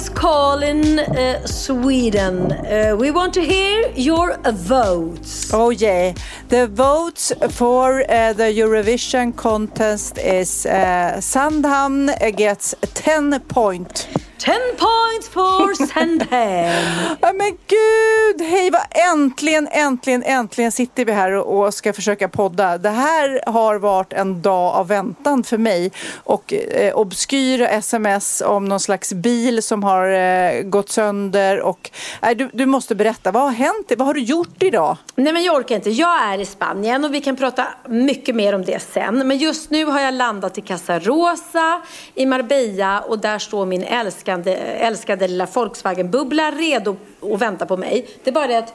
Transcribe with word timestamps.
is 0.00 0.08
calling 0.08 0.98
uh, 0.98 1.46
Sweden. 1.46 2.52
Uh, 2.52 2.96
we 2.98 3.10
want 3.10 3.34
to 3.34 3.42
hear 3.42 3.92
your 3.94 4.38
votes. 4.52 5.52
Oh 5.52 5.70
yeah, 5.70 6.14
the 6.48 6.68
votes 6.68 7.32
for 7.50 8.00
uh, 8.00 8.32
the 8.32 8.50
Eurovision 8.62 9.36
contest 9.36 10.16
is 10.18 10.64
uh, 10.64 11.20
Sandhamn 11.20 12.10
gets 12.36 12.74
10 12.94 13.40
point. 13.40 14.08
10 14.40 14.52
points 14.52 15.28
for 15.28 15.86
Sandhem. 15.86 17.16
Ja, 17.20 17.32
men 17.32 17.50
gud, 17.66 18.48
hej 18.48 18.70
vad 18.70 18.82
äntligen, 19.14 19.68
äntligen, 19.72 20.22
äntligen 20.22 20.72
sitter 20.72 21.04
vi 21.04 21.12
här 21.12 21.32
och, 21.32 21.66
och 21.66 21.74
ska 21.74 21.92
försöka 21.92 22.28
podda. 22.28 22.78
Det 22.78 22.90
här 22.90 23.42
har 23.46 23.78
varit 23.78 24.12
en 24.12 24.42
dag 24.42 24.74
av 24.74 24.88
väntan 24.88 25.44
för 25.44 25.58
mig 25.58 25.92
och 26.14 26.52
eh, 26.52 26.94
obskyra 26.94 27.68
sms 27.68 28.42
om 28.46 28.64
någon 28.64 28.80
slags 28.80 29.12
bil 29.12 29.62
som 29.62 29.82
har 29.82 30.10
eh, 30.10 30.62
gått 30.62 30.88
sönder 30.88 31.60
och 31.60 31.90
eh, 32.22 32.36
du, 32.36 32.50
du 32.52 32.66
måste 32.66 32.94
berätta, 32.94 33.30
vad 33.30 33.42
har 33.42 33.50
hänt? 33.50 33.92
Vad 33.96 34.06
har 34.06 34.14
du 34.14 34.20
gjort 34.20 34.62
idag? 34.62 34.96
Nej 35.14 35.32
men 35.32 35.44
jag 35.44 35.56
orkar 35.56 35.74
inte. 35.74 35.90
Jag 35.90 36.22
är 36.22 36.38
i 36.38 36.46
Spanien 36.46 37.04
och 37.04 37.14
vi 37.14 37.20
kan 37.20 37.36
prata 37.36 37.66
mycket 37.88 38.34
mer 38.34 38.54
om 38.54 38.64
det 38.64 38.82
sen. 38.82 39.28
Men 39.28 39.38
just 39.38 39.70
nu 39.70 39.84
har 39.84 40.00
jag 40.00 40.14
landat 40.14 40.58
i 40.58 40.60
Casa 40.60 40.98
Rosa 40.98 41.80
i 42.14 42.26
Marbella 42.26 43.00
och 43.00 43.18
där 43.18 43.38
står 43.38 43.66
min 43.66 43.84
älskade, 43.84 44.29
älskade 44.30 45.28
lilla 45.28 45.46
Volkswagen-bubbla 45.46 46.50
redo 46.50 46.96
att 47.22 47.40
vänta 47.40 47.66
på 47.66 47.76
mig. 47.76 48.08
Det 48.24 48.30
är 48.30 48.34
bara 48.34 48.46
det 48.46 48.58
att... 48.58 48.74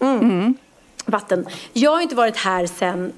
Mm, 0.00 0.54
Vatten. 1.04 1.46
Jag 1.72 1.90
har 1.90 2.00
inte 2.00 2.14
varit 2.14 2.36
här 2.36 2.66
sen... 2.66 3.12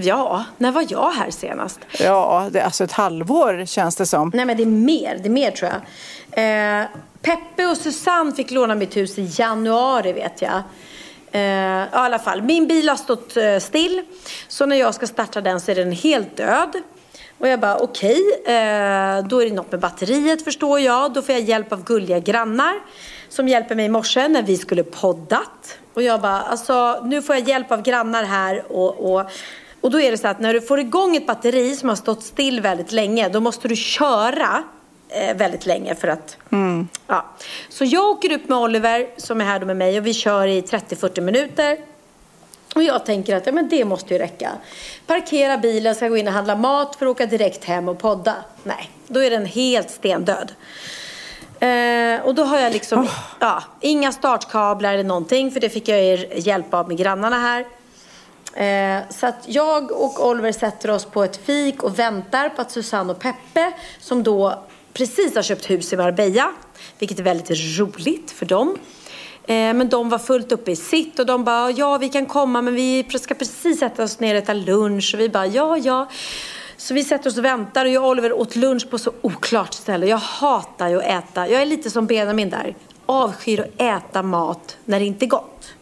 Ja, 0.00 0.44
när 0.58 0.72
var 0.72 0.86
jag 0.88 1.10
här 1.10 1.30
senast? 1.30 1.80
Ja, 1.98 2.48
det 2.50 2.60
är 2.60 2.64
alltså 2.64 2.84
ett 2.84 2.92
halvår 2.92 3.64
känns 3.66 3.96
det 3.96 4.06
som. 4.06 4.30
Nej 4.34 4.44
men 4.44 4.56
det 4.56 4.62
är 4.62 4.66
mer, 4.66 5.18
det 5.22 5.28
är 5.28 5.30
mer 5.30 5.50
tror 5.50 5.70
jag. 5.70 5.80
Eh, 6.80 6.86
Peppe 7.22 7.66
och 7.66 7.76
Susanne 7.76 8.32
fick 8.32 8.50
låna 8.50 8.74
mitt 8.74 8.96
hus 8.96 9.18
i 9.18 9.30
januari 9.38 10.12
vet 10.12 10.42
jag. 10.42 10.62
Eh, 11.32 11.40
I 11.40 11.86
alla 11.92 12.18
fall, 12.18 12.42
min 12.42 12.66
bil 12.66 12.88
har 12.88 12.96
stått 12.96 13.36
eh, 13.36 13.58
still. 13.58 14.02
Så 14.48 14.66
när 14.66 14.76
jag 14.76 14.94
ska 14.94 15.06
starta 15.06 15.40
den 15.40 15.60
så 15.60 15.70
är 15.70 15.74
den 15.74 15.92
helt 15.92 16.36
död. 16.36 16.82
Och 17.42 17.48
jag 17.48 17.60
bara 17.60 17.78
okej, 17.78 18.20
eh, 18.44 19.26
då 19.28 19.42
är 19.42 19.44
det 19.44 19.54
något 19.54 19.70
med 19.70 19.80
batteriet 19.80 20.44
förstår 20.44 20.80
jag. 20.80 21.12
Då 21.12 21.22
får 21.22 21.34
jag 21.34 21.44
hjälp 21.44 21.72
av 21.72 21.84
gulliga 21.84 22.18
grannar 22.18 22.74
som 23.28 23.48
hjälper 23.48 23.74
mig 23.74 23.86
i 23.86 23.88
morse 23.88 24.28
när 24.28 24.42
vi 24.42 24.56
skulle 24.56 24.82
poddat. 24.82 25.78
Och 25.94 26.02
jag 26.02 26.20
bara, 26.20 26.40
alltså 26.40 27.02
nu 27.04 27.22
får 27.22 27.34
jag 27.34 27.48
hjälp 27.48 27.72
av 27.72 27.82
grannar 27.82 28.24
här 28.24 28.72
och, 28.72 29.14
och 29.14 29.30
och 29.80 29.90
då 29.90 30.00
är 30.00 30.10
det 30.10 30.18
så 30.18 30.28
att 30.28 30.40
när 30.40 30.54
du 30.54 30.60
får 30.60 30.80
igång 30.80 31.16
ett 31.16 31.26
batteri 31.26 31.76
som 31.76 31.88
har 31.88 31.96
stått 31.96 32.22
still 32.22 32.60
väldigt 32.60 32.92
länge, 32.92 33.28
då 33.28 33.40
måste 33.40 33.68
du 33.68 33.76
köra 33.76 34.62
eh, 35.08 35.36
väldigt 35.36 35.66
länge 35.66 35.94
för 35.94 36.08
att... 36.08 36.36
Ja. 37.06 37.26
Så 37.68 37.84
jag 37.84 38.04
åker 38.04 38.32
upp 38.32 38.48
med 38.48 38.58
Oliver 38.58 39.06
som 39.16 39.40
är 39.40 39.44
här 39.44 39.60
med 39.60 39.76
mig 39.76 39.98
och 39.98 40.06
vi 40.06 40.14
kör 40.14 40.46
i 40.46 40.60
30-40 40.60 41.20
minuter. 41.20 41.78
Och 42.74 42.82
jag 42.82 43.06
tänker 43.06 43.36
att 43.36 43.46
ja, 43.46 43.52
men 43.52 43.68
det 43.68 43.84
måste 43.84 44.14
ju 44.14 44.18
räcka. 44.18 44.52
Parkera 45.06 45.58
bilen, 45.58 45.94
ska 45.94 46.08
gå 46.08 46.16
in 46.16 46.26
och 46.26 46.32
handla 46.32 46.56
mat 46.56 46.96
för 46.96 47.06
att 47.06 47.10
åka 47.10 47.26
direkt 47.26 47.64
hem 47.64 47.88
och 47.88 47.98
podda. 47.98 48.34
Nej, 48.62 48.90
då 49.06 49.20
är 49.20 49.30
den 49.30 49.46
helt 49.46 49.90
stendöd. 49.90 50.52
Eh, 51.60 52.20
och 52.24 52.34
då 52.34 52.44
har 52.44 52.58
jag 52.58 52.72
liksom 52.72 53.08
ja, 53.40 53.62
inga 53.80 54.12
startkablar 54.12 54.92
eller 54.92 55.04
någonting 55.04 55.50
för 55.50 55.60
det 55.60 55.70
fick 55.70 55.88
jag 55.88 55.98
er 55.98 56.26
hjälp 56.36 56.74
av 56.74 56.88
med 56.88 56.96
grannarna 56.96 57.38
här. 57.38 57.66
Eh, 58.54 59.02
så 59.10 59.26
att 59.26 59.44
jag 59.46 59.92
och 59.92 60.28
Oliver 60.28 60.52
sätter 60.52 60.90
oss 60.90 61.04
på 61.04 61.24
ett 61.24 61.36
fik 61.36 61.82
och 61.82 61.98
väntar 61.98 62.48
på 62.48 62.62
att 62.62 62.70
Susanne 62.70 63.12
och 63.12 63.18
Peppe 63.18 63.72
som 64.00 64.22
då 64.22 64.64
precis 64.92 65.34
har 65.34 65.42
köpt 65.42 65.70
hus 65.70 65.92
i 65.92 65.96
Marbella, 65.96 66.52
vilket 66.98 67.18
är 67.18 67.22
väldigt 67.22 67.78
roligt 67.78 68.30
för 68.30 68.46
dem. 68.46 68.78
Eh, 69.46 69.74
men 69.74 69.88
de 69.88 70.08
var 70.08 70.18
fullt 70.18 70.52
uppe 70.52 70.70
i 70.70 70.76
sitt 70.76 71.18
och 71.18 71.26
de 71.26 71.44
bara, 71.44 71.70
ja 71.70 71.98
vi 71.98 72.08
kan 72.08 72.26
komma 72.26 72.62
men 72.62 72.74
vi 72.74 73.06
ska 73.20 73.34
precis 73.34 73.78
sätta 73.78 74.02
oss 74.02 74.20
ner 74.20 74.34
och 74.34 74.42
äta 74.42 74.52
lunch. 74.54 75.10
Och 75.14 75.20
vi 75.20 75.28
bara, 75.28 75.46
ja 75.46 75.78
ja. 75.78 76.08
Så 76.76 76.94
vi 76.94 77.04
sätter 77.04 77.30
oss 77.30 77.38
och 77.38 77.44
väntar 77.44 77.84
och 77.84 77.90
jag 77.90 78.02
och 78.02 78.08
Oliver 78.08 78.32
åt 78.32 78.56
lunch 78.56 78.90
på 78.90 78.98
så 78.98 79.12
oklart 79.20 79.74
ställe. 79.74 80.06
Jag 80.06 80.16
hatar 80.16 80.88
ju 80.88 80.98
att 80.98 81.04
äta, 81.04 81.48
jag 81.48 81.62
är 81.62 81.66
lite 81.66 81.90
som 81.90 82.06
Benjamin 82.06 82.50
där. 82.50 82.74
Avskyr 83.06 83.60
att 83.60 83.80
äta 83.80 84.22
mat 84.22 84.76
när 84.84 85.00
det 85.00 85.06
inte 85.06 85.24
är 85.24 85.28
gott. 85.28 85.74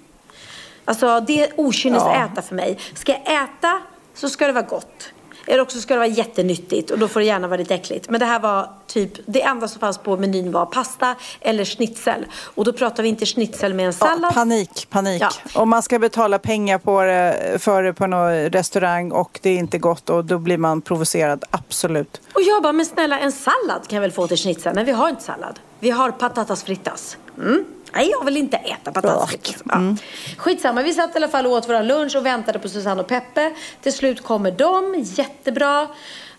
Alltså 0.85 1.21
det 1.21 1.45
är 1.45 1.61
okynnes 1.61 2.03
att 2.03 2.31
äta 2.33 2.43
för 2.43 2.55
mig. 2.55 2.79
Ska 2.95 3.13
jag 3.13 3.45
äta 3.45 3.81
så 4.15 4.29
ska 4.29 4.47
det 4.47 4.53
vara 4.53 4.65
gott. 4.65 5.13
Eller 5.51 5.63
också 5.63 5.81
ska 5.81 5.95
det 5.95 5.99
vara 5.99 6.09
jättenyttigt 6.09 6.91
och 6.91 6.99
då 6.99 7.09
får 7.09 7.21
det 7.21 7.27
gärna 7.27 7.49
vara 7.49 7.59
lite 7.59 7.75
äckligt. 7.75 8.09
Men 8.11 8.21
det 8.21 8.27
här 8.27 8.41
var 8.41 8.71
typ, 8.87 9.13
det 9.27 9.43
enda 9.43 9.69
som 9.69 9.81
fanns 9.81 9.99
på 9.99 10.17
menyn 10.17 10.53
var 10.53 10.67
pasta 10.67 11.15
eller 11.41 11.65
schnitzel. 11.65 12.27
Och 12.55 12.65
då 12.65 12.73
pratar 12.73 13.03
vi 13.03 13.09
inte 13.09 13.27
schnitzel 13.27 13.75
med 13.75 13.87
en 13.87 13.93
Ja, 14.01 14.07
sallad. 14.07 14.35
panik, 14.35 14.87
panik. 14.91 15.23
Ja. 15.23 15.31
Om 15.55 15.69
man 15.71 15.83
ska 15.83 15.99
betala 15.99 16.39
pengar 16.39 16.79
på 16.79 17.03
det, 17.03 17.57
för 17.63 17.83
det 17.83 17.93
på 17.93 18.07
någon 18.07 18.33
restaurang 18.51 19.13
och 19.13 19.39
det 19.43 19.51
är 19.51 19.57
inte 19.57 19.79
gott 19.79 20.11
och 20.11 20.25
då 20.25 20.39
blir 20.39 20.59
man 20.59 20.81
provocerad, 20.81 21.45
absolut. 21.51 22.21
Och 22.33 22.43
jag 22.43 22.63
bara, 22.63 22.73
men 22.73 22.87
snälla 22.87 23.19
en 23.19 23.33
sallad 23.33 23.89
kan 23.89 23.97
jag 23.97 24.01
väl 24.01 24.13
få 24.13 24.27
till 24.27 24.37
schnitzel? 24.37 24.75
Nej 24.75 24.85
vi 24.85 24.93
har 24.93 25.09
inte 25.09 25.23
sallad. 25.23 25.59
Vi 25.81 25.91
har 25.91 26.11
patatas 26.11 26.63
fritas. 26.63 27.17
Mm. 27.39 27.65
Nej 27.93 28.11
jag 28.11 28.25
vill 28.25 28.37
inte 28.37 28.57
äta 28.57 29.09
Ugh. 29.09 29.27
fritas. 29.27 29.63
Ja. 29.65 29.97
Skitsamma, 30.37 30.83
vi 30.83 30.93
satt 30.95 31.15
i 31.15 31.17
alla 31.17 31.29
fall 31.29 31.47
och 31.47 31.53
åt 31.53 31.69
vår 31.69 31.83
lunch 31.83 32.17
och 32.17 32.27
väntade 32.27 32.59
på 32.59 32.69
Susanne 32.69 33.01
och 33.01 33.09
Peppe. 33.09 33.53
Till 33.83 33.93
slut 33.93 34.23
kommer 34.23 34.51
de, 34.51 34.95
jättebra. 35.07 35.89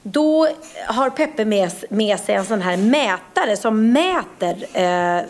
Då 0.04 0.48
har 0.88 1.10
Peppe 1.10 1.46
med, 1.46 1.72
med 1.90 2.20
sig 2.20 2.36
en 2.36 2.46
sån 2.46 2.62
här 2.62 2.78
mätare 2.78 3.58
som 3.58 3.92
mäter 3.92 4.66
eh, 4.74 5.18
eh, 5.18 5.24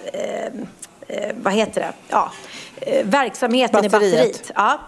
eh, 1.07 1.35
vad 1.35 1.53
heter 1.53 1.81
det? 1.81 1.93
Ja, 2.07 2.31
eh, 2.81 3.05
verksamheten 3.05 3.81
Batteriet. 3.81 4.03
i 4.03 4.17
batteriet. 4.17 4.51
Ja. 4.55 4.79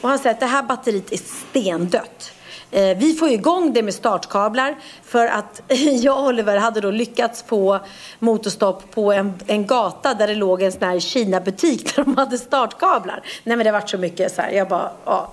Och 0.00 0.08
han 0.08 0.18
säger 0.18 0.34
att 0.34 0.40
det 0.40 0.46
här 0.46 0.62
batteriet 0.62 1.12
är 1.12 1.20
stendött. 1.50 2.32
Eh, 2.72 2.96
Vi 2.96 3.14
får 3.14 3.28
igång 3.28 3.72
det 3.72 3.82
med 3.82 3.94
startkablar 3.94 4.76
för 5.04 5.26
att 5.26 5.62
jag 6.00 6.18
och 6.18 6.26
Oliver 6.26 6.56
hade 6.56 6.80
då 6.80 6.90
lyckats 6.90 7.42
få 7.42 7.80
motorstopp 8.18 8.90
på 8.90 9.12
en, 9.12 9.34
en 9.46 9.66
gata 9.66 10.14
där 10.14 10.26
det 10.26 10.34
låg 10.34 10.62
en 10.62 10.72
sån 10.72 10.82
här 10.82 11.00
Kina-butik 11.00 11.96
där 11.96 12.04
de 12.04 12.16
hade 12.16 12.38
startkablar. 12.38 13.22
Nej 13.44 13.56
men 13.56 13.66
det 13.66 13.72
vart 13.72 13.90
så 13.90 13.98
mycket 13.98 14.34
så 14.34 14.42
här, 14.42 14.50
jag 14.50 14.68
bara, 14.68 14.90
ja. 15.04 15.30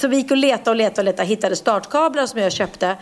Så 0.00 0.08
vi 0.08 0.16
gick 0.16 0.30
och 0.30 0.36
letade 0.36 0.70
och 0.70 0.76
letade 0.76 1.00
och 1.00 1.04
letade, 1.04 1.28
hittade 1.28 1.56
startkablar 1.56 2.26
som 2.26 2.40
jag 2.40 2.52
köpte. 2.52 2.96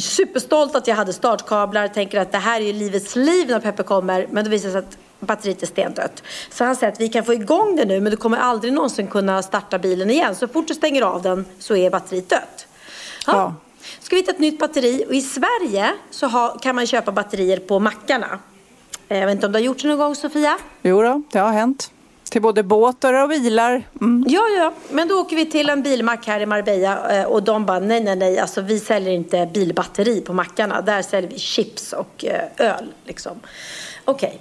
Superstolt 0.00 0.76
att 0.76 0.86
jag 0.86 0.94
hade 0.94 1.12
startkablar, 1.12 1.88
tänker 1.88 2.20
att 2.20 2.32
det 2.32 2.38
här 2.38 2.60
är 2.60 2.64
ju 2.64 2.72
livets 2.72 3.16
liv 3.16 3.48
när 3.48 3.60
Peppe 3.60 3.82
kommer. 3.82 4.26
Men 4.30 4.44
det 4.44 4.50
visade 4.50 4.72
sig 4.72 4.78
att 4.78 4.98
batteriet 5.20 5.62
är 5.62 5.66
stendött. 5.66 6.22
Så 6.50 6.64
han 6.64 6.76
säger 6.76 6.92
att 6.92 7.00
vi 7.00 7.08
kan 7.08 7.24
få 7.24 7.34
igång 7.34 7.76
det 7.76 7.84
nu 7.84 8.00
men 8.00 8.10
du 8.10 8.16
kommer 8.16 8.38
aldrig 8.38 8.72
någonsin 8.72 9.06
kunna 9.06 9.42
starta 9.42 9.78
bilen 9.78 10.10
igen. 10.10 10.34
Så 10.34 10.48
fort 10.48 10.68
du 10.68 10.74
stänger 10.74 11.02
av 11.02 11.22
den 11.22 11.44
så 11.58 11.76
är 11.76 11.90
batteriet 11.90 12.28
dött. 12.28 12.66
Ja. 13.26 13.32
Ja. 13.32 13.54
Ska 14.00 14.16
vi 14.16 14.20
hitta 14.20 14.32
ett 14.32 14.38
nytt 14.38 14.58
batteri 14.58 15.04
och 15.08 15.14
i 15.14 15.20
Sverige 15.20 15.92
så 16.10 16.26
ha, 16.26 16.58
kan 16.58 16.76
man 16.76 16.86
köpa 16.86 17.12
batterier 17.12 17.56
på 17.58 17.78
mackarna. 17.78 18.38
Eh, 19.08 19.18
Jag 19.18 19.26
vet 19.26 19.34
inte 19.34 19.46
om 19.46 19.52
du 19.52 19.58
har 19.58 19.64
gjort 19.64 19.82
det 19.82 19.88
någon 19.88 19.98
gång 19.98 20.14
Sofia? 20.14 20.58
Jo 20.82 21.02
då, 21.02 21.22
det 21.32 21.38
har 21.38 21.52
hänt. 21.52 21.90
Till 22.30 22.42
både 22.42 22.62
båtar 22.62 23.22
och 23.22 23.28
bilar. 23.28 23.82
Mm. 24.00 24.24
Ja, 24.28 24.42
ja, 24.58 24.72
men 24.90 25.08
då 25.08 25.20
åker 25.20 25.36
vi 25.36 25.46
till 25.46 25.68
en 25.70 25.82
bilmack 25.82 26.26
här 26.26 26.40
i 26.40 26.46
Marbella 26.46 27.18
eh, 27.20 27.24
och 27.24 27.42
de 27.42 27.66
bara 27.66 27.78
nej, 27.78 28.00
nej, 28.00 28.16
nej, 28.16 28.38
alltså 28.38 28.60
vi 28.60 28.80
säljer 28.80 29.12
inte 29.12 29.50
bilbatteri 29.54 30.20
på 30.20 30.32
mackarna. 30.32 30.80
Där 30.80 31.02
säljer 31.02 31.30
vi 31.30 31.38
chips 31.38 31.92
och 31.92 32.24
eh, 32.24 32.40
öl 32.56 32.92
liksom. 33.04 33.40
Okej. 34.04 34.28
Okay. 34.28 34.38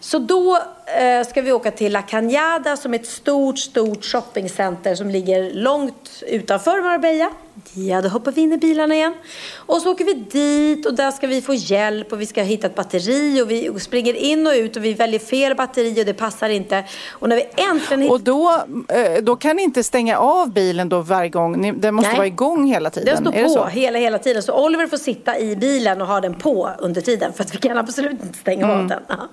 Så 0.00 0.18
då 0.18 0.58
eh, 1.00 1.26
ska 1.28 1.42
vi 1.42 1.52
åka 1.52 1.70
till 1.70 1.92
La 1.92 2.00
Cañada 2.02 2.76
som 2.76 2.94
är 2.94 2.98
ett 2.98 3.06
stort, 3.06 3.58
stort 3.58 4.04
shoppingcenter 4.04 4.94
som 4.94 5.10
ligger 5.10 5.54
långt 5.54 6.22
utanför 6.26 6.82
Marbella. 6.82 7.30
Ja, 7.74 8.02
då 8.02 8.08
hoppar 8.08 8.32
vi 8.32 8.40
in 8.40 8.52
i 8.52 8.58
bilarna 8.58 8.94
igen. 8.94 9.14
Och 9.56 9.82
så 9.82 9.92
åker 9.92 10.04
vi 10.04 10.14
dit 10.14 10.86
och 10.86 10.94
där 10.94 11.10
ska 11.10 11.26
vi 11.26 11.42
få 11.42 11.54
hjälp 11.54 12.12
och 12.12 12.20
vi 12.20 12.26
ska 12.26 12.42
hitta 12.42 12.66
ett 12.66 12.74
batteri 12.74 13.42
och 13.42 13.50
vi 13.50 13.80
springer 13.80 14.14
in 14.14 14.46
och 14.46 14.52
ut 14.52 14.76
och 14.76 14.84
vi 14.84 14.94
väljer 14.94 15.20
fel 15.20 15.54
batteri 15.54 16.00
och 16.02 16.06
det 16.06 16.14
passar 16.14 16.48
inte. 16.48 16.84
Och 17.10 17.28
när 17.28 17.36
vi 17.36 17.42
äntligen 17.56 18.02
hittar... 18.02 18.14
Och 18.14 18.20
då, 18.20 18.64
eh, 18.88 19.22
då 19.22 19.36
kan 19.36 19.56
ni 19.56 19.62
inte 19.62 19.84
stänga 19.84 20.18
av 20.18 20.52
bilen 20.52 20.88
då 20.88 21.00
varje 21.00 21.28
gång? 21.28 21.80
Den 21.80 21.94
måste 21.94 22.08
Nej. 22.08 22.16
vara 22.16 22.26
igång 22.26 22.66
hela 22.66 22.90
tiden? 22.90 23.24
Den 23.24 23.32
står 23.50 23.62
på 23.62 23.68
hela, 23.68 23.98
hela 23.98 24.18
tiden. 24.18 24.42
Så 24.42 24.64
Oliver 24.64 24.86
får 24.86 24.96
sitta 24.96 25.38
i 25.38 25.56
bilen 25.56 26.00
och 26.00 26.06
ha 26.06 26.20
den 26.20 26.34
på 26.34 26.70
under 26.78 27.00
tiden 27.00 27.32
för 27.32 27.44
att 27.44 27.54
vi 27.54 27.58
kan 27.58 27.78
absolut 27.78 28.22
inte 28.24 28.38
stänga 28.38 28.64
mm. 28.64 28.80
av 28.80 28.86
den. 28.86 29.02
Aha. 29.08 29.28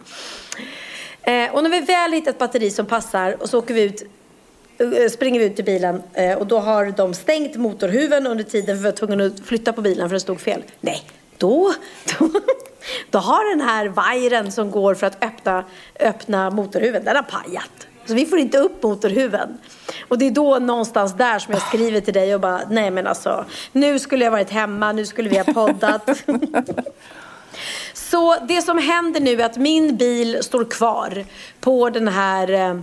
Eh, 1.22 1.56
och 1.56 1.64
när 1.64 1.70
vi 1.70 1.80
väl 1.80 2.12
hittat 2.12 2.34
ett 2.34 2.40
batteri 2.40 2.72
som 2.72 2.86
passar 2.86 3.42
och 3.42 3.50
så 3.50 3.60
åker 3.60 3.74
vi 3.74 3.82
ut 3.82 4.04
Eh, 4.80 5.10
springer 5.10 5.40
vi 5.40 5.46
ut 5.46 5.56
till 5.56 5.66
bilen 5.66 6.04
eh, 6.14 6.38
och 6.38 6.48
då 6.48 6.60
har 6.60 6.94
de 6.98 7.14
stängt 7.14 7.56
motorhuven 7.56 8.28
under 8.28 8.44
tiden 8.44 8.76
för 8.76 8.84
vi 8.84 8.84
var 8.84 8.92
tvungna 8.92 9.26
att 9.26 9.40
flytta 9.40 9.74
på 9.74 9.82
bilen 9.82 10.10
för 10.10 10.14
det 10.14 10.20
stod 10.20 10.42
fel. 10.42 10.64
Nej, 10.82 11.04
då, 11.38 11.74
då, 12.20 12.30
då 13.10 13.20
har 13.20 13.50
den 13.50 13.68
här 13.68 13.88
vajren 13.88 14.52
som 14.52 14.72
går 14.72 14.96
för 14.96 15.08
att 15.08 15.24
öppna, 15.24 15.64
öppna 16.00 16.50
motorhuven, 16.50 17.04
den 17.04 17.16
har 17.16 17.24
pajat. 17.24 17.88
Så 18.06 18.14
vi 18.14 18.26
får 18.26 18.40
inte 18.40 18.58
upp 18.58 18.84
motorhuven. 18.84 19.58
Och 20.08 20.18
det 20.18 20.28
är 20.28 20.32
då 20.32 20.60
någonstans 20.60 21.14
där 21.18 21.40
som 21.40 21.54
jag 21.54 21.62
skriver 21.62 22.02
till 22.02 22.14
dig 22.14 22.36
och 22.36 22.42
bara, 22.42 22.62
nej 22.70 22.92
men 22.92 23.08
alltså, 23.08 23.46
nu 23.72 24.00
skulle 24.00 24.24
jag 24.24 24.32
varit 24.32 24.50
hemma, 24.50 24.92
nu 24.92 25.06
skulle 25.06 25.30
vi 25.30 25.38
ha 25.38 25.44
poddat. 25.44 26.10
Så 27.94 28.36
det 28.48 28.62
som 28.62 28.78
händer 28.78 29.20
nu 29.20 29.42
är 29.42 29.46
att 29.46 29.58
min 29.58 29.98
bil 29.98 30.44
står 30.44 30.66
kvar 30.66 31.26
på 31.60 31.90
den 31.90 32.08
här 32.08 32.52
eh, 32.52 32.80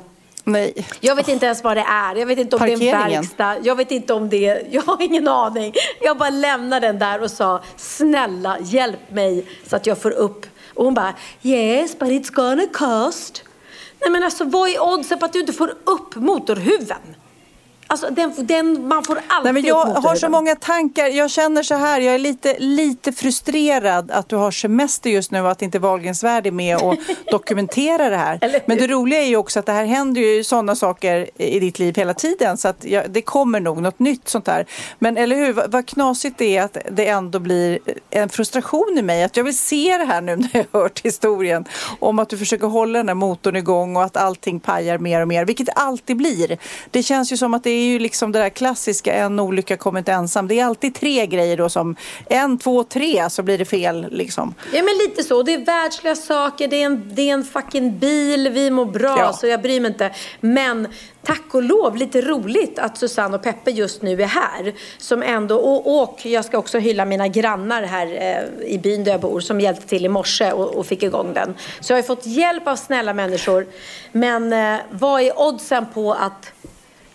Nej. 0.48 0.86
Jag 1.00 1.16
vet 1.16 1.28
inte 1.28 1.46
ens 1.46 1.64
vad 1.64 1.76
det 1.76 1.84
är. 1.88 2.14
Jag 2.14 2.26
vet 2.26 2.38
inte 2.38 2.56
om 2.56 2.62
det 2.62 2.72
är 2.72 2.94
en 2.94 3.10
verkstad. 3.10 3.56
Jag 3.62 3.76
vet 3.76 3.90
inte 3.90 4.14
om 4.14 4.28
det 4.28 4.46
är... 4.46 4.66
Jag 4.70 4.82
har 4.82 5.02
ingen 5.02 5.28
aning. 5.28 5.74
Jag 6.00 6.18
bara 6.18 6.30
lämnade 6.30 6.86
den 6.86 6.98
där 6.98 7.22
och 7.22 7.30
sa 7.30 7.62
snälla 7.76 8.58
hjälp 8.60 9.10
mig 9.10 9.46
så 9.66 9.76
att 9.76 9.86
jag 9.86 9.98
får 9.98 10.10
upp. 10.10 10.46
Och 10.74 10.84
hon 10.84 10.94
bara 10.94 11.14
yes 11.42 11.98
but 11.98 12.08
it's 12.08 12.32
gonna 12.32 12.66
cost. 12.72 13.44
Nej 14.00 14.10
men 14.10 14.24
alltså 14.24 14.44
vad 14.44 14.68
är 14.68 14.82
oddsen 14.82 15.18
på 15.18 15.24
att 15.24 15.32
du 15.32 15.40
inte 15.40 15.52
får 15.52 15.68
upp 15.84 16.16
motorhuven? 16.16 17.16
Alltså 17.88 18.10
den, 18.10 18.32
den, 18.36 18.88
man 18.88 19.04
får 19.04 19.20
alltid 19.28 19.54
Nej, 19.54 19.66
Jag 19.66 19.84
har 19.84 20.16
så 20.16 20.28
många 20.28 20.54
tankar. 20.54 21.06
Jag 21.06 21.30
känner 21.30 21.62
så 21.62 21.74
här, 21.74 22.00
jag 22.00 22.14
är 22.14 22.18
lite, 22.18 22.58
lite 22.58 23.12
frustrerad 23.12 24.10
att 24.10 24.28
du 24.28 24.36
har 24.36 24.50
semester 24.50 25.10
just 25.10 25.30
nu 25.30 25.40
och 25.40 25.50
att 25.50 25.62
inte 25.62 25.78
Wahlgrens 25.78 26.24
värld 26.24 26.46
är 26.46 26.50
med 26.50 26.76
och 26.76 26.96
dokumenterar 27.30 28.10
det 28.10 28.16
här. 28.16 28.62
Men 28.66 28.78
det 28.78 28.86
roliga 28.86 29.22
är 29.22 29.26
ju 29.26 29.36
också 29.36 29.58
att 29.58 29.66
det 29.66 29.72
här 29.72 29.84
händer 29.84 30.20
ju 30.20 30.44
sådana 30.44 30.76
saker 30.76 31.30
i 31.42 31.60
ditt 31.60 31.78
liv 31.78 31.96
hela 31.96 32.14
tiden 32.14 32.56
så 32.56 32.68
att 32.68 32.84
jag, 32.84 33.10
det 33.10 33.22
kommer 33.22 33.60
nog 33.60 33.82
något 33.82 33.98
nytt 33.98 34.28
sånt 34.28 34.46
här. 34.46 34.66
Men 34.98 35.16
eller 35.16 35.36
hur, 35.36 35.52
vad, 35.52 35.72
vad 35.72 35.86
knasigt 35.86 36.38
det 36.38 36.56
är 36.56 36.62
att 36.62 36.76
det 36.90 37.08
ändå 37.08 37.38
blir 37.38 37.78
en 38.10 38.28
frustration 38.28 38.96
i 38.98 39.02
mig. 39.02 39.24
Att 39.24 39.36
jag 39.36 39.44
vill 39.44 39.58
se 39.58 39.98
det 39.98 40.04
här 40.04 40.20
nu 40.20 40.36
när 40.36 40.50
jag 40.52 40.80
hört 40.80 41.00
historien 41.00 41.64
om 42.00 42.18
att 42.18 42.28
du 42.28 42.38
försöker 42.38 42.66
hålla 42.66 42.98
den 42.98 43.08
här 43.08 43.14
motorn 43.14 43.56
igång 43.56 43.96
och 43.96 44.04
att 44.04 44.16
allting 44.16 44.60
pajar 44.60 44.98
mer 44.98 45.20
och 45.20 45.28
mer, 45.28 45.44
vilket 45.44 45.66
det 45.66 45.72
alltid 45.72 46.16
blir. 46.16 46.58
Det 46.90 47.02
känns 47.02 47.32
ju 47.32 47.36
som 47.36 47.54
att 47.54 47.64
det 47.64 47.75
är 47.76 47.86
ju 47.86 47.98
liksom 47.98 48.32
det 48.32 48.38
där 48.38 48.48
klassiska, 48.48 49.14
en 49.14 49.40
olycka 49.40 49.76
kommer 49.76 49.98
inte 49.98 50.12
ensam. 50.12 50.48
Det 50.48 50.60
är 50.60 50.64
alltid 50.64 50.94
tre 50.94 51.26
grejer 51.26 51.56
då 51.56 51.68
som 51.68 51.96
en, 52.28 52.58
två, 52.58 52.84
tre 52.84 53.30
så 53.30 53.42
blir 53.42 53.58
det 53.58 53.64
fel 53.64 54.06
liksom. 54.10 54.54
Ja 54.72 54.82
men 54.82 54.94
lite 55.08 55.22
så. 55.22 55.42
Det 55.42 55.54
är 55.54 55.64
världsliga 55.64 56.16
saker, 56.16 56.68
det 56.68 56.82
är 56.82 56.86
en, 56.86 57.10
det 57.14 57.30
är 57.30 57.34
en 57.34 57.44
fucking 57.44 57.98
bil, 57.98 58.48
vi 58.48 58.70
mår 58.70 58.84
bra 58.84 59.18
ja. 59.18 59.32
så 59.32 59.46
jag 59.46 59.62
bryr 59.62 59.80
mig 59.80 59.90
inte. 59.90 60.10
Men 60.40 60.88
tack 61.26 61.54
och 61.54 61.62
lov 61.62 61.96
lite 61.96 62.20
roligt 62.20 62.78
att 62.78 62.98
Susanne 62.98 63.36
och 63.36 63.42
Peppe 63.42 63.70
just 63.70 64.02
nu 64.02 64.22
är 64.22 64.26
här. 64.26 64.74
Som 64.98 65.22
ändå, 65.22 65.56
och, 65.56 66.02
och 66.02 66.26
jag 66.26 66.44
ska 66.44 66.58
också 66.58 66.78
hylla 66.78 67.04
mina 67.04 67.28
grannar 67.28 67.82
här 67.82 68.06
eh, 68.06 68.68
i 68.72 68.78
byn 68.78 69.04
där 69.04 69.12
jag 69.12 69.20
bor 69.20 69.40
som 69.40 69.60
hjälpte 69.60 69.86
till 69.86 70.04
i 70.04 70.08
morse 70.08 70.52
och, 70.52 70.74
och, 70.74 70.86
fick 70.86 71.02
igång 71.02 71.32
den. 71.34 71.54
Så 71.80 71.92
jag 71.92 71.98
har 71.98 72.02
fått 72.02 72.26
hjälp 72.26 72.68
av 72.68 72.76
snälla 72.76 73.14
människor. 73.14 73.66
Men 74.12 74.52
eh, 74.52 74.80
vad 74.90 75.22
är 75.22 75.40
oddsen 75.40 75.86
på 75.94 76.12
att 76.12 76.52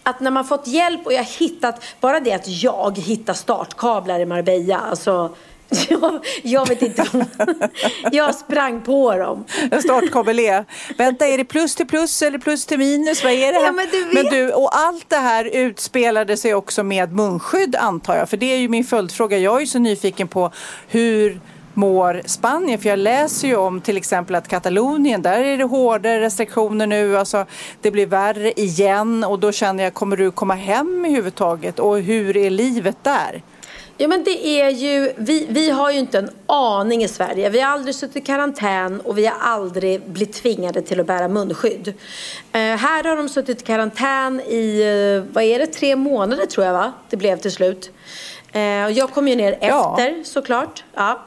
att 0.04 0.20
när 0.20 0.32
man 0.32 0.46
fått 0.46 0.68
hjälp 0.68 1.06
och 1.06 1.14
jag 1.14 1.24
hittat, 1.24 1.84
bara 2.00 2.20
det 2.20 2.34
att 2.34 2.48
jag 2.48 2.98
hittar 2.98 3.34
startkablar 3.34 4.20
i 4.20 4.26
Marbella, 4.26 4.78
alltså 4.78 5.36
jag, 5.90 6.26
jag 6.44 6.68
vet 6.68 6.82
inte. 6.82 7.26
jag 8.12 8.36
sprang 8.36 8.82
på 8.82 9.16
dem. 9.16 9.46
En 9.72 9.82
startkabel 9.82 10.40
är. 10.40 10.66
Vänta, 10.98 11.28
är 11.28 11.38
det 11.38 11.46
plus 11.46 11.76
till 11.76 11.88
plus 11.88 12.22
eller 12.22 12.38
plus 12.38 12.66
till 12.66 12.78
minus? 12.78 13.24
Vad 13.24 13.34
är 13.34 13.54
det? 13.54 13.60
Ja, 13.60 13.72
men, 13.72 13.88
du 13.92 14.04
vet. 14.06 14.14
men 14.14 14.26
du, 14.26 14.52
och 14.52 14.78
allt 14.78 15.10
det 15.10 15.16
här 15.16 15.46
utspelade 15.46 16.38
sig 16.38 16.54
också 16.54 16.84
med 16.84 17.14
munskydd 17.14 17.76
antar 17.76 18.16
jag. 18.16 18.30
För 18.30 18.38
det 18.38 18.54
är 18.54 18.58
ju 18.58 18.70
min 18.70 18.84
följdfråga. 18.84 19.38
Jag 19.38 19.56
är 19.56 19.60
ju 19.60 19.68
så 19.68 19.80
nyfiken 19.80 20.28
på 20.28 20.52
hur 20.88 21.42
mår 21.74 22.22
Spanien? 22.26 22.80
För 22.80 22.90
jag 22.90 23.00
läser 23.00 23.48
ju 23.48 23.56
om 23.56 23.82
till 23.82 23.98
exempel 23.98 24.36
att 24.36 24.48
Katalonien, 24.48 25.22
där 25.22 25.44
är 25.44 25.58
det 25.58 25.64
hårdare 25.64 26.22
restriktioner 26.22 26.88
nu. 26.88 27.18
Alltså, 27.18 27.46
det 27.82 27.92
blir 27.92 28.06
värre 28.06 28.52
igen 28.62 29.24
och 29.24 29.40
då 29.40 29.52
känner 29.52 29.84
jag, 29.84 29.94
kommer 29.94 30.18
du 30.18 30.32
komma 30.32 30.56
hem 30.56 31.06
överhuvudtaget? 31.06 31.80
Och 31.80 32.00
hur 32.00 32.38
är 32.38 32.50
livet 32.50 32.98
där? 33.04 33.42
Ja 34.02 34.08
men 34.08 34.24
det 34.24 34.48
är 34.48 34.70
ju, 34.70 35.14
vi, 35.18 35.48
vi 35.50 35.70
har 35.70 35.92
ju 35.92 36.00
inte 36.00 36.20
en 36.20 36.30
aning 36.46 37.04
i 37.04 37.08
Sverige. 37.08 37.50
Vi 37.50 37.60
har 37.60 37.72
aldrig 37.72 37.96
suttit 37.96 38.16
i 38.16 38.22
karantän 38.22 39.02
och 39.02 39.18
vi 39.18 39.26
har 39.26 39.36
aldrig 39.40 40.02
blivit 40.10 40.36
tvingade 40.36 40.82
till 40.82 41.00
att 41.00 41.06
bära 41.06 41.28
munskydd. 41.28 41.88
Uh, 41.88 41.94
här 42.54 43.04
har 43.04 43.16
de 43.16 43.30
suttit 43.30 43.62
i 43.62 43.66
karantän 43.66 44.42
i, 44.42 44.84
uh, 44.84 45.34
vad 45.34 45.44
är 45.44 45.60
det, 45.60 45.68
tre 45.68 45.96
månader 45.96 46.46
tror 46.46 46.66
jag 46.66 46.74
va? 46.74 46.94
Det 47.10 47.18
blev 47.18 47.38
till 47.38 47.52
slut. 47.52 47.92
Uh, 48.56 48.62
jag 48.90 49.12
kom 49.12 49.28
ju 49.28 49.36
ner 49.36 49.58
ja. 49.62 49.98
efter 49.98 50.24
såklart. 50.24 50.84
Ja. 50.94 51.26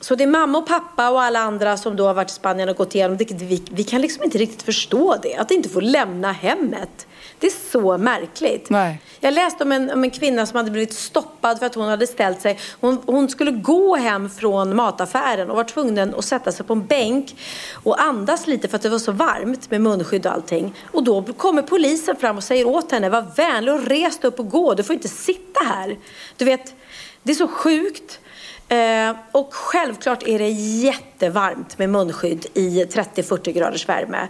Så 0.00 0.14
det 0.14 0.24
är 0.24 0.28
mamma 0.28 0.58
och 0.58 0.66
pappa 0.66 1.10
och 1.10 1.22
alla 1.22 1.38
andra 1.38 1.76
som 1.76 1.96
då 1.96 2.06
har 2.06 2.14
varit 2.14 2.30
i 2.30 2.34
Spanien 2.34 2.68
och 2.68 2.76
gått 2.76 2.94
igenom 2.94 3.16
det. 3.16 3.32
Vi, 3.32 3.62
vi 3.70 3.84
kan 3.84 4.00
liksom 4.00 4.24
inte 4.24 4.38
riktigt 4.38 4.62
förstå 4.62 5.16
det. 5.22 5.36
Att 5.36 5.50
inte 5.50 5.68
få 5.68 5.80
lämna 5.80 6.32
hemmet. 6.32 7.06
Det 7.38 7.46
är 7.46 7.70
så 7.70 7.98
märkligt. 7.98 8.70
Nej. 8.70 9.00
Jag 9.20 9.34
läste 9.34 9.64
om 9.64 9.72
en, 9.72 9.90
om 9.90 10.04
en 10.04 10.10
kvinna 10.10 10.46
som 10.46 10.56
hade 10.56 10.70
blivit 10.70 10.94
stoppad 10.94 11.58
för 11.58 11.66
att 11.66 11.74
hon 11.74 11.88
hade 11.88 12.06
ställt 12.06 12.40
sig. 12.40 12.58
Hon, 12.80 13.02
hon 13.06 13.28
skulle 13.28 13.50
gå 13.50 13.96
hem 13.96 14.30
från 14.30 14.76
mataffären 14.76 15.50
och 15.50 15.56
var 15.56 15.64
tvungen 15.64 16.14
att 16.14 16.24
sätta 16.24 16.52
sig 16.52 16.66
på 16.66 16.72
en 16.72 16.86
bänk 16.86 17.36
och 17.72 18.02
andas 18.02 18.46
lite 18.46 18.68
för 18.68 18.76
att 18.76 18.82
det 18.82 18.88
var 18.88 18.98
så 18.98 19.12
varmt 19.12 19.70
med 19.70 19.80
munskydd 19.80 20.26
och 20.26 20.32
allting. 20.32 20.74
Och 20.92 21.04
då 21.04 21.22
kommer 21.22 21.62
polisen 21.62 22.16
fram 22.16 22.36
och 22.36 22.44
säger 22.44 22.66
åt 22.66 22.92
henne, 22.92 23.08
var 23.08 23.26
vänlig 23.36 23.74
och 23.74 23.86
res 23.86 24.24
upp 24.24 24.38
och 24.38 24.50
gå. 24.50 24.74
Du 24.74 24.82
får 24.82 24.94
inte 24.94 25.08
sitta 25.08 25.64
här. 25.64 25.98
Du 26.36 26.44
vet, 26.44 26.74
det 27.22 27.32
är 27.32 27.36
så 27.36 27.48
sjukt. 27.48 28.20
Eh, 28.68 29.16
och 29.32 29.54
självklart 29.54 30.22
är 30.22 30.38
det 30.38 30.48
jättevarmt 30.48 31.78
med 31.78 31.90
munskydd 31.90 32.46
i 32.54 32.84
30-40 32.84 33.52
graders 33.52 33.88
värme. 33.88 34.28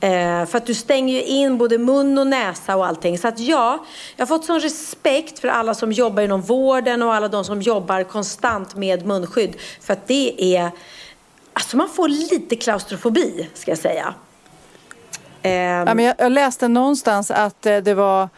Eh, 0.00 0.46
för 0.46 0.56
att 0.58 0.66
du 0.66 0.74
stänger 0.74 1.14
ju 1.14 1.22
in 1.22 1.58
både 1.58 1.78
mun 1.78 2.18
och 2.18 2.26
näsa 2.26 2.76
och 2.76 2.86
allting. 2.86 3.18
Så 3.18 3.28
att 3.28 3.38
ja, 3.38 3.84
jag 4.16 4.26
har 4.26 4.26
fått 4.26 4.44
sån 4.44 4.60
respekt 4.60 5.38
för 5.38 5.48
alla 5.48 5.74
som 5.74 5.92
jobbar 5.92 6.22
inom 6.22 6.40
vården 6.40 7.02
och 7.02 7.14
alla 7.14 7.28
de 7.28 7.44
som 7.44 7.62
jobbar 7.62 8.02
konstant 8.02 8.76
med 8.76 9.06
munskydd. 9.06 9.56
För 9.80 9.92
att 9.92 10.06
det 10.06 10.56
är, 10.56 10.70
alltså 11.52 11.76
man 11.76 11.88
får 11.88 12.08
lite 12.08 12.56
klaustrofobi 12.56 13.48
ska 13.54 13.70
jag 13.70 13.78
säga. 13.78 14.14
Eh, 15.42 15.52
ja, 15.52 15.94
men 15.94 16.04
jag, 16.04 16.14
jag 16.18 16.32
läste 16.32 16.68
någonstans 16.68 17.30
att 17.30 17.66
eh, 17.66 17.76
det 17.76 17.94
var 17.94 18.28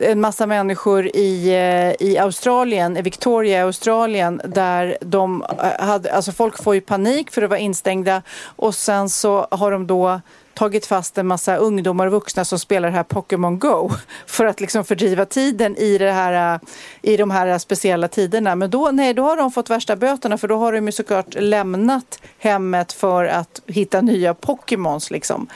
en 0.00 0.20
massa 0.20 0.46
människor 0.46 1.06
i, 1.16 1.48
eh, 1.48 2.06
i 2.08 2.18
Australien, 2.18 2.96
i 2.96 3.02
Victoria 3.02 3.58
i 3.58 3.62
Australien, 3.62 4.40
där 4.44 4.98
de 5.00 5.42
eh, 5.42 5.86
hade, 5.86 6.12
alltså 6.12 6.32
folk 6.32 6.62
får 6.62 6.74
ju 6.74 6.80
panik 6.80 7.30
för 7.30 7.42
att 7.42 7.50
vara 7.50 7.60
instängda. 7.60 8.22
Och 8.44 8.74
sen 8.74 9.08
så 9.08 9.46
har 9.50 9.70
de 9.70 9.86
då 9.86 10.20
tagit 10.54 10.86
fast 10.86 11.18
en 11.18 11.26
massa 11.26 11.56
ungdomar 11.56 12.06
och 12.06 12.12
vuxna 12.12 12.44
som 12.44 12.58
spelar 12.58 12.88
det 12.88 12.96
här 12.96 13.02
Pokémon 13.02 13.58
Go 13.58 13.90
för 14.26 14.46
att 14.46 14.60
liksom 14.60 14.84
fördriva 14.84 15.24
tiden 15.24 15.76
i, 15.76 15.98
det 15.98 16.12
här, 16.12 16.60
i 17.02 17.16
de 17.16 17.30
här 17.30 17.58
speciella 17.58 18.08
tiderna. 18.08 18.54
Men 18.54 18.70
då, 18.70 18.90
nej, 18.92 19.14
då 19.14 19.22
har 19.22 19.36
de 19.36 19.52
fått 19.52 19.70
värsta 19.70 19.96
böterna 19.96 20.38
för 20.38 20.48
då 20.48 20.56
har 20.56 20.72
de 20.72 20.86
ju 20.86 20.92
såklart 20.92 21.34
lämnat 21.34 22.20
hemmet 22.38 22.92
för 22.92 23.24
att 23.24 23.62
hitta 23.66 24.00
nya 24.00 24.34
Pokémons 24.34 25.10
liksom. 25.10 25.48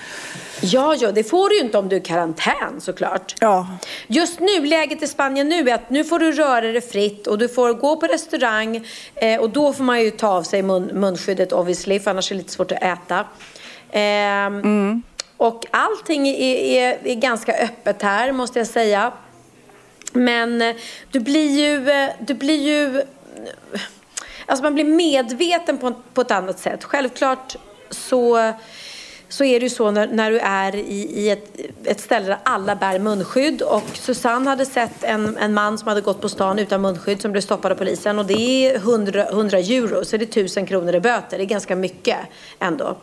Ja, 0.61 0.95
ja, 1.01 1.13
det 1.13 1.25
får 1.25 1.49
du 1.49 1.59
ju 1.59 1.65
inte 1.65 1.79
om 1.79 1.89
du 1.89 1.97
är 1.97 2.01
i 2.01 2.03
karantän 2.03 2.81
såklart. 2.81 3.35
Ja. 3.41 3.67
Just 4.07 4.41
nu, 4.41 4.67
läget 4.67 5.03
i 5.03 5.07
Spanien 5.07 5.49
nu 5.49 5.71
är 5.71 5.75
att 5.75 5.91
nu 5.91 6.05
får 6.05 6.19
du 6.19 6.33
röra 6.33 6.61
dig 6.61 6.81
fritt 6.81 7.27
och 7.27 7.39
du 7.39 7.49
får 7.49 7.75
gå 7.75 7.97
på 7.97 8.07
restaurang 8.07 8.87
eh, 9.15 9.41
och 9.41 9.51
då 9.51 9.73
får 9.73 9.85
man 9.85 10.01
ju 10.01 10.11
ta 10.11 10.29
av 10.29 10.43
sig 10.43 10.63
mun, 10.63 10.91
munskyddet 10.95 11.53
obviously 11.53 12.01
för 12.01 12.11
annars 12.11 12.31
är 12.31 12.35
det 12.35 12.39
lite 12.39 12.53
svårt 12.53 12.73
att 12.73 12.83
äta. 12.83 13.25
Eh, 13.91 14.47
mm. 14.47 15.03
Och 15.37 15.65
allting 15.71 16.29
är, 16.29 16.35
är, 16.35 16.99
är 17.05 17.15
ganska 17.15 17.53
öppet 17.53 18.03
här 18.03 18.33
måste 18.33 18.59
jag 18.59 18.69
säga. 18.69 19.13
Men 20.13 20.63
eh, 20.63 20.77
du 21.11 21.21
blir 21.21 21.51
ju, 21.51 21.91
eh, 21.91 22.11
du 22.21 22.35
blir 22.35 22.63
ju 22.63 23.03
Alltså 24.47 24.63
man 24.63 24.75
blir 24.75 24.85
medveten 24.85 25.79
på, 25.79 25.95
på 26.15 26.21
ett 26.21 26.31
annat 26.31 26.59
sätt. 26.59 26.85
Självklart 26.85 27.57
så, 27.91 28.53
så 29.29 29.45
är 29.45 29.61
det 29.61 29.67
ju 29.67 29.71
så 29.71 29.91
när, 29.91 30.07
när 30.07 30.31
du 30.31 30.39
är 30.39 30.77
i, 30.77 31.21
i 31.21 31.31
ett, 31.31 31.57
ett 31.85 32.01
ställe 32.01 32.27
där 32.27 32.39
alla 32.43 32.77
bär 32.77 32.99
munskydd. 32.99 33.63
Och 33.63 33.85
Susanne 33.95 34.51
hade 34.51 34.67
sett 34.67 35.05
en, 35.05 35.37
en 35.37 35.55
man 35.55 35.79
som 35.79 35.89
hade 35.89 36.01
gått 36.01 36.21
på 36.21 36.29
stan 36.29 36.59
utan 36.59 36.81
munskydd 36.81 37.23
som 37.23 37.33
blev 37.33 37.43
stoppad 37.43 37.73
av 37.73 37.77
polisen. 37.77 38.19
Och 38.19 38.27
det 38.27 38.67
är 38.67 38.75
100, 38.75 39.29
100 39.29 39.59
euro, 39.59 40.05
så 40.05 40.17
det 40.17 40.25
är 40.25 40.41
1000 40.41 40.67
kronor 40.67 40.95
i 40.95 41.01
böter. 41.01 41.39
Det 41.39 41.45
är 41.45 41.47
ganska 41.47 41.77
mycket 41.77 42.19
ändå. 42.59 42.97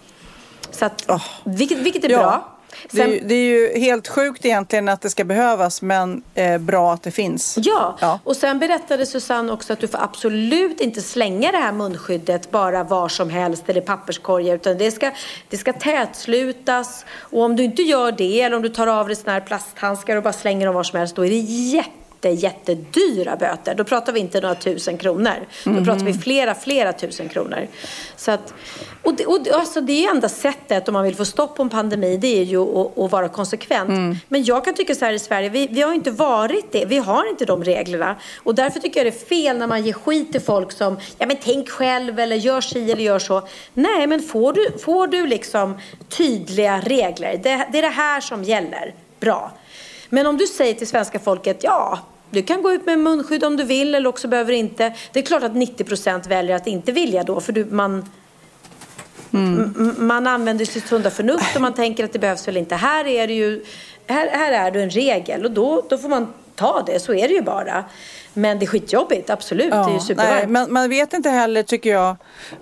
Så 0.71 0.85
att, 0.85 1.09
oh. 1.09 1.23
vilket, 1.43 1.77
vilket 1.77 2.03
är 2.03 2.09
ja. 2.09 2.17
bra. 2.17 2.51
Sen, 2.89 2.97
det, 2.97 3.03
är 3.03 3.07
ju, 3.07 3.19
det, 3.19 3.35
är 3.35 3.73
ju, 3.75 3.79
helt 3.79 4.07
sjukt 4.07 4.45
egentligen 4.45 4.89
att 4.89 5.01
det 5.01 5.09
ska 5.09 5.23
behövas 5.23 5.81
men 5.81 6.23
eh, 6.33 6.57
bra 6.57 6.93
att 6.93 7.03
det 7.03 7.11
finns. 7.11 7.57
Ja. 7.61 7.97
ja, 8.01 8.19
och 8.23 8.35
sen 8.35 8.59
berättade 8.59 9.05
Susanne 9.05 9.53
också 9.53 9.73
att 9.73 9.79
du 9.79 9.87
får 9.87 9.99
absolut 10.03 10.81
inte 10.81 11.01
slänga 11.01 11.51
det 11.51 11.57
här 11.57 11.71
munskyddet 11.71 12.51
bara 12.51 12.83
var 12.83 13.09
som 13.09 13.29
helst 13.29 13.69
eller 13.69 13.81
i 13.81 13.85
papperskorgar 13.85 14.55
utan 14.55 14.77
det 14.77 14.91
ska, 14.91 15.11
det 15.49 15.57
ska 15.57 15.73
tätslutas 15.73 17.05
och 17.11 17.41
om 17.41 17.55
du 17.55 17.63
inte 17.63 17.81
gör 17.81 18.11
det 18.11 18.41
eller 18.41 18.55
om 18.55 18.61
du 18.61 18.69
tar 18.69 18.87
av 18.87 19.07
dig 19.07 19.15
såna 19.15 19.31
här 19.31 19.41
plasthandskar 19.41 20.15
och 20.17 20.23
bara 20.23 20.33
slänger 20.33 20.65
dem 20.65 20.75
var 20.75 20.83
som 20.83 20.99
helst 20.99 21.15
då 21.15 21.25
är 21.25 21.29
det 21.29 21.35
jätte 21.37 22.04
jätte, 22.29 22.71
jättedyra 22.71 23.35
böter. 23.35 23.75
Då 23.75 23.83
pratar 23.83 24.13
vi 24.13 24.19
inte 24.19 24.41
några 24.41 24.55
tusen 24.55 24.97
kronor. 24.97 25.47
Då 25.63 25.69
mm. 25.69 25.85
pratar 25.85 26.05
vi 26.05 26.13
flera, 26.13 26.55
flera 26.55 26.93
tusen 26.93 27.29
kronor. 27.29 27.67
Så 28.15 28.31
att, 28.31 28.53
och 29.01 29.13
det, 29.13 29.25
och 29.25 29.47
alltså 29.53 29.81
det 29.81 30.05
enda 30.05 30.29
sättet 30.29 30.87
om 30.87 30.93
man 30.93 31.03
vill 31.03 31.15
få 31.15 31.25
stopp 31.25 31.55
på 31.55 31.63
en 31.63 31.69
pandemi 31.69 32.17
det 32.17 32.39
är 32.39 32.43
ju 32.43 32.61
att, 32.61 32.97
att 32.97 33.11
vara 33.11 33.29
konsekvent. 33.29 33.89
Mm. 33.89 34.17
Men 34.27 34.43
jag 34.43 34.65
kan 34.65 34.73
tycka 34.73 34.95
så 34.95 35.05
här 35.05 35.13
i 35.13 35.19
Sverige, 35.19 35.49
vi, 35.49 35.67
vi 35.67 35.81
har 35.81 35.93
inte 35.93 36.11
varit 36.11 36.71
det. 36.71 36.85
Vi 36.85 36.97
har 36.97 37.29
inte 37.29 37.45
de 37.45 37.63
reglerna. 37.63 38.15
Och 38.43 38.55
därför 38.55 38.79
tycker 38.79 38.99
jag 38.99 39.13
det 39.13 39.17
är 39.17 39.25
fel 39.25 39.57
när 39.57 39.67
man 39.67 39.83
ger 39.85 39.93
skit 39.93 40.31
till 40.31 40.41
folk 40.41 40.71
som, 40.71 40.97
ja 41.17 41.25
men 41.25 41.37
tänk 41.43 41.69
själv 41.69 42.19
eller 42.19 42.35
gör 42.35 42.61
si 42.61 42.91
eller 42.91 43.03
gör 43.03 43.19
så. 43.19 43.47
Nej, 43.73 44.07
men 44.07 44.21
får 44.21 44.53
du, 44.53 44.77
får 44.79 45.07
du 45.07 45.27
liksom 45.27 45.77
tydliga 46.09 46.81
regler, 46.81 47.39
det, 47.43 47.67
det 47.71 47.77
är 47.77 47.81
det 47.81 47.87
här 47.87 48.21
som 48.21 48.43
gäller, 48.43 48.93
bra. 49.19 49.51
Men 50.09 50.27
om 50.27 50.37
du 50.37 50.47
säger 50.47 50.73
till 50.73 50.87
svenska 50.87 51.19
folket, 51.19 51.57
ja, 51.61 51.99
du 52.35 52.43
kan 52.43 52.61
gå 52.61 52.71
ut 52.71 52.85
med 52.85 52.99
munskydd 52.99 53.43
om 53.43 53.57
du 53.57 53.63
vill 53.63 53.95
eller 53.95 54.09
också 54.09 54.27
behöver 54.27 54.53
inte. 54.53 54.93
Det 55.11 55.19
är 55.19 55.23
klart 55.23 55.43
att 55.43 55.51
90% 55.51 56.29
väljer 56.29 56.55
att 56.55 56.67
inte 56.67 56.91
vilja 56.91 57.23
då 57.23 57.41
för 57.41 57.53
du, 57.53 57.65
man, 57.65 58.09
mm. 59.33 59.95
man 59.97 60.27
använder 60.27 60.65
sitt 60.65 60.87
sunda 60.87 61.09
förnuft 61.09 61.55
och 61.55 61.61
man 61.61 61.73
tänker 61.73 62.05
att 62.05 62.13
det 62.13 62.19
behövs 62.19 62.47
väl 62.47 62.57
inte. 62.57 62.75
Här 62.75 63.07
är 63.07 63.27
det 63.27 63.33
ju, 63.33 63.65
här, 64.07 64.29
här 64.31 64.51
är 64.51 64.71
det 64.71 64.83
en 64.83 64.89
regel 64.89 65.45
och 65.45 65.51
då, 65.51 65.85
då 65.89 65.97
får 65.97 66.09
man 66.09 66.33
ta 66.55 66.83
det, 66.87 66.99
så 66.99 67.13
är 67.13 67.27
det 67.27 67.33
ju 67.33 67.41
bara. 67.41 67.85
Men 68.37 68.59
det 68.59 68.65
är 68.65 68.67
skitjobbigt, 68.67 69.29
absolut. 69.29 69.69
Ja, 69.71 69.85
det 69.87 69.91
är 69.91 70.09
ju 70.09 70.15
nej, 70.15 70.47
man, 70.47 70.73
man 70.73 70.89
vet 70.89 71.13
inte 71.13 71.29
heller, 71.29 71.63
tycker 71.63 71.89
jag, 71.89 72.15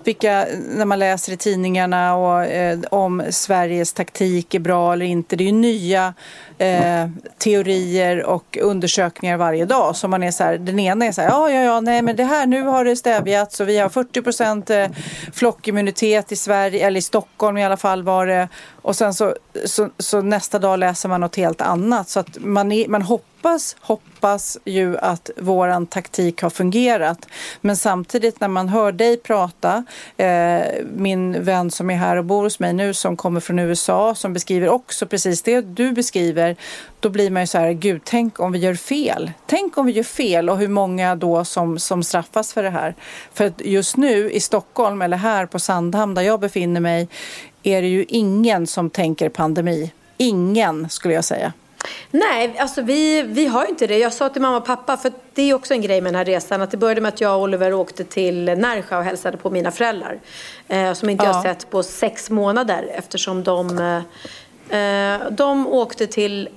vilka, 0.04 0.46
när 0.76 0.84
man 0.84 0.98
läser 0.98 1.32
i 1.32 1.36
tidningarna 1.36 2.16
och, 2.16 2.44
eh, 2.44 2.78
om 2.90 3.22
Sveriges 3.30 3.92
taktik 3.92 4.54
är 4.54 4.58
bra 4.58 4.92
eller 4.92 5.06
inte. 5.06 5.36
Det 5.36 5.44
är 5.44 5.46
ju 5.46 5.52
nya 5.52 6.14
eh, 6.58 7.08
teorier 7.38 8.24
och 8.24 8.58
undersökningar 8.62 9.36
varje 9.36 9.64
dag. 9.64 9.96
Så 9.96 10.08
man 10.08 10.22
är 10.22 10.30
så 10.30 10.44
här, 10.44 10.58
den 10.58 10.78
ena 10.78 11.06
är 11.06 11.12
så 11.12 11.20
här, 11.20 11.28
ja, 11.28 11.50
ja, 11.50 11.62
ja, 11.62 11.80
nej, 11.80 12.02
men 12.02 12.16
det 12.16 12.24
här, 12.24 12.46
nu 12.46 12.62
har 12.62 12.84
det 12.84 12.96
stävjats 12.96 13.60
och 13.60 13.68
vi 13.68 13.78
har 13.78 13.88
40 13.88 14.22
procent 14.22 14.70
eh, 14.70 14.86
flockimmunitet 15.32 16.32
i 16.32 16.36
Sverige, 16.36 16.86
eller 16.86 16.98
i 16.98 17.02
Stockholm 17.02 17.58
i 17.58 17.64
alla 17.64 17.76
fall 17.76 18.02
var 18.02 18.26
det. 18.26 18.48
Och 18.84 18.96
sen 18.96 19.14
så, 19.14 19.34
så, 19.64 19.90
så 19.98 20.20
nästa 20.20 20.58
dag 20.58 20.78
läser 20.78 21.08
man 21.08 21.20
något 21.20 21.36
helt 21.36 21.60
annat. 21.60 22.08
Så 22.08 22.20
att 22.20 22.38
man, 22.40 22.72
är, 22.72 22.88
man 22.88 23.02
hoppas, 23.02 23.76
hoppas 23.80 24.58
ju 24.64 24.98
att 24.98 25.30
våran 25.36 25.86
taktik 25.86 26.42
har 26.42 26.50
fungerat. 26.50 27.26
Men 27.60 27.76
samtidigt 27.76 28.40
när 28.40 28.48
man 28.48 28.68
hör 28.68 28.92
dig 28.92 29.16
prata, 29.16 29.84
eh, 30.16 30.62
min 30.96 31.44
vän 31.44 31.70
som 31.70 31.90
är 31.90 31.96
här 31.96 32.16
och 32.16 32.24
bor 32.24 32.42
hos 32.42 32.58
mig 32.58 32.72
nu 32.72 32.94
som 32.94 33.16
kommer 33.16 33.40
från 33.40 33.58
USA 33.58 34.14
som 34.14 34.32
beskriver 34.32 34.68
också 34.68 35.06
precis 35.06 35.42
det 35.42 35.60
du 35.60 35.92
beskriver. 35.92 36.43
Då 37.00 37.08
blir 37.08 37.30
man 37.30 37.42
ju 37.42 37.46
så 37.46 37.58
här, 37.58 37.72
gud 37.72 38.00
tänk 38.04 38.40
om 38.40 38.52
vi 38.52 38.58
gör 38.58 38.74
fel. 38.74 39.32
Tänk 39.46 39.78
om 39.78 39.86
vi 39.86 39.92
gör 39.92 40.02
fel 40.02 40.50
och 40.50 40.58
hur 40.58 40.68
många 40.68 41.16
då 41.16 41.44
som, 41.44 41.78
som 41.78 42.02
straffas 42.02 42.52
för 42.52 42.62
det 42.62 42.70
här. 42.70 42.94
För 43.32 43.46
att 43.46 43.60
just 43.60 43.96
nu 43.96 44.30
i 44.30 44.40
Stockholm 44.40 45.02
eller 45.02 45.16
här 45.16 45.46
på 45.46 45.58
Sandhamn 45.58 46.14
där 46.14 46.22
jag 46.22 46.40
befinner 46.40 46.80
mig 46.80 47.08
är 47.62 47.82
det 47.82 47.88
ju 47.88 48.04
ingen 48.08 48.66
som 48.66 48.90
tänker 48.90 49.28
pandemi. 49.28 49.92
Ingen 50.16 50.88
skulle 50.90 51.14
jag 51.14 51.24
säga. 51.24 51.52
Nej, 52.10 52.54
alltså 52.58 52.82
vi, 52.82 53.22
vi 53.22 53.46
har 53.46 53.62
ju 53.62 53.68
inte 53.68 53.86
det. 53.86 53.98
Jag 53.98 54.12
sa 54.12 54.28
till 54.28 54.42
mamma 54.42 54.56
och 54.56 54.64
pappa, 54.64 54.96
för 54.96 55.12
det 55.34 55.42
är 55.42 55.54
också 55.54 55.74
en 55.74 55.82
grej 55.82 56.00
med 56.00 56.12
den 56.12 56.18
här 56.18 56.24
resan, 56.24 56.62
att 56.62 56.70
det 56.70 56.76
började 56.76 57.00
med 57.00 57.08
att 57.08 57.20
jag 57.20 57.36
och 57.36 57.42
Oliver 57.42 57.72
åkte 57.72 58.04
till 58.04 58.44
Närsjö 58.44 58.98
och 58.98 59.04
hälsade 59.04 59.36
på 59.36 59.50
mina 59.50 59.70
föräldrar. 59.70 60.18
Eh, 60.68 60.92
som 60.92 61.10
inte 61.10 61.24
ja. 61.24 61.32
jag 61.32 61.42
sett 61.42 61.70
på 61.70 61.82
sex 61.82 62.30
månader 62.30 62.90
eftersom 62.94 63.42
de, 63.44 63.78
eh, 63.78 64.02
de 65.30 65.66
åkte 65.66 66.06
till 66.06 66.48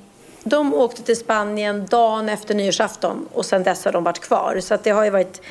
de 0.44 0.74
åkte 0.74 1.04
till 1.04 1.18
Spanien 1.18 1.86
dagen 1.86 2.30
efter 2.30 2.56
nyårsafton 2.56 3.28
och 3.34 3.46
sen 3.46 3.64
dess 3.64 3.86
har 3.86 3.92
de 3.92 4.04
varit 4.04 4.20
kvar. 4.20 4.60
Så 4.62 4.78
det 4.84 4.90
har 4.90 5.04
ju 5.04 5.10
varit 5.10 5.42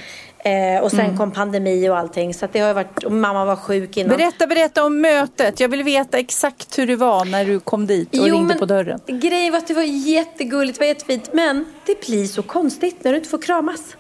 Eh, 0.47 0.83
och 0.83 0.91
sen 0.91 1.01
mm. 1.01 1.17
kom 1.17 1.31
pandemi 1.31 1.89
och 1.89 1.99
allting. 1.99 2.35
Så 2.35 2.49
det 2.53 2.61
har 2.61 2.75
varit, 2.75 3.11
mamma 3.11 3.45
var 3.45 3.57
sjuk 3.57 3.97
innan. 3.97 4.17
Berätta, 4.17 4.47
berätta 4.47 4.85
om 4.85 5.01
mötet. 5.01 5.61
Jag 5.61 5.69
vill 5.69 5.83
veta 5.83 6.19
exakt 6.19 6.79
hur 6.79 6.87
det 6.87 6.97
var 6.97 7.25
när 7.25 7.45
du 7.45 7.61
kom 7.61 7.87
dit 7.87 8.09
och 8.09 8.29
jo, 8.29 8.35
ringde 8.35 8.49
men, 8.49 8.59
på 8.59 8.67
dörren. 8.67 9.01
Grejen 9.07 9.53
var 9.53 9.59
att 9.59 9.67
det 9.67 9.75
var 9.75 9.83
jättegulligt, 9.83 10.79
det 10.79 10.83
var 10.83 10.89
jättefint. 10.89 11.33
Men 11.33 11.65
det 11.87 12.07
blir 12.07 12.27
så 12.27 12.43
konstigt 12.43 13.05
när 13.05 13.13
du 13.13 13.19
inte 13.19 13.31
får 13.31 13.43
kramas. 13.43 13.97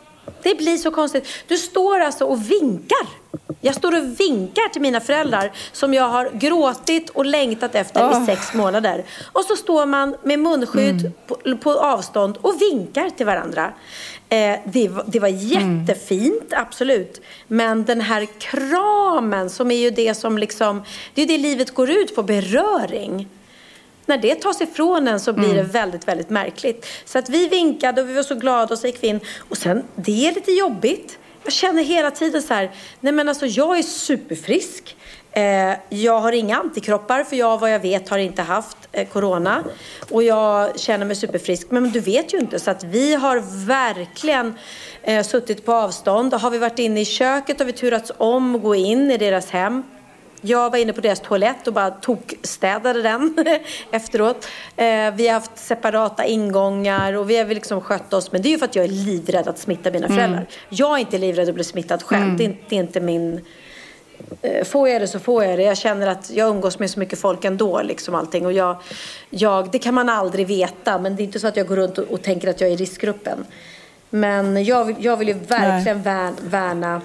Det 0.46 0.54
blir 0.54 0.76
så 0.76 0.90
konstigt. 0.90 1.28
Du 1.48 1.56
står 1.56 2.00
alltså 2.00 2.24
och 2.24 2.50
vinkar. 2.50 3.06
Jag 3.60 3.74
står 3.74 3.96
och 3.96 4.20
vinkar 4.20 4.68
till 4.68 4.82
mina 4.82 5.00
föräldrar 5.00 5.52
som 5.72 5.94
jag 5.94 6.08
har 6.08 6.30
gråtit 6.32 7.10
och 7.10 7.26
längtat 7.26 7.74
efter 7.74 8.08
oh. 8.08 8.22
i 8.22 8.26
sex 8.26 8.54
månader. 8.54 9.04
Och 9.32 9.44
så 9.44 9.56
står 9.56 9.86
man 9.86 10.16
med 10.22 10.38
munskydd 10.38 11.00
mm. 11.00 11.12
på, 11.26 11.56
på, 11.56 11.80
avstånd 11.80 12.38
och 12.40 12.54
vinkar 12.60 13.10
till 13.10 13.26
varandra. 13.26 13.72
Eh, 14.28 14.58
det, 14.64 14.90
det, 15.06 15.20
var 15.20 15.28
jättefint, 15.28 16.52
mm. 16.52 16.64
absolut. 16.66 17.20
Men 17.46 17.84
den 17.84 18.00
här 18.00 18.26
kramen 18.38 19.50
som 19.50 19.70
är 19.70 19.76
ju 19.76 19.90
det 19.90 20.14
som 20.14 20.38
liksom, 20.38 20.82
det 21.14 21.22
är 21.22 21.26
det 21.26 21.38
livet 21.38 21.70
går 21.70 21.90
ut 21.90 22.14
på, 22.14 22.22
beröring. 22.22 23.28
När 24.06 24.18
det 24.18 24.34
tas 24.34 24.60
ifrån 24.60 25.08
en 25.08 25.20
så 25.20 25.32
blir 25.32 25.50
mm. 25.50 25.56
det 25.56 25.62
väldigt, 25.62 26.08
väldigt 26.08 26.30
märkligt. 26.30 26.86
Så 27.04 27.18
att 27.18 27.28
vi 27.28 27.48
vinkade 27.48 28.02
och 28.02 28.08
vi 28.08 28.14
var 28.14 28.22
så 28.22 28.34
glada 28.34 28.74
och 28.74 28.78
så 28.78 28.86
gick 28.86 29.02
vi 29.02 29.06
in. 29.06 29.20
Och 29.48 29.56
sen, 29.56 29.82
det 29.94 30.28
är 30.28 30.34
lite 30.34 30.52
jobbigt. 30.52 31.18
Jag 31.44 31.52
känner 31.52 31.82
hela 31.82 32.10
tiden 32.10 32.42
så 32.42 32.54
här, 32.54 32.70
nej 33.00 33.12
men 33.12 33.28
alltså 33.28 33.46
jag 33.46 33.78
är 33.78 33.82
superfrisk. 33.82 34.96
Eh, 35.36 35.76
jag 35.88 36.20
har 36.20 36.32
inga 36.32 36.56
antikroppar 36.56 37.24
för 37.24 37.36
jag 37.36 37.58
vad 37.58 37.74
jag 37.74 37.80
vet 37.80 38.08
har 38.08 38.18
inte 38.18 38.42
haft 38.42 38.76
eh, 38.92 39.08
corona. 39.08 39.64
Och 40.10 40.22
jag 40.22 40.80
känner 40.80 41.06
mig 41.06 41.16
superfrisk. 41.16 41.70
Men 41.70 41.90
du 41.90 42.00
vet 42.00 42.34
ju 42.34 42.38
inte. 42.38 42.58
Så 42.58 42.70
att 42.70 42.84
vi 42.84 43.14
har 43.14 43.66
verkligen 43.66 44.54
eh, 45.02 45.24
suttit 45.24 45.64
på 45.64 45.72
avstånd. 45.72 46.34
Har 46.34 46.50
vi 46.50 46.58
varit 46.58 46.78
inne 46.78 47.00
i 47.00 47.04
köket 47.04 47.58
har 47.58 47.66
vi 47.66 47.72
turats 47.72 48.12
om 48.18 48.54
att 48.54 48.62
gå 48.62 48.74
in 48.74 49.10
i 49.10 49.16
deras 49.16 49.50
hem. 49.50 49.82
Jag 50.46 50.70
var 50.70 50.78
inne 50.78 50.92
på 50.92 51.00
deras 51.00 51.20
toalett 51.20 51.66
och 51.66 51.72
bara 51.72 51.90
tokstädade 51.90 53.02
den 53.02 53.36
efteråt. 53.90 54.48
Eh, 54.76 55.14
vi 55.14 55.26
har 55.26 55.32
haft 55.32 55.58
separata 55.58 56.24
ingångar 56.24 57.12
och 57.12 57.30
vi 57.30 57.36
har 57.36 57.46
liksom 57.46 57.80
skött 57.80 58.12
oss. 58.12 58.32
Men 58.32 58.42
det 58.42 58.48
är 58.48 58.50
ju 58.50 58.58
för 58.58 58.64
att 58.64 58.76
jag 58.76 58.84
är 58.84 58.88
livrädd 58.88 59.48
att 59.48 59.58
smitta 59.58 59.90
mina 59.90 60.06
mm. 60.06 60.18
föräldrar. 60.18 60.46
Jag 60.68 60.94
är 60.94 60.98
inte 60.98 61.18
livrädd 61.18 61.48
att 61.48 61.54
bli 61.54 61.64
smittad 61.64 62.02
själv. 62.02 62.22
Mm. 62.22 62.36
Det, 62.36 62.44
är, 62.44 62.56
det 62.68 62.76
är 62.76 62.80
inte 62.80 63.00
min... 63.00 63.44
Eh, 64.42 64.64
får 64.64 64.88
jag 64.88 65.00
det 65.00 65.08
så 65.08 65.18
får 65.18 65.44
jag 65.44 65.58
det. 65.58 65.64
Jag 65.64 65.76
känner 65.76 66.06
att 66.06 66.30
jag 66.30 66.48
umgås 66.48 66.78
med 66.78 66.90
så 66.90 66.98
mycket 66.98 67.18
folk 67.18 67.44
ändå. 67.44 67.82
Liksom 67.82 68.14
allting. 68.14 68.46
Och 68.46 68.52
jag, 68.52 68.76
jag, 69.30 69.70
det 69.70 69.78
kan 69.78 69.94
man 69.94 70.08
aldrig 70.08 70.46
veta. 70.46 70.98
Men 70.98 71.16
det 71.16 71.22
är 71.22 71.24
inte 71.24 71.40
så 71.40 71.46
att 71.46 71.56
jag 71.56 71.66
går 71.66 71.76
runt 71.76 71.98
och, 71.98 72.04
och 72.04 72.22
tänker 72.22 72.48
att 72.48 72.60
jag 72.60 72.70
är 72.70 72.74
i 72.74 72.76
riskgruppen. 72.76 73.44
Men 74.10 74.64
jag, 74.64 74.96
jag 74.98 75.16
vill 75.16 75.28
ju 75.28 75.34
verkligen 75.34 76.02
Nej. 76.02 76.32
värna 76.42 77.00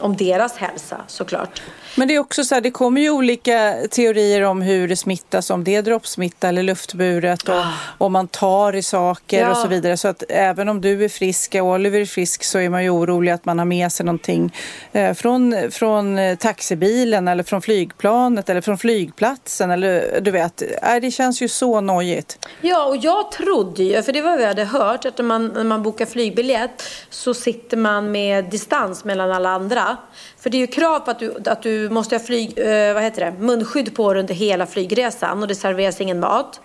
om 0.00 0.16
deras 0.16 0.56
hälsa 0.56 1.00
såklart. 1.06 1.62
Men 1.98 2.08
det 2.08 2.14
är 2.14 2.18
också 2.18 2.44
så 2.44 2.54
här, 2.54 2.62
det 2.62 2.70
kommer 2.70 3.00
ju 3.00 3.10
olika 3.10 3.74
teorier 3.90 4.42
om 4.42 4.62
hur 4.62 4.88
det 4.88 4.96
smittas, 4.96 5.50
om 5.50 5.64
det 5.64 5.74
är 5.74 5.82
droppsmitta 5.82 6.48
eller 6.48 6.62
luftburet 6.62 7.48
och 7.48 7.54
ah. 7.54 7.72
om 7.98 8.12
man 8.12 8.28
tar 8.28 8.74
i 8.74 8.82
saker 8.82 9.40
ja. 9.40 9.50
och 9.50 9.56
så 9.56 9.68
vidare. 9.68 9.96
Så 9.96 10.08
att 10.08 10.22
även 10.28 10.68
om 10.68 10.80
du 10.80 11.04
är 11.04 11.08
frisk 11.08 11.54
och 11.54 11.66
Oliver 11.66 12.00
är 12.00 12.06
frisk 12.06 12.44
så 12.44 12.58
är 12.58 12.68
man 12.68 12.84
ju 12.84 12.90
orolig 12.90 13.32
att 13.32 13.44
man 13.44 13.58
har 13.58 13.66
med 13.66 13.92
sig 13.92 14.06
någonting 14.06 14.54
eh, 14.92 15.14
från, 15.14 15.70
från 15.70 16.18
eh, 16.18 16.36
taxibilen 16.36 17.28
eller 17.28 17.42
från 17.42 17.62
flygplanet 17.62 18.48
eller 18.48 18.60
från 18.60 18.78
flygplatsen 18.78 19.70
eller 19.70 20.20
du 20.20 20.30
vet. 20.30 20.62
Eh, 20.62 20.96
det 21.00 21.10
känns 21.10 21.42
ju 21.42 21.48
så 21.48 21.80
nojigt. 21.80 22.38
Ja, 22.60 22.84
och 22.84 22.96
jag 22.96 23.32
trodde 23.32 23.82
ju, 23.82 24.02
för 24.02 24.12
det 24.12 24.22
var 24.22 24.36
vad 24.36 24.38
vi 24.38 24.44
hade 24.44 24.64
hört, 24.64 25.04
att 25.04 25.18
när 25.18 25.24
man, 25.24 25.46
när 25.46 25.64
man 25.64 25.82
bokar 25.82 26.06
flygbiljett 26.06 26.82
så 27.10 27.34
sitter 27.34 27.76
man 27.76 28.10
med 28.10 28.44
distans 28.44 29.04
mellan 29.04 29.32
alla 29.32 29.50
andra. 29.50 29.96
För 30.46 30.50
det 30.50 30.56
är 30.56 30.60
ju 30.60 30.66
krav 30.66 31.00
på 31.00 31.10
att 31.10 31.18
du, 31.18 31.34
att 31.46 31.62
du 31.62 31.90
måste 31.90 32.14
ha 32.14 32.20
flyg, 32.20 32.58
eh, 32.58 32.94
vad 32.94 33.02
heter 33.02 33.24
det, 33.24 33.32
munskydd 33.38 33.94
på 33.94 34.12
dig 34.12 34.20
under 34.20 34.34
hela 34.34 34.66
flygresan 34.66 35.42
och 35.42 35.48
det 35.48 35.54
serveras 35.54 36.00
ingen 36.00 36.20
mat. 36.20 36.60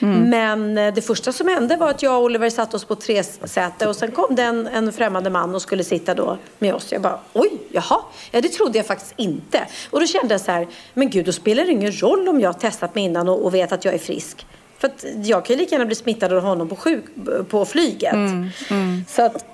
Mm. 0.00 0.30
Men 0.30 0.78
eh, 0.78 0.94
det 0.94 1.02
första 1.02 1.32
som 1.32 1.48
hände 1.48 1.76
var 1.76 1.90
att 1.90 2.02
jag 2.02 2.16
och 2.16 2.22
Oliver 2.22 2.50
satte 2.50 2.76
oss 2.76 2.84
på 2.84 2.94
tre 2.94 3.22
säte 3.24 3.86
och 3.88 3.96
sen 3.96 4.10
kom 4.10 4.34
det 4.34 4.42
en, 4.42 4.66
en 4.66 4.92
främmande 4.92 5.30
man 5.30 5.54
och 5.54 5.62
skulle 5.62 5.84
sitta 5.84 6.14
då 6.14 6.38
med 6.58 6.74
oss. 6.74 6.92
Jag 6.92 7.02
bara, 7.02 7.18
oj, 7.32 7.50
jaha, 7.70 8.00
ja 8.30 8.40
det 8.40 8.48
trodde 8.48 8.78
jag 8.78 8.86
faktiskt 8.86 9.14
inte. 9.16 9.66
Och 9.90 10.00
då 10.00 10.06
kände 10.06 10.34
jag 10.34 10.40
så 10.40 10.52
här, 10.52 10.68
men 10.94 11.10
gud, 11.10 11.26
då 11.26 11.32
spelar 11.32 11.64
det 11.64 11.72
ingen 11.72 11.92
roll 11.92 12.28
om 12.28 12.40
jag 12.40 12.48
har 12.48 12.60
testat 12.60 12.94
mig 12.94 13.04
innan 13.04 13.28
och, 13.28 13.44
och 13.44 13.54
vet 13.54 13.72
att 13.72 13.84
jag 13.84 13.94
är 13.94 13.98
frisk. 13.98 14.46
För 14.78 14.88
att 14.88 15.04
jag 15.24 15.44
kan 15.44 15.56
ju 15.56 15.60
lika 15.60 15.74
gärna 15.74 15.86
bli 15.86 15.94
smittad 15.94 16.32
av 16.32 16.42
honom 16.42 16.68
på, 16.68 16.76
sjuk, 16.76 17.04
på 17.48 17.64
flyget. 17.64 18.12
Mm, 18.12 18.48
mm. 18.70 19.04
Så 19.08 19.22
att 19.22 19.44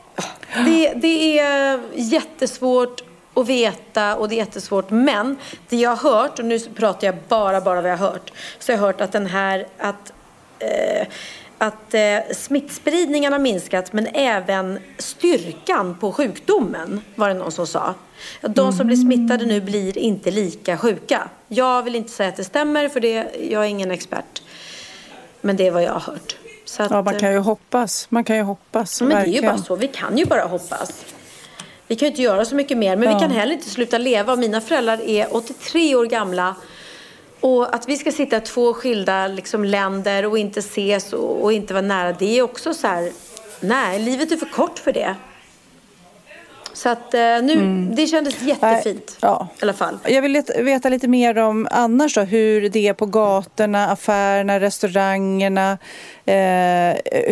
det, 0.66 0.92
det 0.96 1.38
är 1.38 1.80
jättesvårt 1.94 3.07
att 3.38 3.48
veta 3.48 4.16
och 4.16 4.28
det 4.28 4.34
är 4.34 4.36
jättesvårt. 4.36 4.90
Men 4.90 5.36
det 5.68 5.76
jag 5.76 5.96
har 5.96 6.10
hört, 6.10 6.38
och 6.38 6.44
nu 6.44 6.58
pratar 6.60 7.06
jag 7.06 7.16
bara, 7.28 7.60
bara 7.60 7.80
vad 7.80 7.90
jag 7.90 7.96
har 7.96 8.08
hört. 8.08 8.32
Så 8.58 8.72
jag 8.72 8.78
har 8.78 8.86
hört 8.86 9.00
att 9.00 9.12
den 9.12 9.26
här, 9.26 9.66
att 9.78 10.12
eh, 10.58 11.08
att 11.58 11.94
eh, 11.94 12.34
smittspridningen 12.34 13.32
har 13.32 13.40
minskat 13.40 13.92
men 13.92 14.06
även 14.06 14.78
styrkan 14.98 15.98
på 16.00 16.12
sjukdomen 16.12 17.00
var 17.14 17.28
det 17.28 17.34
någon 17.34 17.52
som 17.52 17.66
sa. 17.66 17.94
De 18.40 18.72
som 18.72 18.86
blir 18.86 18.96
smittade 18.96 19.46
nu 19.46 19.60
blir 19.60 19.98
inte 19.98 20.30
lika 20.30 20.78
sjuka. 20.78 21.28
Jag 21.48 21.82
vill 21.82 21.94
inte 21.94 22.10
säga 22.10 22.28
att 22.28 22.36
det 22.36 22.44
stämmer 22.44 22.88
för 22.88 23.00
det, 23.00 23.26
jag 23.50 23.64
är 23.64 23.68
ingen 23.68 23.90
expert. 23.90 24.42
Men 25.40 25.56
det 25.56 25.66
är 25.66 25.70
vad 25.70 25.82
jag 25.82 25.92
har 25.92 26.00
hört. 26.00 26.36
Att, 26.78 26.90
ja, 26.90 27.02
man 27.02 27.18
kan 27.18 27.32
ju 27.32 27.38
hoppas. 27.38 28.06
Man 28.10 28.24
kan 28.24 28.36
ju 28.36 28.42
hoppas. 28.42 29.00
Men 29.00 29.08
verkligen. 29.08 29.32
det 29.32 29.38
är 29.38 29.42
ju 29.42 29.58
bara 29.58 29.64
så. 29.64 29.76
Vi 29.76 29.88
kan 29.88 30.18
ju 30.18 30.24
bara 30.24 30.44
hoppas. 30.44 31.04
Vi 31.88 31.96
kan 31.96 32.06
ju 32.06 32.10
inte 32.10 32.22
göra 32.22 32.44
så 32.44 32.54
mycket 32.54 32.78
mer. 32.78 32.96
Men 32.96 33.08
ja. 33.08 33.14
vi 33.14 33.20
kan 33.20 33.30
heller 33.30 33.52
inte 33.54 33.70
sluta 33.70 33.98
leva. 33.98 34.36
Mina 34.36 34.60
föräldrar 34.60 35.00
är 35.00 35.36
83 35.36 35.94
år 35.94 36.06
gamla. 36.06 36.54
Och 37.40 37.74
att 37.74 37.88
vi 37.88 37.96
ska 37.96 38.12
sitta 38.12 38.36
i 38.36 38.40
två 38.40 38.74
skilda 38.74 39.28
liksom, 39.28 39.64
länder 39.64 40.26
och 40.26 40.38
inte 40.38 40.60
ses 40.60 41.12
och, 41.12 41.42
och, 41.44 41.52
inte 41.52 41.74
vara 41.74 41.86
nära. 41.86 42.12
Det 42.12 42.38
är 42.38 42.42
också 42.42 42.74
så 42.74 42.86
här. 42.86 43.12
Nej, 43.60 43.98
livet 43.98 44.32
är 44.32 44.36
för 44.36 44.46
kort 44.46 44.78
för 44.78 44.92
det. 44.92 45.16
Så 46.78 46.88
att 46.88 47.14
eh, 47.14 47.20
nu, 47.20 47.52
mm. 47.52 47.94
det 47.94 48.06
kändes 48.06 48.42
jättefint 48.42 49.16
ja. 49.20 49.48
i 49.58 49.62
alla 49.62 49.72
fall. 49.72 49.98
Jag 50.04 50.22
vill 50.22 50.42
veta 50.58 50.88
lite 50.88 51.08
mer 51.08 51.38
om 51.38 51.68
annars 51.70 52.14
då, 52.14 52.20
hur 52.20 52.68
det 52.68 52.88
är 52.88 52.94
på 52.94 53.06
gatorna, 53.06 53.90
affärerna, 53.90 54.60
restaurangerna. 54.60 55.78
Eh, 56.26 56.34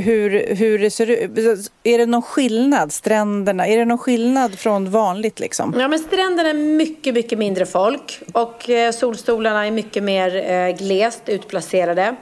hur, 0.03 0.55
hur 0.55 0.79
det 0.79 0.91
ser 0.91 1.11
ut. 1.11 1.73
Är 1.83 1.99
det 1.99 2.07
någon 2.07 2.23
skillnad, 2.23 2.93
stränderna? 2.93 3.67
Är 3.67 3.79
det 3.79 3.85
någon 3.85 3.99
skillnad 3.99 4.59
från 4.59 4.91
vanligt 4.91 5.41
liksom? 5.41 5.75
Ja, 5.79 5.89
men 5.89 5.99
stränderna 5.99 6.49
är 6.49 6.55
mycket, 6.55 7.15
mycket 7.15 7.39
mindre 7.39 7.67
folk 7.67 8.21
och 8.33 8.71
eh, 8.71 8.93
solstolarna 8.93 9.67
är 9.67 9.71
mycket 9.71 10.03
mer 10.03 10.51
eh, 10.51 10.77
glest 10.77 11.23
utplacerade. 11.27 12.17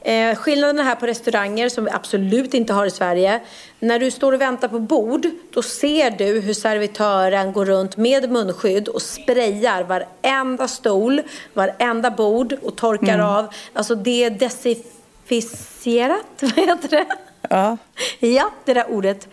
Eh, 0.00 0.36
skillnaden 0.36 0.86
här 0.86 0.94
på 0.94 1.06
restauranger 1.06 1.68
som 1.68 1.84
vi 1.84 1.90
absolut 1.90 2.54
inte 2.54 2.72
har 2.72 2.86
i 2.86 2.90
Sverige. 2.90 3.40
När 3.80 3.98
du 3.98 4.10
står 4.10 4.32
och 4.32 4.40
väntar 4.40 4.68
på 4.68 4.78
bord 4.78 5.26
då 5.52 5.62
ser 5.62 6.10
du 6.10 6.40
hur 6.40 6.54
servitören 6.54 7.52
går 7.52 7.64
runt 7.64 7.96
med 7.96 8.30
munskydd 8.30 8.88
och 8.88 9.02
sprayar 9.02 9.82
varenda 9.82 10.68
stol, 10.68 11.22
varenda 11.54 12.10
bord 12.10 12.52
och 12.62 12.76
torkar 12.76 13.14
mm. 13.14 13.26
av. 13.26 13.54
Alltså 13.72 13.94
det 13.94 14.24
är 14.24 14.30
desinficerat, 14.30 16.26
vad 16.40 16.52
heter 16.52 16.88
det? 16.88 17.06
Ja. 17.50 17.76
Ja, 18.18 18.50
det 18.64 18.74
där 18.74 18.90
ordet. 18.90 19.28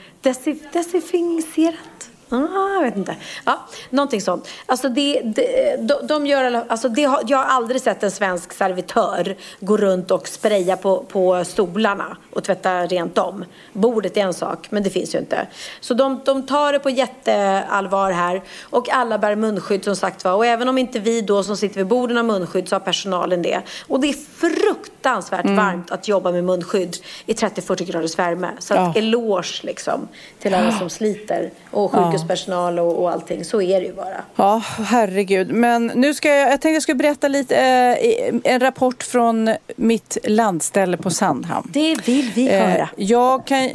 desinficerat. 0.72 2.10
Ah, 2.30 2.74
jag 2.74 2.82
vet 2.82 2.98
inte. 2.98 3.16
Ja, 3.46 3.60
någonting 3.90 4.22
sånt. 4.22 4.48
Alltså 4.66 4.90
det, 4.90 5.22
det, 5.26 5.76
de, 5.80 6.08
de 6.08 6.26
gör, 6.26 6.66
alltså 6.68 6.90
det 6.90 7.02
jag 7.02 7.38
har 7.38 7.46
aldrig 7.46 7.82
sett 7.82 8.04
en 8.04 8.12
svensk 8.12 8.54
servitör 8.54 9.36
gå 9.60 9.78
runt 9.78 10.12
och 10.12 10.28
spraya 10.28 10.78
på, 10.78 11.04
på 11.04 11.46
stolarna 11.46 12.18
och 12.34 12.44
tvätta 12.44 12.86
rent 12.86 13.16
dem. 13.16 13.46
Bordet 13.74 14.18
är 14.18 14.22
en 14.22 14.34
sak, 14.34 14.68
men 14.70 14.84
det 14.84 14.90
finns 14.90 15.16
ju 15.16 15.20
inte. 15.20 15.48
Så 15.80 15.94
de, 15.94 16.22
de 16.26 16.46
tar 16.46 16.74
det 16.74 16.80
på 16.80 16.90
jätteallvar 16.90 18.12
här 18.12 18.42
och 18.62 18.90
alla 18.90 19.18
bär 19.18 19.36
munskydd 19.36 19.84
som 19.84 19.96
sagt 19.96 20.24
var. 20.24 20.34
Och 20.34 20.46
även 20.46 20.70
om 20.70 20.78
inte 20.78 21.00
vi 21.00 21.22
då 21.22 21.44
som 21.44 21.58
sitter 21.58 21.76
vid 21.76 21.88
borden 21.88 22.18
har 22.18 22.24
munskydd 22.24 22.70
så 22.70 22.76
har 22.76 22.80
personalen 22.80 23.42
det. 23.42 23.62
Och 23.88 24.00
det 24.00 24.10
är 24.10 24.14
fruktansvärt 24.14 25.46
mm. 25.46 25.56
varmt 25.58 25.92
att 25.92 26.08
jobba 26.08 26.32
med 26.32 26.44
munskydd 26.44 26.98
i 27.26 27.34
30-40 27.34 27.84
graders 27.84 28.20
värme. 28.20 28.50
Så 28.60 28.74
ja. 28.74 28.94
eloge 28.96 29.62
liksom 29.64 30.08
till 30.40 30.54
alla 30.54 30.72
som 30.72 30.90
sliter 30.90 31.52
och 31.72 31.92
sjukhus 31.92 32.15
sjukhuspersonal 32.16 32.80
och, 32.80 33.02
och 33.02 33.12
allting. 33.12 33.46
Så 33.46 33.62
är 33.62 33.82
det 33.82 33.86
ju 33.86 33.94
bara. 33.94 34.24
Ja, 34.36 34.62
herregud. 34.80 35.52
Men 35.52 35.88
nu 35.96 36.14
ska 36.14 36.30
jag, 36.30 36.42
jag 36.42 36.50
tänkte 36.50 36.70
jag 36.70 36.82
skulle 36.82 36.96
berätta 36.96 37.28
lite, 37.28 37.56
eh, 37.56 38.54
en 38.54 38.60
rapport 38.60 39.04
från 39.04 39.56
mitt 39.76 40.18
landställe 40.24 40.98
på 40.98 41.10
Sandhamn. 41.10 41.70
Det 41.74 41.96
vill 42.06 42.32
vi 42.36 42.48
eh, 42.48 42.60
höra. 42.60 42.90
Jag 42.96 43.48
kan, 43.48 43.70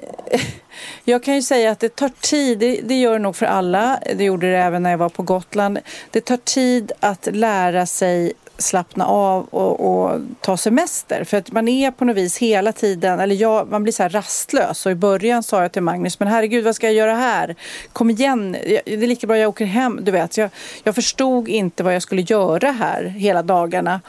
jag 1.04 1.22
kan 1.22 1.34
ju 1.34 1.42
säga 1.42 1.70
att 1.70 1.80
det 1.80 1.96
tar 1.96 2.10
tid, 2.20 2.58
det, 2.58 2.80
det 2.84 3.00
gör 3.00 3.12
det 3.12 3.18
nog 3.18 3.36
för 3.36 3.46
alla, 3.46 3.98
det 4.16 4.24
gjorde 4.24 4.50
det 4.50 4.58
även 4.58 4.82
när 4.82 4.90
jag 4.90 4.98
var 4.98 5.08
på 5.08 5.22
Gotland. 5.22 5.78
Det 6.10 6.20
tar 6.20 6.36
tid 6.36 6.92
att 7.00 7.28
lära 7.32 7.86
sig 7.86 8.32
slappna 8.60 9.06
av 9.06 9.44
och, 9.44 9.80
och, 9.80 10.20
ta 10.40 10.56
semester. 10.56 11.24
För 11.24 11.36
att 11.36 11.52
man 11.52 11.68
är 11.68 11.90
på 11.90 12.04
något 12.04 12.16
vis 12.16 12.38
hela 12.38 12.72
tiden, 12.72 13.20
eller 13.20 13.34
jag, 13.34 13.70
man 13.70 13.82
blir 13.82 13.92
så 13.92 14.02
här 14.02 14.10
rastlös. 14.10 14.86
Och 14.86 14.92
i 14.92 14.94
början 14.94 15.42
sa 15.42 15.62
jag 15.62 15.72
till 15.72 15.82
Magnus, 15.82 16.20
men 16.20 16.28
herregud 16.28 16.64
vad 16.64 16.76
ska 16.76 16.86
jag 16.86 16.94
göra 16.94 17.14
här? 17.14 17.56
Kom 17.92 18.10
igen, 18.10 18.52
det 18.52 18.92
är 18.92 19.06
lika 19.06 19.26
bra 19.26 19.38
jag 19.38 19.48
åker 19.48 19.64
hem. 19.64 20.00
Du 20.02 20.10
vet, 20.10 20.36
jag, 20.36 20.50
jag 20.84 20.94
förstod 20.94 21.48
inte 21.48 21.82
vad 21.82 21.94
jag 21.94 22.02
skulle 22.02 22.22
göra 22.22 22.70
här 22.70 23.04
hela 23.04 23.42
dagarna. 23.42 24.00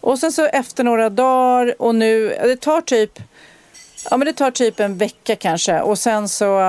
Och 0.00 0.18
sen 0.18 0.32
så 0.32 0.46
efter 0.46 0.84
några 0.84 1.10
dagar 1.10 1.82
och 1.82 1.94
nu, 1.94 2.28
det 2.28 2.56
tar 2.56 2.80
typ, 2.80 3.18
ja 4.10 4.16
men 4.16 4.26
det 4.26 4.32
tar 4.32 4.50
typ 4.50 4.80
en 4.80 4.98
vecka 4.98 5.36
kanske. 5.36 5.80
Och 5.80 5.98
sen 5.98 6.28
så 6.28 6.60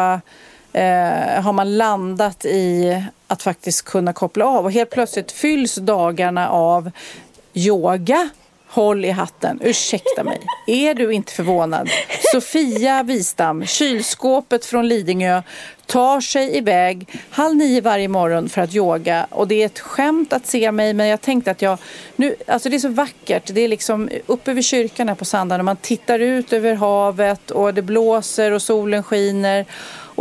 eh, 0.73 1.41
har 1.43 1.53
man 1.53 1.77
landat 1.77 2.45
i 2.45 3.03
att 3.27 3.43
faktiskt 3.43 3.85
kunna 3.85 4.13
koppla 4.13 4.45
av. 4.45 4.65
Och 4.65 4.71
helt 4.71 4.89
plötsligt 4.89 5.31
fylls 5.31 5.75
dagarna 5.75 6.49
av 6.49 6.91
yoga, 7.53 8.29
Håll 8.73 9.05
i 9.05 9.09
hatten. 9.09 9.59
Ursäkta 9.63 10.23
mig. 10.23 10.41
Är 10.67 10.93
du 10.93 11.13
inte 11.13 11.33
förvånad? 11.33 11.89
Sofia 12.31 13.03
Wistam, 13.03 13.65
kylskåpet 13.65 14.65
från 14.65 14.87
Lidingö, 14.87 15.41
tar 15.85 16.21
sig 16.21 16.57
iväg 16.57 17.07
halv 17.29 17.55
nio 17.55 17.81
varje 17.81 18.07
morgon 18.07 18.49
för 18.49 18.61
att 18.61 18.75
yoga. 18.75 19.27
Och 19.29 19.47
det 19.47 19.61
är 19.61 19.65
ett 19.65 19.79
skämt 19.79 20.33
att 20.33 20.47
se 20.47 20.71
mig, 20.71 20.93
men 20.93 21.07
jag 21.07 21.21
tänkte 21.21 21.51
att 21.51 21.61
jag... 21.61 21.77
Nu, 22.15 22.35
alltså 22.47 22.69
det 22.69 22.75
är 22.75 22.79
så 22.79 22.89
vackert. 22.89 23.49
Det 23.53 23.61
är 23.61 23.67
liksom 23.67 24.09
uppe 24.25 24.53
vid 24.53 24.65
kyrkan 24.65 25.07
här 25.07 25.15
på 25.15 25.25
Sandhamn 25.25 25.61
och 25.61 25.65
man 25.65 25.77
tittar 25.77 26.19
ut 26.19 26.53
över 26.53 26.73
havet 26.73 27.51
och 27.51 27.73
det 27.73 27.81
blåser 27.81 28.51
och 28.51 28.61
solen 28.61 29.03
skiner. 29.03 29.65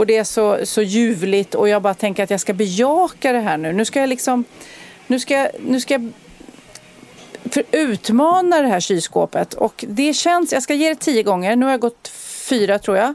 Och 0.01 0.07
det 0.07 0.17
är 0.17 0.25
så, 0.25 0.59
så 0.67 0.83
ljuvligt 0.83 1.55
och 1.55 1.69
jag 1.69 1.83
bara 1.83 1.95
tänker 1.95 2.23
att 2.23 2.31
jag 2.31 2.41
ska 2.41 2.53
bejaka 2.53 3.33
det 3.33 3.41
här 3.41 3.57
nu. 3.57 3.73
Nu 3.73 3.85
ska 3.85 4.01
jag 4.01 4.09
liksom... 4.09 4.45
Nu 5.07 5.21
ska, 5.21 5.49
nu 5.67 5.81
ska 5.81 5.95
jag 5.95 6.13
för 7.51 7.63
utmana 7.71 8.63
det 8.63 8.69
här 8.69 8.81
kylskåpet. 8.81 9.55
Och 9.55 9.85
det 9.89 10.13
känns, 10.13 10.53
jag 10.53 10.63
ska 10.63 10.75
ge 10.75 10.89
det 10.89 10.95
tio 10.95 11.23
gånger, 11.23 11.57
nu 11.57 11.67
har 11.67 11.71
jag 11.71 11.81
gått 11.81 12.09
fyra 12.49 12.79
tror 12.79 12.97
jag. 12.97 13.15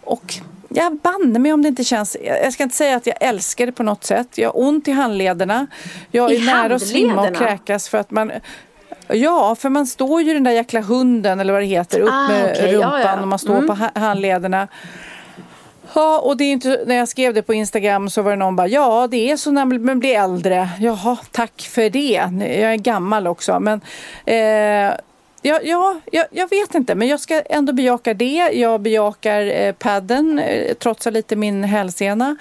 Och 0.00 0.34
jag 0.68 0.96
banne 0.96 1.38
mig 1.38 1.52
om 1.52 1.62
det 1.62 1.68
inte 1.68 1.84
känns, 1.84 2.16
jag 2.24 2.52
ska 2.52 2.62
inte 2.62 2.76
säga 2.76 2.96
att 2.96 3.06
jag 3.06 3.16
älskar 3.20 3.66
det 3.66 3.72
på 3.72 3.82
något 3.82 4.04
sätt. 4.04 4.38
Jag 4.38 4.48
har 4.48 4.60
ont 4.60 4.88
i 4.88 4.90
handlederna. 4.90 5.66
Jag 6.10 6.32
är 6.32 6.36
I 6.36 6.46
nära 6.46 6.74
att 6.74 6.86
svimma 6.86 7.28
och 7.28 7.36
kräkas 7.36 7.88
för 7.88 7.98
att 7.98 8.10
man 8.10 8.32
Ja, 9.08 9.54
för 9.54 9.68
man 9.68 9.86
står 9.86 10.22
ju 10.22 10.34
den 10.34 10.44
där 10.44 10.50
jäkla 10.50 10.80
hunden 10.80 11.40
eller 11.40 11.52
vad 11.52 11.62
det 11.62 11.66
heter 11.66 12.00
upp 12.00 12.12
ah, 12.12 12.28
med 12.28 12.50
okay. 12.50 12.72
rumpan 12.72 13.00
ja, 13.00 13.14
ja. 13.16 13.20
och 13.20 13.28
man 13.28 13.38
står 13.38 13.58
mm. 13.58 13.66
på 13.66 14.00
handlederna. 14.00 14.68
Ja, 15.94 16.18
och 16.18 16.36
det 16.36 16.44
är 16.44 16.52
inte, 16.52 16.84
när 16.86 16.94
jag 16.94 17.08
skrev 17.08 17.34
det 17.34 17.42
på 17.42 17.54
Instagram 17.54 18.10
så 18.10 18.22
var 18.22 18.30
det 18.30 18.36
någon 18.36 18.56
bara, 18.56 18.68
ja 18.68 19.08
det 19.10 19.30
är 19.30 19.36
så 19.36 19.50
när 19.50 19.64
man 19.64 20.00
blir 20.00 20.14
äldre. 20.14 20.68
Jaha, 20.80 21.18
tack 21.30 21.62
för 21.62 21.90
det. 21.90 22.20
Jag 22.60 22.72
är 22.72 22.76
gammal 22.76 23.26
också. 23.26 23.60
Men 23.60 23.80
eh, 24.24 24.94
Ja, 25.46 25.60
ja 25.62 26.00
jag, 26.12 26.26
jag, 26.30 26.50
vet 26.50 26.74
inte, 26.74 26.94
men 26.94 27.08
jag 27.08 27.20
ska 27.20 27.40
ändå 27.40 27.72
bejaka 27.72 28.14
det. 28.14 28.50
Jag 28.52 28.80
bejakar 28.80 29.46
eh, 29.46 29.72
padden, 29.72 30.38
eh, 30.38 30.74
trotsar 30.74 31.10
lite 31.10 31.36
min 31.36 31.64
hälsena. 31.64 32.36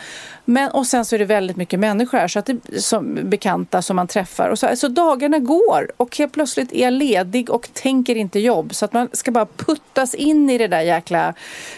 Men, 0.46 0.72
och 0.72 0.88
sen 0.88 1.06
så 1.06 1.16
är 1.16 1.20
det 1.20 1.26
väldigt 1.26 1.58
mycket 1.58 1.80
människor 1.80 2.18
här, 2.18 2.28
så 2.28 2.40
att 2.40 2.46
det, 2.46 2.82
som, 2.82 3.20
bekanta 3.24 3.82
som 3.82 3.96
man 3.96 4.08
träffar. 4.08 4.50
Och 4.50 4.60
så, 4.60 4.76
så 4.76 4.88
dagarna 4.88 5.40
går 5.40 5.92
och 5.98 6.18
helt 6.18 6.34
plötsligt 6.34 6.74
är 6.74 6.84
jag 6.84 6.94
ledig 6.94 7.50
och 7.50 7.70
tänker 7.74 8.16
inte 8.16 8.40
jobb. 8.40 8.76
Så 8.76 8.86
att 8.86 8.94
man 8.94 9.10
ska 9.14 9.32
bara 9.32 9.46
puttas 9.46 10.16
in 10.16 10.50
i 10.50 10.58
den 10.58 10.70
där 10.70 10.82
jäkla 10.82 11.34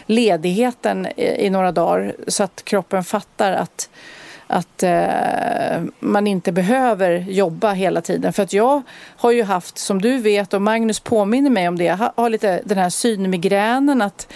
ledigheten 0.05 1.07
i, 1.15 1.45
i 1.45 1.49
några 1.49 1.71
dagar 1.71 2.15
så 2.27 2.43
att 2.43 2.65
kroppen 2.65 3.03
fattar 3.03 3.51
att 3.51 3.89
att 4.47 4.83
eh, 4.83 5.83
man 5.99 6.27
inte 6.27 6.51
behöver 6.51 7.11
jobba 7.11 7.71
hela 7.73 8.01
tiden. 8.01 8.33
För 8.33 8.43
att 8.43 8.53
jag 8.53 8.81
har 9.17 9.31
ju 9.31 9.43
haft, 9.43 9.77
som 9.77 10.01
du 10.01 10.17
vet 10.17 10.53
och 10.53 10.61
Magnus 10.61 10.99
påminner 10.99 11.49
mig 11.49 11.67
om 11.67 11.77
det, 11.77 11.83
jag 11.83 12.09
har 12.15 12.29
lite 12.29 12.61
den 12.65 12.77
här 12.77 12.89
synmigränen 12.89 14.01
att 14.01 14.27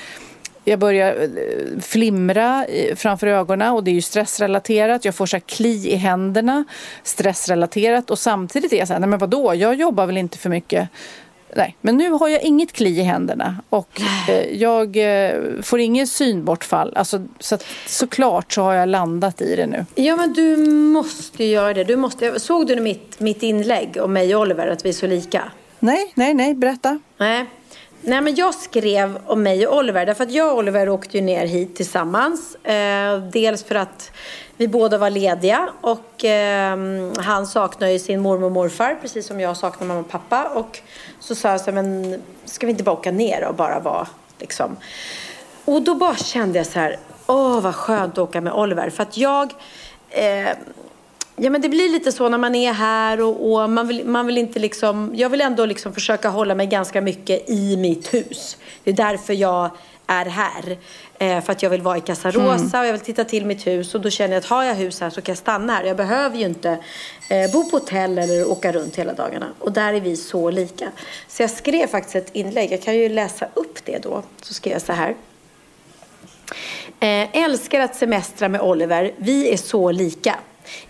jag 0.63 0.79
börjar 0.79 1.15
eh, 1.21 1.81
flimra 1.81 2.65
framför 2.95 3.27
ögonen 3.27 3.73
och 3.73 3.83
det 3.83 3.91
är 3.91 3.95
ju 3.95 4.01
stressrelaterat. 4.01 5.05
Jag 5.05 5.15
får 5.15 5.25
så 5.25 5.39
kli 5.39 5.89
i 5.89 5.95
händerna, 5.95 6.65
stressrelaterat 7.03 8.09
och 8.09 8.19
samtidigt 8.19 8.73
är 8.73 8.77
jag 8.77 8.87
så 8.87 8.93
här, 8.93 8.99
nej 8.99 9.09
men 9.09 9.19
vadå, 9.19 9.55
jag 9.55 9.75
jobbar 9.75 10.05
väl 10.05 10.17
inte 10.17 10.37
för 10.37 10.49
mycket. 10.49 10.89
Nej, 11.55 11.77
men 11.81 11.97
nu 11.97 12.09
har 12.09 12.27
jag 12.27 12.41
inget 12.41 12.71
kli 12.71 12.99
i 12.99 13.03
händerna 13.03 13.57
och 13.69 14.01
eh, 14.29 14.55
jag 14.55 14.97
eh, 14.97 15.33
får 15.61 15.79
inget 15.79 16.09
synbortfall. 16.09 16.93
Alltså, 16.95 17.27
så 17.39 17.55
att, 17.55 17.65
såklart 17.85 18.53
så 18.53 18.61
har 18.61 18.73
jag 18.73 18.89
landat 18.89 19.41
i 19.41 19.55
det 19.55 19.67
nu. 19.67 19.85
Ja, 19.95 20.15
men 20.15 20.33
du 20.33 20.57
måste 20.67 21.43
göra 21.43 21.73
det. 21.73 21.83
Du 21.83 21.95
måste, 21.95 22.39
såg 22.39 22.67
du 22.67 22.75
mitt, 22.75 23.19
mitt 23.19 23.43
inlägg 23.43 23.97
om 24.01 24.13
mig 24.13 24.35
och 24.35 24.41
Oliver, 24.41 24.67
att 24.67 24.85
vi 24.85 24.89
är 24.89 24.93
så 24.93 25.07
lika? 25.07 25.43
Nej, 25.79 26.11
nej, 26.15 26.33
nej, 26.33 26.53
berätta. 26.53 26.99
Nej. 27.17 27.45
Nej, 28.01 28.21
men 28.21 28.35
jag 28.35 28.55
skrev 28.55 29.19
om 29.25 29.43
mig 29.43 29.67
och 29.67 29.77
Oliver 29.77 30.05
därför 30.05 30.23
att 30.23 30.31
jag 30.31 30.51
och 30.51 30.57
Oliver 30.57 30.89
åkte 30.89 31.17
ju 31.17 31.23
ner 31.23 31.45
hit 31.45 31.75
tillsammans. 31.75 32.55
Eh, 32.55 33.23
dels 33.33 33.63
för 33.63 33.75
att 33.75 34.11
vi 34.59 34.67
båda 34.67 34.97
var 34.97 35.09
lediga 35.09 35.69
och 35.81 36.25
eh, 36.25 36.77
han 37.17 37.47
saknade 37.47 37.91
ju 37.91 37.99
sin 37.99 38.19
mormor 38.19 38.45
och 38.45 38.51
morfar 38.51 38.97
precis 39.01 39.27
som 39.27 39.39
jag 39.39 39.57
saknar 39.57 39.87
mamma 39.87 39.99
och 39.99 40.09
pappa. 40.09 40.49
Och 40.55 40.79
så 41.19 41.35
sa 41.35 41.49
jag 41.49 41.59
så 41.59 41.65
här, 41.65 41.83
men 41.83 42.21
ska 42.45 42.65
vi 42.65 42.71
inte 42.71 42.83
bara 42.83 42.95
åka 42.95 43.11
ner 43.11 43.47
och 43.47 43.55
bara 43.55 43.79
vara 43.79 44.07
liksom. 44.39 44.77
Och 45.65 45.81
då 45.81 45.95
bara 45.95 46.15
kände 46.15 46.57
jag 46.57 46.67
så 46.67 46.79
här, 46.79 46.97
åh 47.27 47.61
vad 47.61 47.75
skönt 47.75 48.13
att 48.13 48.17
åka 48.17 48.41
med 48.41 48.53
Oliver. 48.53 48.89
För 48.89 49.03
att 49.03 49.17
jag, 49.17 49.53
eh, 50.09 50.49
ja 51.35 51.49
men 51.49 51.61
det 51.61 51.69
blir 51.69 51.89
lite 51.89 52.11
så 52.11 52.29
när 52.29 52.37
man 52.37 52.55
är 52.55 52.73
här 52.73 53.21
och, 53.21 53.51
och, 53.51 53.69
man, 53.69 53.87
vill, 53.87 54.05
man 54.05 54.25
vill 54.27 54.37
inte 54.37 54.59
liksom, 54.59 55.11
jag 55.15 55.29
vill 55.29 55.41
ändå 55.41 55.65
liksom 55.65 55.93
försöka 55.93 56.29
hålla 56.29 56.55
mig 56.55 56.67
ganska 56.67 57.01
mycket 57.01 57.49
i 57.49 57.77
mitt 57.77 58.13
hus. 58.13 58.57
Det 58.83 58.91
är 58.91 58.95
därför 58.95 59.33
jag 59.33 59.69
är 60.09 60.25
här. 60.25 60.77
Eh, 61.17 61.43
för 61.43 61.51
att 61.51 61.63
jag 61.63 61.69
vill 61.69 61.81
vara 61.81 61.97
i 61.97 62.01
Casarosa 62.01 62.77
mm. 62.77 62.79
och 62.79 62.85
jag 62.87 62.91
vill 62.91 63.01
titta 63.01 63.23
till 63.23 63.45
mitt 63.45 63.67
hus. 63.67 63.95
Och 63.95 64.01
då 64.01 64.09
känner 64.09 64.33
jag 64.33 64.41
att 64.41 64.49
har 64.49 64.63
jag 64.63 64.75
hus 64.75 65.01
här 65.01 65.09
så 65.09 65.21
kan 65.21 65.31
jag 65.31 65.37
stanna 65.37 65.73
här. 65.73 65.83
Jag 65.83 65.97
behöver 65.97 66.37
ju 66.37 66.45
inte 66.45 66.77
eh, 67.29 67.51
bo 67.51 67.69
på 67.69 67.77
hotell 67.77 68.17
eller 68.17 68.51
åka 68.51 68.71
runt 68.71 68.95
hela 68.95 69.13
dagarna. 69.13 69.47
Och 69.59 69.71
där 69.71 69.93
är 69.93 70.01
vi 70.01 70.15
så 70.15 70.49
lika. 70.49 70.91
Så 71.27 71.43
jag 71.43 71.49
skrev 71.49 71.87
faktiskt 71.87 72.15
ett 72.15 72.35
inlägg. 72.35 72.71
Jag 72.71 72.81
kan 72.81 72.95
ju 72.95 73.09
läsa 73.09 73.47
upp 73.53 73.85
det 73.85 73.97
då. 73.97 74.23
Så 74.41 74.53
skrev 74.53 74.73
jag 74.73 74.81
så 74.81 74.93
här. 74.93 75.15
Eh, 76.99 77.43
älskar 77.43 77.79
att 77.79 77.95
semestra 77.95 78.49
med 78.49 78.61
Oliver. 78.61 79.11
Vi 79.17 79.53
är 79.53 79.57
så 79.57 79.91
lika. 79.91 80.35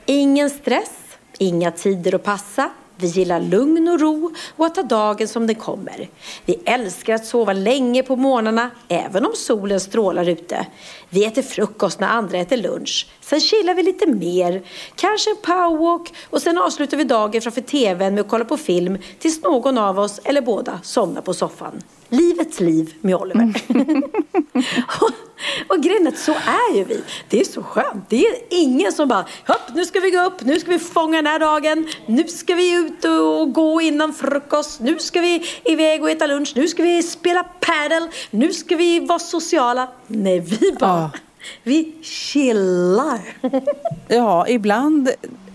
Ingen 0.05 0.49
stress, 0.49 0.91
inga 1.38 1.71
tider 1.71 2.15
att 2.15 2.23
passa, 2.23 2.69
vi 3.01 3.07
gillar 3.07 3.41
lugn 3.41 3.88
och 3.88 3.99
ro 3.99 4.31
och 4.55 4.65
att 4.65 4.75
ta 4.75 4.83
dagen 4.83 5.27
som 5.27 5.47
den 5.47 5.55
kommer. 5.55 6.09
Vi 6.45 6.59
älskar 6.65 7.15
att 7.15 7.25
sova 7.25 7.53
länge 7.53 8.03
på 8.03 8.15
morgnarna, 8.15 8.71
även 8.88 9.25
om 9.25 9.31
solen 9.35 9.79
strålar 9.79 10.29
ute. 10.29 10.65
Vi 11.09 11.25
äter 11.25 11.41
frukost 11.41 11.99
när 11.99 12.07
andra 12.07 12.38
äter 12.38 12.57
lunch. 12.57 13.07
Sen 13.21 13.39
chillar 13.39 13.73
vi 13.73 13.83
lite 13.83 14.07
mer, 14.07 14.63
kanske 14.95 15.29
en 15.29 15.38
powerwalk 15.41 16.13
och 16.29 16.41
sen 16.41 16.57
avslutar 16.57 16.97
vi 16.97 17.03
dagen 17.03 17.41
framför 17.41 17.62
tvn 17.62 18.15
med 18.15 18.21
att 18.21 18.29
kolla 18.29 18.45
på 18.45 18.57
film 18.57 18.97
tills 19.19 19.43
någon 19.43 19.77
av 19.77 19.99
oss, 19.99 20.19
eller 20.23 20.41
båda, 20.41 20.79
somnar 20.83 21.21
på 21.21 21.33
soffan. 21.33 21.81
Livets 22.10 22.60
liv 22.60 22.93
med 23.02 23.15
Oliver. 23.15 23.54
Mm. 23.69 24.04
och, 25.02 25.12
och 25.67 25.84
grejen 25.84 26.08
är 26.08 26.12
att 26.12 26.17
så 26.17 26.32
är 26.32 26.76
ju 26.76 26.84
vi. 26.84 27.02
Det 27.30 27.39
är 27.39 27.43
så 27.43 27.63
skönt. 27.63 28.10
Det 28.10 28.26
är 28.26 28.36
ingen 28.50 28.91
som 28.91 29.08
bara, 29.08 29.26
hopp, 29.48 29.76
nu 29.76 29.86
ska 29.86 30.00
vi 30.00 30.12
gå 30.12 30.22
upp, 30.22 30.45
nu 30.45 30.60
ska 30.60 30.72
vi 30.72 30.80
fånga 30.80 31.17
den 31.17 31.28
här 31.28 31.39
dagen, 31.39 31.88
nu 32.06 32.24
ska 32.24 32.56
vi 32.56 32.76
ut 32.76 33.06
och 33.06 33.54
gå 33.54 33.82
innan 33.82 34.13
frukost, 34.13 34.80
nu 34.80 35.00
ska 35.00 35.22
vi 35.22 35.43
iväg 35.63 36.04
och 36.04 36.10
äta 36.10 36.28
lunch, 36.28 36.54
nu 36.56 36.67
ska 36.67 36.84
vi 36.84 37.04
spela 37.04 37.43
padel, 37.43 38.10
nu 38.32 38.54
ska 38.54 38.76
vi 38.76 39.00
vara 39.00 39.19
sociala. 39.19 39.88
Nej, 40.08 40.39
vi 40.39 40.72
bara 40.80 41.12
ja. 41.13 41.19
Vi 41.63 41.93
chillar. 42.02 43.19
ja, 44.08 44.48
ibland 44.48 45.10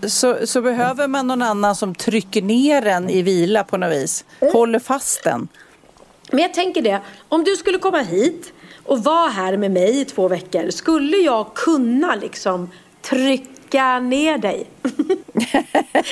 så, 0.07 0.37
så, 0.47 0.61
behöver 0.61 1.07
man 1.07 1.27
någon 1.27 1.41
annan 1.41 1.75
som 1.75 1.95
trycker 1.95 2.41
ner 2.41 2.85
en 2.85 3.09
i 3.09 3.21
vila 3.21 3.63
på 3.63 3.77
något 3.77 3.91
vis. 3.91 4.25
Mm. 4.39 4.53
Håller 4.53 4.79
fast 4.79 5.23
den. 5.23 5.47
Men 6.35 6.41
jag 6.41 6.53
tänker 6.53 6.81
det, 6.81 7.01
om 7.29 7.43
du 7.43 7.55
skulle 7.55 7.77
komma 7.77 7.99
hit 7.99 8.53
och 8.83 9.03
vara 9.03 9.29
här 9.29 9.57
med 9.57 9.71
mig 9.71 9.99
i 10.01 10.05
två 10.05 10.27
veckor, 10.27 10.69
skulle 10.69 11.17
jag 11.17 11.53
kunna 11.53 12.15
liksom 12.15 12.69
trycka 13.01 13.54
ner 13.73 14.37
dig? 14.37 14.67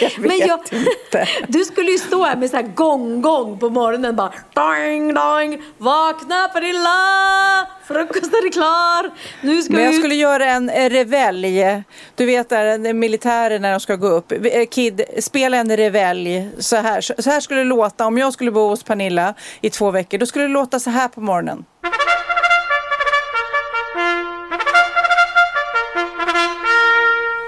jag 0.02 0.12
Men 0.18 0.38
jag, 0.38 0.60
inte. 0.60 1.28
Du 1.48 1.66
skulle 1.66 1.92
ju 1.92 1.98
stå 1.98 2.24
här 2.24 2.36
med 2.36 2.50
så 2.50 2.56
här 2.56 2.64
gong-gong 2.64 3.60
på 3.60 3.70
morgonen 3.70 4.16
bara 4.16 4.34
doing, 4.54 5.14
doing, 5.14 5.62
vakna 5.78 6.48
Pernilla, 6.54 7.68
frukosten 7.88 8.40
är 8.46 8.52
klar, 8.52 9.12
nu 9.42 9.62
ska 9.62 9.74
Men 9.74 9.84
jag 9.84 9.94
ut. 9.94 10.00
skulle 10.00 10.16
göra 10.16 10.46
en 10.46 10.90
revelj, 10.90 11.84
du 12.16 12.26
vet 12.26 12.50
där 12.50 12.94
militären 12.94 13.62
när 13.62 13.72
de 13.72 13.80
ska 13.80 13.96
gå 13.96 14.08
upp. 14.08 14.32
Eh, 14.32 14.66
Kid, 14.72 15.02
spela 15.20 15.58
en 15.58 15.78
revelj 15.78 16.50
så 16.60 16.76
här. 16.76 17.02
Så 17.22 17.30
här 17.30 17.40
skulle 17.40 17.60
det 17.60 17.66
låta 17.66 18.06
om 18.06 18.18
jag 18.18 18.34
skulle 18.34 18.52
bo 18.52 18.68
hos 18.70 18.84
Pernilla 18.84 19.34
i 19.62 19.70
två 19.70 19.92
veckor. 19.92 20.18
Då 20.18 20.26
skulle 20.26 20.46
det 20.46 20.52
låta 20.52 20.80
så 20.80 20.90
här 20.90 21.08
på 21.08 21.22
morgonen. 21.22 21.66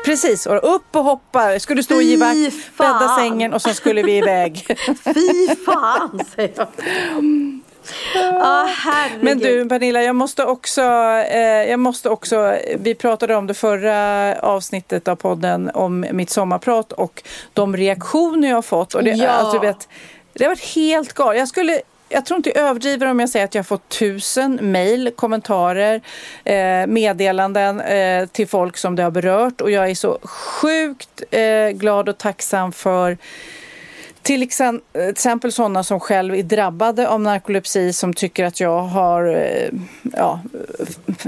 Precis, 0.06 0.46
och 0.46 0.76
upp 0.76 0.96
och 0.96 1.04
hoppa. 1.04 1.60
Skulle 1.60 1.84
stå 1.84 1.96
och 1.96 2.04
ge 2.04 2.18
vakt, 2.18 2.78
bädda 2.78 3.15
sängen 3.20 3.54
och 3.54 3.62
så 3.62 3.74
skulle 3.74 4.04
vi 4.04 4.18
iväg. 4.18 4.65
Fy 5.04 5.56
fan, 5.65 6.22
säger 6.36 6.54
jag. 6.56 6.68
Ah, 8.41 8.68
Men 9.20 9.39
du 9.39 9.70
Pernilla, 9.70 10.04
jag 10.04 10.15
måste 10.15 10.44
också, 10.44 10.82
eh, 10.82 11.70
jag 11.70 11.80
måste 11.80 12.10
också, 12.10 12.58
vi 12.80 12.96
pratade 12.96 13.36
om 13.36 13.48
det 13.48 13.54
förra 13.54 14.36
avsnittet 14.39 15.08
av 15.08 15.15
podden 15.15 15.72
om 15.74 16.06
mitt 16.12 16.30
sommarprat 16.30 16.91
och 16.91 17.24
de 17.54 17.78
reaktioner 17.78 18.48
jag 18.48 18.56
har 18.56 18.62
fått. 18.62 18.94
Och 18.94 19.04
det, 19.04 19.12
ja. 19.12 19.30
alltså, 19.30 19.60
vet, 19.60 19.89
det 20.34 20.44
har 20.44 20.52
varit 20.52 20.76
helt 20.76 21.13
galet. 21.13 21.39
Jag 21.39 21.48
skulle 21.48 21.82
jag 22.10 22.26
tror 22.26 22.38
inte 22.38 22.50
jag 22.50 22.58
överdriver 22.58 23.08
om 23.08 23.20
jag 23.20 23.30
säger 23.30 23.46
att 23.46 23.56
jag 23.56 23.68
fått 23.68 23.89
tusen 23.89 24.60
mejl, 24.62 25.12
kommentarer, 25.15 26.02
eh, 26.44 26.88
meddelanden 26.88 27.82
eh, 27.82 28.26
till 28.26 28.48
folk 28.48 28.78
som 28.78 28.96
det 28.96 29.04
har 29.04 29.12
berört 29.12 29.62
och 29.62 29.72
jag 29.72 29.89
är 29.89 29.96
så 29.96 30.20
sjukt 30.24 31.24
eh, 31.32 31.70
glad 31.70 32.10
och 32.10 32.18
tacksam 32.18 32.72
för 32.72 33.18
till 34.26 34.44
exempel 34.44 35.52
sådana 35.52 35.84
som 35.84 36.00
själv 36.00 36.36
är 36.36 36.44
drabbade 36.44 37.10
av 37.10 37.22
narkolepsi 37.22 37.94
som 37.94 38.13
tycker 38.13 38.46
att 38.46 38.60
jag 38.60 38.82
har 38.82 39.28
eh, 39.28 39.70
ja, 40.13 40.39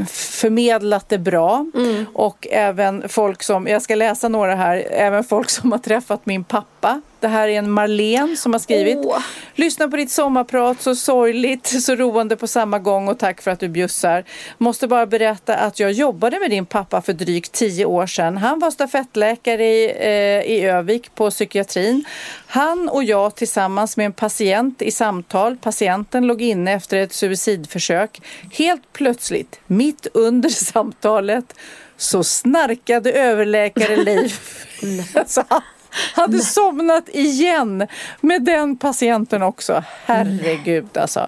förmedlat 0.10 1.10
det 1.10 1.18
bra. 1.18 1.66
Mm. 1.76 2.06
Och 2.14 2.48
även 2.52 3.10
folk 3.10 3.44
som, 3.44 3.68
jag 3.68 3.82
ska 3.82 3.96
läsa 3.96 4.28
några 4.28 4.56
här, 4.56 4.88
även 4.92 5.24
folk 5.24 5.50
som 5.50 5.72
har 5.72 5.80
träffat 5.80 6.26
min 6.26 6.44
pappa 6.44 7.02
det 7.20 7.28
här 7.28 7.48
är 7.48 7.58
en 7.58 7.72
Marlene 7.72 8.38
som 8.38 8.54
har 8.54 8.60
skrivit. 8.60 8.98
Oh. 8.98 9.20
Lyssna 9.56 9.88
på 9.88 9.98
ditt 9.98 10.12
sommarprat, 10.12 10.82
så 10.82 10.96
sorgligt, 10.96 11.84
så 11.84 11.96
roande 11.96 12.36
på 12.36 12.48
samma 12.48 12.80
gång 12.80 13.08
och 13.08 13.20
tack 13.20 13.42
för 13.42 13.52
att 13.52 13.60
du 13.60 13.68
bjussar. 13.70 14.24
Måste 14.58 14.88
bara 14.88 15.06
berätta 15.06 15.56
att 15.56 15.80
jag 15.80 15.92
jobbade 15.92 16.40
med 16.40 16.50
din 16.50 16.66
pappa 16.66 17.02
för 17.02 17.14
drygt 17.14 17.52
tio 17.52 17.86
år 17.86 18.08
sedan. 18.08 18.38
Han 18.38 18.60
var 18.60 18.72
stafettläkare 18.72 19.66
i, 19.66 19.86
eh, 20.00 20.52
i 20.52 20.62
Övik 20.62 21.16
på 21.16 21.30
psykiatrin. 21.30 22.06
Han 22.48 22.90
och 22.90 23.04
jag 23.04 23.36
tillsammans 23.36 23.98
med 23.98 24.06
en 24.06 24.14
patient 24.14 24.82
i 24.82 24.92
samtal. 24.92 25.58
Patienten 25.58 26.28
låg 26.28 26.42
inne 26.42 26.74
efter 26.74 26.98
ett 26.98 27.14
suicidförsök. 27.14 28.22
Helt 28.52 28.94
plötsligt, 28.94 29.60
mitt 29.68 30.08
under 30.14 30.50
samtalet, 30.50 31.54
så 31.98 32.24
snarkade 32.24 33.12
överläkare 33.12 33.96
Leif. 33.96 34.66
alltså, 35.16 35.44
hade 36.14 36.40
somnat 36.40 37.10
igen 37.10 37.88
med 38.22 38.44
den 38.44 38.78
patienten 38.78 39.44
också. 39.44 39.84
Herregud 40.06 40.98
alltså. 40.98 41.28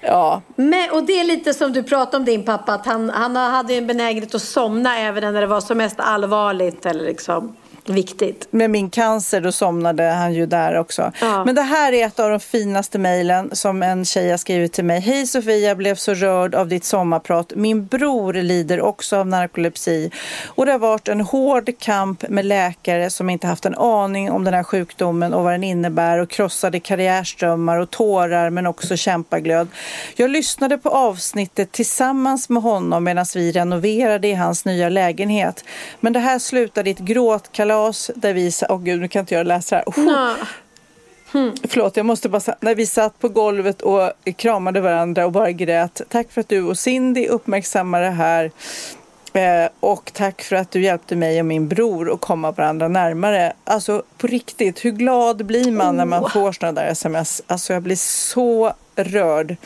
Ja. 0.00 0.42
Men, 0.56 0.90
och 0.90 1.06
det 1.06 1.20
är 1.20 1.24
lite 1.24 1.54
som 1.54 1.72
du 1.72 1.82
pratade 1.82 2.16
om 2.16 2.24
din 2.24 2.44
pappa, 2.44 2.74
att 2.74 2.86
han, 2.86 3.10
han 3.10 3.36
hade 3.36 3.74
en 3.74 3.86
benägenhet 3.86 4.34
att 4.34 4.42
somna 4.42 4.98
även 4.98 5.32
när 5.32 5.40
det 5.40 5.46
var 5.46 5.60
som 5.60 5.78
mest 5.78 6.00
allvarligt. 6.00 6.86
Eller 6.86 7.04
liksom 7.04 7.56
viktigt. 7.90 8.48
Med 8.50 8.70
min 8.70 8.90
cancer 8.90 9.40
då 9.40 9.52
somnade 9.52 10.02
han 10.02 10.34
ju 10.34 10.46
där 10.46 10.78
också. 10.78 11.12
Ja. 11.20 11.44
Men 11.44 11.54
det 11.54 11.62
här 11.62 11.92
är 11.92 12.06
ett 12.06 12.20
av 12.20 12.30
de 12.30 12.40
finaste 12.40 12.98
mejlen 12.98 13.50
som 13.52 13.82
en 13.82 14.04
tjej 14.04 14.30
har 14.30 14.36
skrivit 14.36 14.72
till 14.72 14.84
mig. 14.84 15.00
Hej 15.00 15.26
Sofia, 15.26 15.74
blev 15.74 15.94
så 15.94 16.14
rörd 16.14 16.54
av 16.54 16.68
ditt 16.68 16.84
sommarprat. 16.84 17.52
Min 17.56 17.86
bror 17.86 18.32
lider 18.32 18.80
också 18.80 19.16
av 19.16 19.26
narkolepsi 19.26 20.10
och 20.46 20.66
det 20.66 20.72
har 20.72 20.78
varit 20.78 21.08
en 21.08 21.20
hård 21.20 21.78
kamp 21.78 22.28
med 22.28 22.44
läkare 22.44 23.10
som 23.10 23.30
inte 23.30 23.46
haft 23.46 23.66
en 23.66 23.74
aning 23.74 24.30
om 24.30 24.44
den 24.44 24.54
här 24.54 24.62
sjukdomen 24.62 25.34
och 25.34 25.44
vad 25.44 25.52
den 25.52 25.64
innebär 25.64 26.18
och 26.18 26.30
krossade 26.30 26.80
karriärströmmar 26.80 27.78
och 27.78 27.90
tårar 27.90 28.50
men 28.50 28.66
också 28.66 28.96
kämpaglöd. 28.96 29.68
Jag 30.16 30.30
lyssnade 30.30 30.78
på 30.78 30.88
avsnittet 30.88 31.72
tillsammans 31.72 32.48
med 32.48 32.62
honom 32.62 33.04
medan 33.04 33.26
vi 33.34 33.52
renoverade 33.52 34.28
i 34.28 34.34
hans 34.34 34.64
nya 34.64 34.88
lägenhet. 34.88 35.64
Men 36.00 36.12
det 36.12 36.20
här 36.20 36.38
slutade 36.38 36.90
i 36.90 36.92
ett 36.92 36.98
gråtkalas 36.98 37.75
kalas 37.76 38.10
där 38.14 38.32
vi... 38.34 38.50
Åh 38.68 38.76
oh 38.76 38.82
gud, 38.82 39.00
nu 39.00 39.08
kan 39.08 39.20
inte 39.20 39.34
jag 39.34 39.46
läsa 39.46 39.76
det 39.76 40.00
här. 40.00 40.36
Oh. 41.34 41.54
Förlåt, 41.68 41.96
jag 41.96 42.06
måste 42.06 42.28
bara 42.28 42.40
sa- 42.40 42.54
När 42.60 42.74
vi 42.74 42.86
satt 42.86 43.18
på 43.18 43.28
golvet 43.28 43.82
och 43.82 44.12
kramade 44.36 44.80
varandra 44.80 45.26
och 45.26 45.32
bara 45.32 45.52
grät. 45.52 46.00
Tack 46.08 46.32
för 46.32 46.40
att 46.40 46.48
du 46.48 46.62
och 46.62 46.78
Cindy 46.78 47.26
uppmärksammar 47.26 48.00
det 48.00 48.10
här. 48.10 48.50
Eh, 49.32 49.68
och 49.80 50.10
tack 50.14 50.42
för 50.42 50.56
att 50.56 50.70
du 50.70 50.82
hjälpte 50.82 51.16
mig 51.16 51.40
och 51.40 51.46
min 51.46 51.68
bror 51.68 52.12
att 52.12 52.20
komma 52.20 52.50
varandra 52.50 52.88
närmare. 52.88 53.52
Alltså 53.64 54.02
på 54.18 54.26
riktigt, 54.26 54.84
hur 54.84 54.90
glad 54.90 55.46
blir 55.46 55.72
man 55.72 55.96
när 55.96 56.04
man 56.04 56.30
får 56.30 56.52
sådana 56.52 56.80
där 56.80 56.88
sms? 56.90 57.42
Alltså 57.46 57.72
jag 57.72 57.82
blir 57.82 57.96
så 57.96 58.72
rörd. 58.96 59.56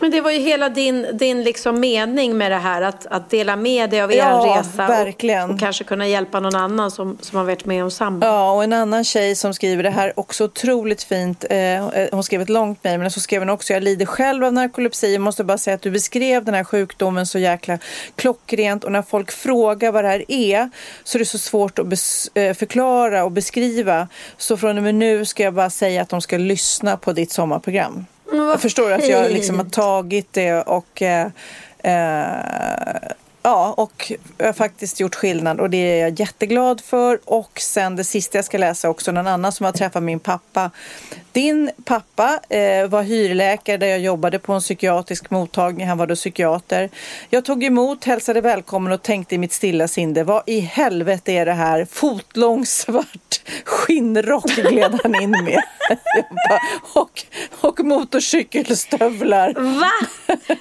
Men 0.00 0.10
det 0.10 0.20
var 0.20 0.30
ju 0.30 0.38
hela 0.38 0.68
din, 0.68 1.06
din 1.12 1.42
liksom 1.42 1.80
mening 1.80 2.36
med 2.36 2.50
det 2.50 2.56
här. 2.56 2.82
Att, 2.82 3.06
att 3.06 3.30
dela 3.30 3.56
med 3.56 3.90
dig 3.90 4.02
av 4.02 4.12
er 4.12 4.16
Ja, 4.16 4.56
resa. 4.58 4.86
verkligen. 4.86 5.44
Och, 5.44 5.54
och 5.54 5.60
kanske 5.60 5.84
kunna 5.84 6.06
hjälpa 6.06 6.40
någon 6.40 6.54
annan 6.56 6.90
som, 6.90 7.18
som 7.20 7.38
har 7.38 7.44
varit 7.44 7.64
med 7.64 7.84
om 7.84 7.90
samma. 7.90 8.26
Ja, 8.26 8.52
och 8.52 8.64
en 8.64 8.72
annan 8.72 9.04
tjej 9.04 9.34
som 9.34 9.54
skriver 9.54 9.82
det 9.82 9.90
här 9.90 10.12
också 10.16 10.44
otroligt 10.44 11.02
fint. 11.02 11.44
Eh, 11.50 12.08
hon 12.12 12.24
skrev 12.24 12.40
ett 12.42 12.48
långt 12.48 12.84
mejl, 12.84 12.98
men 12.98 13.10
så 13.10 13.20
skrev 13.20 13.40
hon 13.42 13.50
också 13.50 13.72
jag 13.72 13.82
lider 13.82 14.06
själv 14.06 14.44
av 14.44 14.52
narkolepsi. 14.52 15.12
Jag 15.12 15.22
måste 15.22 15.44
bara 15.44 15.58
säga 15.58 15.74
att 15.74 15.82
du 15.82 15.90
beskrev 15.90 16.44
den 16.44 16.54
här 16.54 16.64
sjukdomen 16.64 17.26
så 17.26 17.38
jäkla 17.38 17.78
klockrent 18.16 18.84
och 18.84 18.92
när 18.92 19.02
folk 19.02 19.32
frågar 19.32 19.92
vad 19.92 20.04
det 20.04 20.08
här 20.08 20.24
är 20.28 20.70
så 21.04 21.16
är 21.16 21.18
det 21.18 21.24
så 21.24 21.38
svårt 21.38 21.78
att 21.78 21.86
eh, 22.34 22.54
förklara 22.54 23.24
och 23.24 23.32
beskriva. 23.32 24.08
Så 24.36 24.56
från 24.56 24.76
och 24.76 24.82
med 24.84 24.94
nu 24.94 25.24
ska 25.24 25.42
jag 25.42 25.54
bara 25.54 25.70
säga 25.70 26.02
att 26.02 26.08
de 26.08 26.20
ska 26.20 26.38
lyssna 26.38 26.96
på 26.96 27.12
ditt 27.12 27.32
sommarprogram. 27.32 28.06
Jag 28.38 28.60
förstår 28.60 28.92
att 28.92 29.08
jag 29.08 29.32
liksom 29.32 29.58
har 29.58 29.66
tagit 29.66 30.32
det 30.32 30.62
och 30.62 31.02
eh, 31.02 31.26
eh, 31.78 33.10
Ja, 33.46 33.74
och 33.76 34.12
jag 34.38 34.46
har 34.46 34.52
faktiskt 34.52 35.00
gjort 35.00 35.14
skillnad 35.14 35.60
och 35.60 35.70
det 35.70 35.76
är 35.76 36.00
jag 36.00 36.20
jätteglad 36.20 36.80
för. 36.80 37.20
Och 37.24 37.60
sen 37.60 37.96
det 37.96 38.04
sista 38.04 38.38
jag 38.38 38.44
ska 38.44 38.58
läsa 38.58 38.88
också, 38.88 39.12
någon 39.12 39.26
annan 39.26 39.52
som 39.52 39.64
har 39.64 39.72
träffat 39.72 40.02
min 40.02 40.20
pappa. 40.20 40.70
Din 41.32 41.70
pappa 41.84 42.40
eh, 42.48 42.86
var 42.86 43.02
hyrläkare 43.02 43.76
där 43.76 43.86
jag 43.86 44.00
jobbade 44.00 44.38
på 44.38 44.52
en 44.52 44.60
psykiatrisk 44.60 45.30
mottagning. 45.30 45.86
Han 45.86 45.98
var 45.98 46.06
då 46.06 46.14
psykiater. 46.14 46.90
Jag 47.30 47.44
tog 47.44 47.64
emot, 47.64 48.04
hälsade 48.04 48.40
välkommen 48.40 48.92
och 48.92 49.02
tänkte 49.02 49.34
i 49.34 49.38
mitt 49.38 49.52
stilla 49.52 49.88
sinne, 49.88 50.24
vad 50.24 50.42
i 50.46 50.60
helvete 50.60 51.32
är 51.32 51.46
det 51.46 51.52
här? 51.52 51.86
Fotlång 51.90 52.66
svart 52.66 53.42
skinnrock 53.64 54.46
gled 54.46 55.00
han 55.02 55.22
in 55.22 55.30
med. 55.30 55.62
Och, 56.94 57.22
och 57.60 57.80
motorcykelstövlar. 57.80 59.54
Va? 59.54 59.90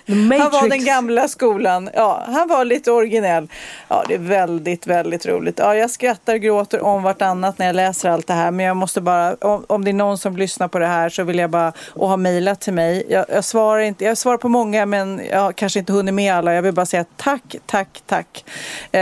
Han 0.40 0.52
var 0.52 0.70
den 0.70 0.86
gamla 0.86 1.28
skolan. 1.28 1.90
Ja, 1.94 2.24
han 2.28 2.48
var 2.48 2.66
Väldigt 2.74 2.88
originell. 2.88 3.48
Ja, 3.88 4.04
det 4.08 4.14
är 4.14 4.20
väldigt, 4.20 4.88
väldigt 4.88 5.26
roligt. 5.26 5.60
Ja, 5.60 5.76
jag 5.76 5.90
skrattar 5.90 6.34
och 6.34 6.40
gråter 6.40 6.82
om 6.82 7.04
vartannat 7.04 7.58
när 7.58 7.66
jag 7.66 7.76
läser 7.76 8.10
allt 8.10 8.28
det 8.28 8.34
här. 8.34 8.52
Men 8.52 8.66
jag 8.66 8.78
måste 8.78 9.02
bara, 9.02 9.36
om, 9.36 9.66
om 9.68 9.86
det 9.86 9.92
är 9.92 9.94
någon 9.94 10.18
som 10.18 10.38
lyssnar 10.38 10.68
på 10.68 10.80
det 10.80 10.88
här 10.88 11.10
så 11.10 11.24
vill 11.24 11.38
jag 11.38 11.50
bara, 11.50 11.74
och 11.90 12.10
har 12.10 12.18
mejlat 12.18 12.62
till 12.62 12.74
mig. 12.74 13.06
Jag, 13.10 13.26
jag, 13.30 13.44
svarar 13.44 13.80
inte, 13.80 14.06
jag 14.06 14.18
svarar 14.18 14.38
på 14.38 14.50
många 14.50 14.86
men 14.86 15.22
jag 15.32 15.40
har 15.40 15.52
kanske 15.52 15.80
inte 15.80 15.94
hunnit 15.94 16.14
med 16.14 16.34
alla. 16.34 16.54
Jag 16.54 16.62
vill 16.62 16.74
bara 16.74 16.86
säga 16.86 17.06
tack, 17.18 17.56
tack, 17.66 18.04
tack. 18.06 18.46
Eh, 18.92 19.00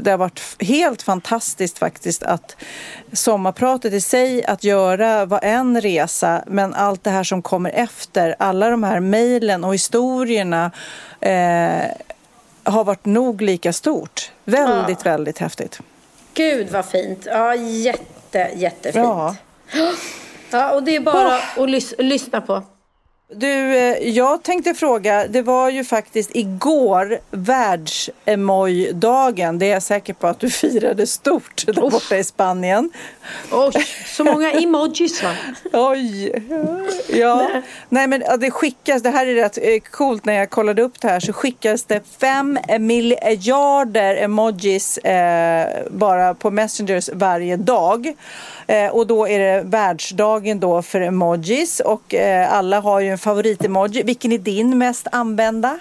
det 0.00 0.10
har 0.10 0.16
varit 0.16 0.40
helt 0.60 1.02
fantastiskt 1.02 1.78
faktiskt 1.78 2.22
att 2.22 2.56
sommarpratet 3.12 3.92
i 3.92 4.00
sig, 4.00 4.44
att 4.44 4.64
göra 4.64 5.24
var 5.26 5.40
en 5.42 5.80
resa, 5.80 6.44
men 6.46 6.74
allt 6.74 7.04
det 7.04 7.10
här 7.10 7.24
som 7.24 7.42
kommer 7.42 7.70
efter, 7.70 8.36
alla 8.38 8.70
de 8.70 8.82
här 8.82 9.00
mejlen 9.00 9.64
och 9.64 9.74
historierna 9.74 10.70
eh, 11.20 11.84
har 12.70 12.84
varit 12.84 13.04
nog 13.04 13.42
lika 13.42 13.72
stort. 13.72 14.30
Väldigt, 14.44 15.06
väldigt 15.06 15.38
häftigt. 15.38 15.80
Gud 16.34 16.70
vad 16.70 16.84
fint. 16.86 17.26
Ja, 17.26 17.54
jätte, 17.54 18.50
jättefint. 18.56 19.04
Ja. 19.04 19.36
Ja, 20.50 20.72
och 20.74 20.82
det 20.82 20.96
är 20.96 21.00
bara 21.00 21.36
att 21.36 21.56
lys- 21.56 21.94
lyssna 22.02 22.40
på. 22.40 22.62
Du, 23.34 23.76
eh, 23.76 24.08
jag 24.08 24.42
tänkte 24.42 24.74
fråga, 24.74 25.26
det 25.28 25.42
var 25.42 25.70
ju 25.70 25.84
faktiskt 25.84 26.30
igår 26.34 27.18
världsemoj-dagen. 27.30 29.58
Det 29.58 29.66
är 29.66 29.72
jag 29.72 29.82
säker 29.82 30.12
på 30.12 30.26
att 30.26 30.40
du 30.40 30.50
firade 30.60 31.06
stort 31.06 31.66
där 31.66 31.90
borta 31.90 32.16
i 32.16 32.24
Spanien. 32.24 32.90
Oj, 33.52 33.72
så 34.06 34.24
många 34.24 34.52
emojis 34.52 35.22
va? 35.22 35.34
Oj! 35.72 36.32
Ja. 37.08 37.50
Nej 37.88 38.06
men 38.06 38.22
ja, 38.26 38.36
det 38.36 38.50
skickas, 38.50 39.02
det 39.02 39.10
här 39.10 39.26
är 39.26 39.34
rätt 39.34 39.58
eh, 39.58 39.80
coolt 39.90 40.24
när 40.24 40.34
jag 40.34 40.50
kollade 40.50 40.82
upp 40.82 41.00
det 41.00 41.08
här 41.08 41.20
så 41.20 41.32
skickas 41.32 41.84
det 41.84 42.00
fem 42.20 42.58
miljarder 42.78 44.16
emojis 44.16 44.98
eh, 44.98 45.68
bara 45.90 46.34
på 46.34 46.50
Messengers 46.50 47.10
varje 47.12 47.56
dag. 47.56 48.14
Eh, 48.70 48.90
och 48.90 49.06
då 49.06 49.28
är 49.28 49.38
det 49.38 49.62
världsdagen 49.62 50.60
då 50.60 50.82
för 50.82 51.00
emojis 51.00 51.80
och 51.80 52.14
eh, 52.14 52.52
alla 52.52 52.80
har 52.80 53.00
ju 53.00 53.08
en 53.08 53.18
favoritemoji. 53.20 54.02
Vilken 54.02 54.32
är 54.32 54.38
din 54.38 54.78
mest 54.78 55.06
använda? 55.12 55.78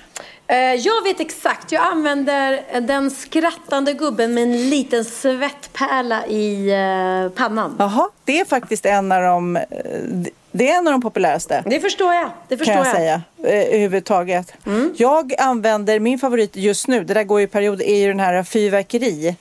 Eh, 0.47 0.57
Jag 0.57 1.03
vet 1.03 1.19
exakt. 1.19 1.71
Jag 1.71 1.83
använder 1.83 2.61
den 2.81 3.11
skrattande 3.11 3.93
gubben 3.93 4.33
med 4.33 4.43
en 4.43 4.69
liten 4.69 5.05
svettpärla 5.05 6.25
i 6.27 6.69
eh, 6.71 7.31
pannan. 7.37 7.75
Jaha, 7.79 8.09
det 8.25 8.39
är 8.39 8.45
faktiskt 8.45 8.85
en 8.85 9.11
av 9.11 9.21
de, 9.21 9.55
eh, 9.55 9.63
det 10.51 10.69
är 10.71 10.77
en 10.77 10.87
av 10.87 10.91
de 10.91 11.01
populäraste. 11.01 11.63
Det 11.65 11.79
förstår 11.79 12.13
jag. 12.13 12.29
Det 12.47 12.57
förstår 12.57 12.73
kan 12.73 12.85
jag, 12.85 12.95
säga. 12.95 13.21
Eh, 13.43 13.53
överhuvudtaget. 13.67 14.53
Jag 14.97 15.33
använder, 15.39 15.99
min 15.99 16.19
favorit 16.19 16.55
just 16.55 16.87
nu, 16.87 17.03
det 17.03 17.13
där 17.13 17.23
går 17.23 17.41
i 17.41 17.47
period, 17.47 17.81
är 17.81 17.95
ju 17.95 18.07
den 18.07 18.19
här 18.19 18.43
fyrverkeri. 18.43 19.35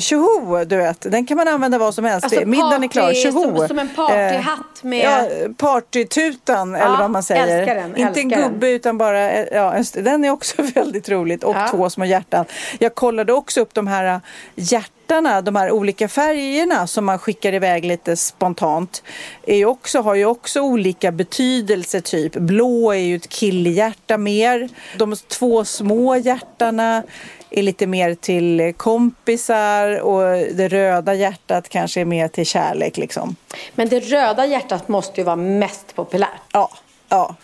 Tjoho, 0.00 0.64
du 0.64 0.76
vet. 0.76 1.00
Den 1.00 1.26
kan 1.26 1.36
man 1.36 1.48
använda 1.48 1.78
vad 1.78 1.94
som 1.94 2.04
helst. 2.04 2.24
Alltså 2.24 2.46
Middagen 2.46 2.84
är 2.84 2.88
klar. 2.88 3.12
Tjoho. 3.14 3.56
som- 3.58 3.68
som 3.68 3.78
en 3.78 3.88
partyhatt 3.88 4.82
med- 4.82 5.04
Ja, 5.04 5.48
partytutan 5.56 6.74
eller 6.74 6.96
vad 6.98 7.10
man 7.10 7.22
säger. 7.22 7.58
älskar 7.58 7.74
den, 7.74 7.86
Inte 7.96 8.00
en 8.02 8.08
älskar 8.08 8.42
den. 8.42 8.52
gubbe 8.52 8.70
utan 8.70 8.98
bara, 8.98 9.30
eh, 9.30 9.46
ja, 9.52 9.72
en 9.74 9.84
den 10.04 10.24
är 10.24 10.30
också 10.30 10.62
väldigt 10.74 11.08
roligt. 11.08 11.44
Och 11.44 11.56
Ja. 11.56 11.68
två 11.70 11.90
små 11.90 12.04
hjärtan. 12.04 12.44
Jag 12.78 12.94
kollade 12.94 13.32
också 13.32 13.60
upp 13.60 13.74
de 13.74 13.86
här 13.86 14.04
eh, 14.14 14.18
hjärtarna, 14.54 15.40
de 15.42 15.56
här 15.56 15.70
olika 15.70 16.08
färgerna 16.08 16.86
som 16.86 17.04
man 17.04 17.18
skickar 17.18 17.52
iväg 17.54 17.84
lite 17.84 18.16
spontant. 18.16 19.02
Är 19.46 19.64
också, 19.66 20.00
har 20.00 20.14
ju 20.14 20.24
också 20.26 20.60
olika 20.60 21.12
betydelse 21.12 22.00
typ. 22.00 22.32
Blå 22.32 22.92
är 22.92 22.96
ju 22.98 23.16
ett 23.16 23.28
killhjärta 23.28 24.18
mer. 24.18 24.68
De 24.98 25.16
två 25.16 25.64
små 25.64 26.16
hjärtarna 26.16 27.02
är 27.50 27.62
lite 27.62 27.86
mer 27.86 28.14
till 28.14 28.74
kompisar 28.76 30.00
och 30.00 30.22
det 30.54 30.68
röda 30.68 31.14
hjärtat 31.14 31.68
kanske 31.68 32.00
är 32.00 32.04
mer 32.04 32.28
till 32.28 32.46
kärlek 32.46 32.96
liksom. 32.96 33.36
Men 33.74 33.88
det 33.88 34.00
röda 34.00 34.46
hjärtat 34.46 34.88
måste 34.88 35.20
ju 35.20 35.24
vara 35.24 35.36
mest 35.36 35.94
populärt. 35.94 36.30
Ja, 36.52 36.70
ja. 37.08 37.34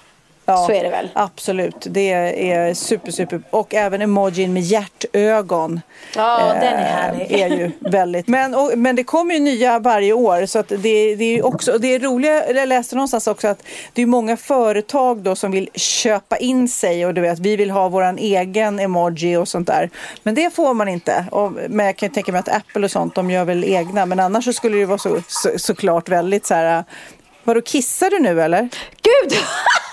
Ja 0.44 0.66
Så 0.66 0.72
är 0.72 0.84
det 0.84 0.90
väl? 0.90 1.08
Absolut, 1.12 1.86
det 1.90 2.10
är 2.50 2.74
super, 2.74 3.12
super. 3.12 3.42
Och 3.50 3.74
även 3.74 4.02
emojin 4.02 4.52
med 4.52 4.62
hjärtögon. 4.62 5.80
Ja, 6.16 6.40
eh, 6.40 6.60
den 6.60 6.74
är 6.74 6.84
härlig. 6.84 7.40
är 7.40 7.48
ju 7.48 7.70
väldigt. 7.80 8.28
Men, 8.28 8.54
och, 8.54 8.72
men 8.76 8.96
det 8.96 9.04
kommer 9.04 9.34
ju 9.34 9.40
nya 9.40 9.78
varje 9.78 10.12
år 10.12 10.46
så 10.46 10.58
att 10.58 10.68
det, 10.68 11.14
det 11.16 11.38
är 11.38 11.46
också, 11.46 11.78
det 11.78 11.94
är 11.94 12.00
roliga, 12.00 12.52
jag 12.52 12.68
läste 12.68 12.94
någonstans 12.94 13.26
också 13.26 13.48
att 13.48 13.62
det 13.92 14.02
är 14.02 14.06
många 14.06 14.36
företag 14.36 15.18
då 15.18 15.36
som 15.36 15.50
vill 15.50 15.68
köpa 15.74 16.36
in 16.36 16.68
sig 16.68 17.06
och 17.06 17.14
du 17.14 17.20
vet, 17.20 17.38
vi 17.38 17.56
vill 17.56 17.70
ha 17.70 17.88
våran 17.88 18.18
egen 18.18 18.78
emoji 18.78 19.36
och 19.36 19.48
sånt 19.48 19.66
där. 19.66 19.90
Men 20.22 20.34
det 20.34 20.54
får 20.54 20.74
man 20.74 20.88
inte. 20.88 21.26
Och, 21.30 21.52
men 21.68 21.86
jag 21.86 21.96
kan 21.96 22.08
ju 22.08 22.14
tänka 22.14 22.32
mig 22.32 22.38
att 22.38 22.48
Apple 22.48 22.84
och 22.84 22.90
sånt, 22.90 23.14
de 23.14 23.30
gör 23.30 23.44
väl 23.44 23.64
egna. 23.64 24.06
Men 24.06 24.20
annars 24.20 24.44
så 24.44 24.52
skulle 24.52 24.74
det 24.74 24.80
ju 24.80 24.84
vara 24.84 24.98
så, 24.98 25.22
så, 25.28 25.50
såklart 25.56 26.08
väldigt 26.08 26.46
så 26.46 26.54
här, 26.54 26.84
vadå 27.44 27.60
kissar 27.60 28.10
du 28.10 28.18
nu 28.18 28.42
eller? 28.42 28.68
Gud! 29.02 29.32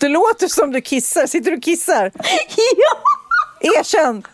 Det 0.00 0.08
låter 0.08 0.48
som 0.48 0.72
du 0.72 0.80
kissar. 0.80 1.26
Sitter 1.26 1.50
du 1.50 1.56
och 1.56 1.62
kissar? 1.62 2.12
ja! 2.76 3.02
Erkänn! 3.60 4.22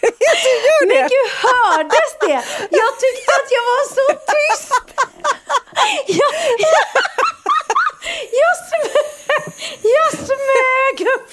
du 0.00 0.06
gör 0.06 0.86
det! 0.86 1.00
Men 1.00 1.08
gud, 1.08 1.30
hördes 1.42 2.12
det? 2.20 2.42
Jag 2.70 2.92
tyckte 3.02 3.32
att 3.38 3.50
jag 3.56 3.62
var 3.72 3.84
så 3.96 4.06
tyst. 4.30 4.72
Jag, 6.06 6.32
jag, 6.58 6.86
jag, 8.32 8.54
smög, 8.68 9.54
jag 9.82 10.10
smög 10.12 11.08
upp. 11.14 11.28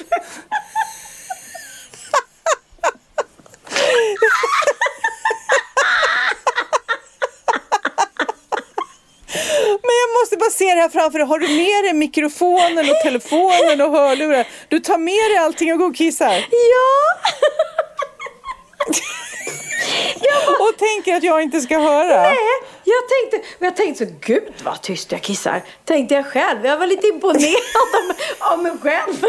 Men 9.82 9.94
jag 10.02 10.22
måste 10.22 10.38
bara 10.38 10.50
se 10.50 10.66
det 10.76 10.82
här 10.82 10.90
framför 10.90 11.20
dig. 11.20 11.28
Har 11.28 11.40
du 11.40 11.48
med 11.48 11.84
dig 11.84 11.94
mikrofonen 11.94 12.90
och 12.90 12.96
telefonen 13.04 13.82
och 13.82 13.92
hörlurar? 13.92 14.48
Du 14.68 14.80
tar 14.80 14.98
med 14.98 15.32
dig 15.32 15.38
allting 15.38 15.74
och 15.74 15.80
går 15.80 15.90
och 15.90 15.96
kissar? 15.96 16.46
Ja! 16.52 17.30
Och 20.60 20.78
tänker 20.78 21.16
att 21.16 21.24
jag 21.24 21.42
inte 21.42 21.62
ska 21.62 21.80
höra? 21.80 22.22
Nej, 22.22 22.38
jag 22.84 23.04
tänkte, 23.10 23.50
jag 23.60 23.76
tänkte 23.76 24.06
så, 24.06 24.12
gud 24.22 24.54
vad 24.64 24.82
tyst 24.82 25.12
jag 25.12 25.22
kissar. 25.22 25.64
Tänkte 25.86 26.16
jag 26.16 26.26
själv. 26.26 26.66
Jag 26.66 26.78
var 26.78 26.88
lite 26.88 27.08
imponerad 27.08 27.56
av, 28.42 28.52
av 28.52 28.64
mig 28.64 28.72
själv. 28.82 29.14
Så, 29.22 29.28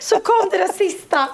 så 0.00 0.20
kom 0.20 0.48
det 0.50 0.58
där 0.58 0.72
sista. 0.78 1.28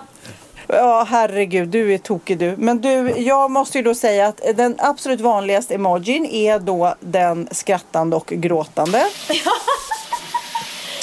Ja, 0.69 1.07
herregud, 1.09 1.69
du 1.69 1.95
är 1.95 1.99
tokig 1.99 2.39
du. 2.39 2.55
Men 2.59 2.81
du, 2.81 3.15
jag 3.17 3.51
måste 3.51 3.79
ju 3.79 3.85
då 3.85 3.95
säga 3.95 4.27
att 4.27 4.41
den 4.55 4.77
absolut 4.79 5.21
vanligaste 5.21 5.75
emojin 5.75 6.27
är 6.27 6.59
då 6.59 6.95
den 7.01 7.49
skrattande 7.51 8.17
och 8.17 8.27
gråtande. 8.27 9.07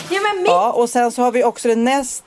Ja, 0.10 0.20
men 0.22 0.44
mitt... 0.44 0.52
Ja, 0.52 0.72
och 0.72 0.90
sen 0.90 1.12
så 1.12 1.22
har 1.22 1.32
vi 1.32 1.44
också 1.44 1.68
den 1.68 1.84
näst 1.84 2.24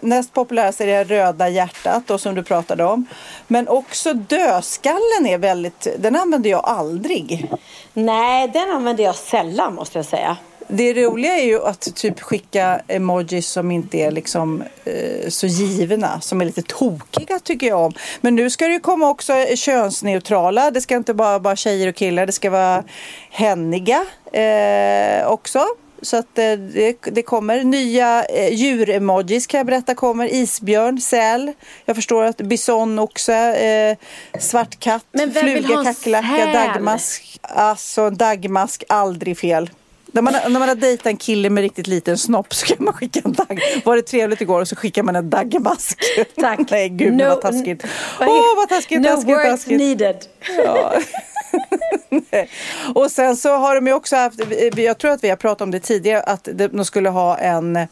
Näst 0.00 0.32
populäraste 0.32 0.84
är 0.84 0.86
det 0.86 1.04
röda 1.04 1.48
hjärtat 1.48 2.02
då, 2.06 2.18
som 2.18 2.34
du 2.34 2.42
pratade 2.42 2.84
om. 2.84 3.06
Men 3.46 3.68
också 3.68 4.14
dödskallen 4.14 5.26
är 5.26 5.38
väldigt, 5.38 5.86
den 5.98 6.16
använder 6.16 6.50
jag 6.50 6.64
aldrig. 6.64 7.50
Nej, 7.92 8.48
den 8.48 8.70
använder 8.70 9.04
jag 9.04 9.14
sällan 9.14 9.74
måste 9.74 9.98
jag 9.98 10.06
säga. 10.06 10.36
Det 10.68 10.94
roliga 10.94 11.36
är 11.36 11.44
ju 11.44 11.64
att 11.64 11.96
typ 11.96 12.20
skicka 12.20 12.80
emojis 12.88 13.48
som 13.48 13.70
inte 13.70 13.98
är 13.98 14.10
liksom 14.10 14.62
eh, 14.84 15.28
så 15.28 15.46
givna, 15.46 16.20
som 16.20 16.40
är 16.40 16.44
lite 16.44 16.62
tokiga 16.62 17.38
tycker 17.38 17.66
jag 17.66 17.80
om. 17.80 17.92
Men 18.20 18.34
nu 18.34 18.50
ska 18.50 18.66
det 18.66 18.72
ju 18.72 18.80
komma 18.80 19.08
också 19.08 19.32
könsneutrala. 19.54 20.70
Det 20.70 20.80
ska 20.80 20.96
inte 20.96 21.14
bara 21.14 21.38
vara 21.38 21.56
tjejer 21.56 21.88
och 21.88 21.94
killar, 21.94 22.26
det 22.26 22.32
ska 22.32 22.50
vara 22.50 22.84
henniga 23.30 24.04
eh, 24.32 25.26
också. 25.26 25.66
Så 26.02 26.16
att 26.16 26.38
eh, 26.38 26.52
det, 26.52 26.96
det 27.02 27.22
kommer 27.22 27.64
nya 27.64 28.24
eh, 28.24 28.54
djuremojis 28.54 29.46
kan 29.46 29.58
jag 29.58 29.66
berätta 29.66 29.94
kommer. 29.94 30.34
Isbjörn, 30.34 31.00
säl. 31.00 31.52
Jag 31.84 31.96
förstår 31.96 32.24
att 32.24 32.36
bison, 32.36 32.98
oxe, 32.98 33.54
eh, 33.56 33.96
svart 34.40 34.80
katt, 34.80 35.04
fluga, 35.40 35.84
kackerlacka, 35.84 36.52
dagmask. 36.52 37.38
Alltså 37.42 38.10
dagmask, 38.10 38.84
aldrig 38.88 39.38
fel. 39.38 39.70
När 40.12 40.22
man, 40.22 40.32
när 40.32 40.58
man 40.58 40.68
har 40.68 40.74
dejtat 40.74 41.06
en 41.06 41.16
kille 41.16 41.50
med 41.50 41.62
riktigt 41.62 41.86
liten 41.86 42.18
snopp 42.18 42.54
så 42.54 42.66
kan 42.66 42.84
man 42.84 42.94
skicka 42.94 43.20
en 43.24 43.32
dag. 43.32 43.60
Var 43.84 43.96
det 43.96 44.02
trevligt 44.02 44.40
igår 44.40 44.60
och 44.60 44.68
så 44.68 44.76
skickar 44.76 45.02
man 45.02 45.16
en 45.16 45.30
dagmask. 45.30 45.98
Tack. 46.40 46.58
Nej 46.70 46.88
gud 46.88 47.12
No- 47.14 47.28
vad 47.28 47.40
taskigt. 47.40 47.84
Åh 48.20 48.26
är- 48.26 48.56
vad 48.56 48.68
taskigt, 48.68 49.00
No 49.00 49.04
taskigt, 49.08 49.28
words 49.28 49.44
taskigt. 49.50 49.78
needed. 49.80 50.16
Ja. 50.64 50.92
Och 52.94 53.10
sen 53.10 53.36
så 53.36 53.56
har 53.56 53.74
de 53.74 53.86
ju 53.86 53.92
också 53.92 54.16
haft, 54.16 54.40
jag 54.76 54.98
tror 54.98 55.10
att 55.10 55.24
vi 55.24 55.28
har 55.28 55.36
pratat 55.36 55.60
om 55.60 55.70
det 55.70 55.80
tidigare, 55.80 56.20
att 56.20 56.48
de 56.70 56.84
skulle 56.84 57.08
ha 57.08 57.36
en 57.36 57.76
eh, 57.76 57.86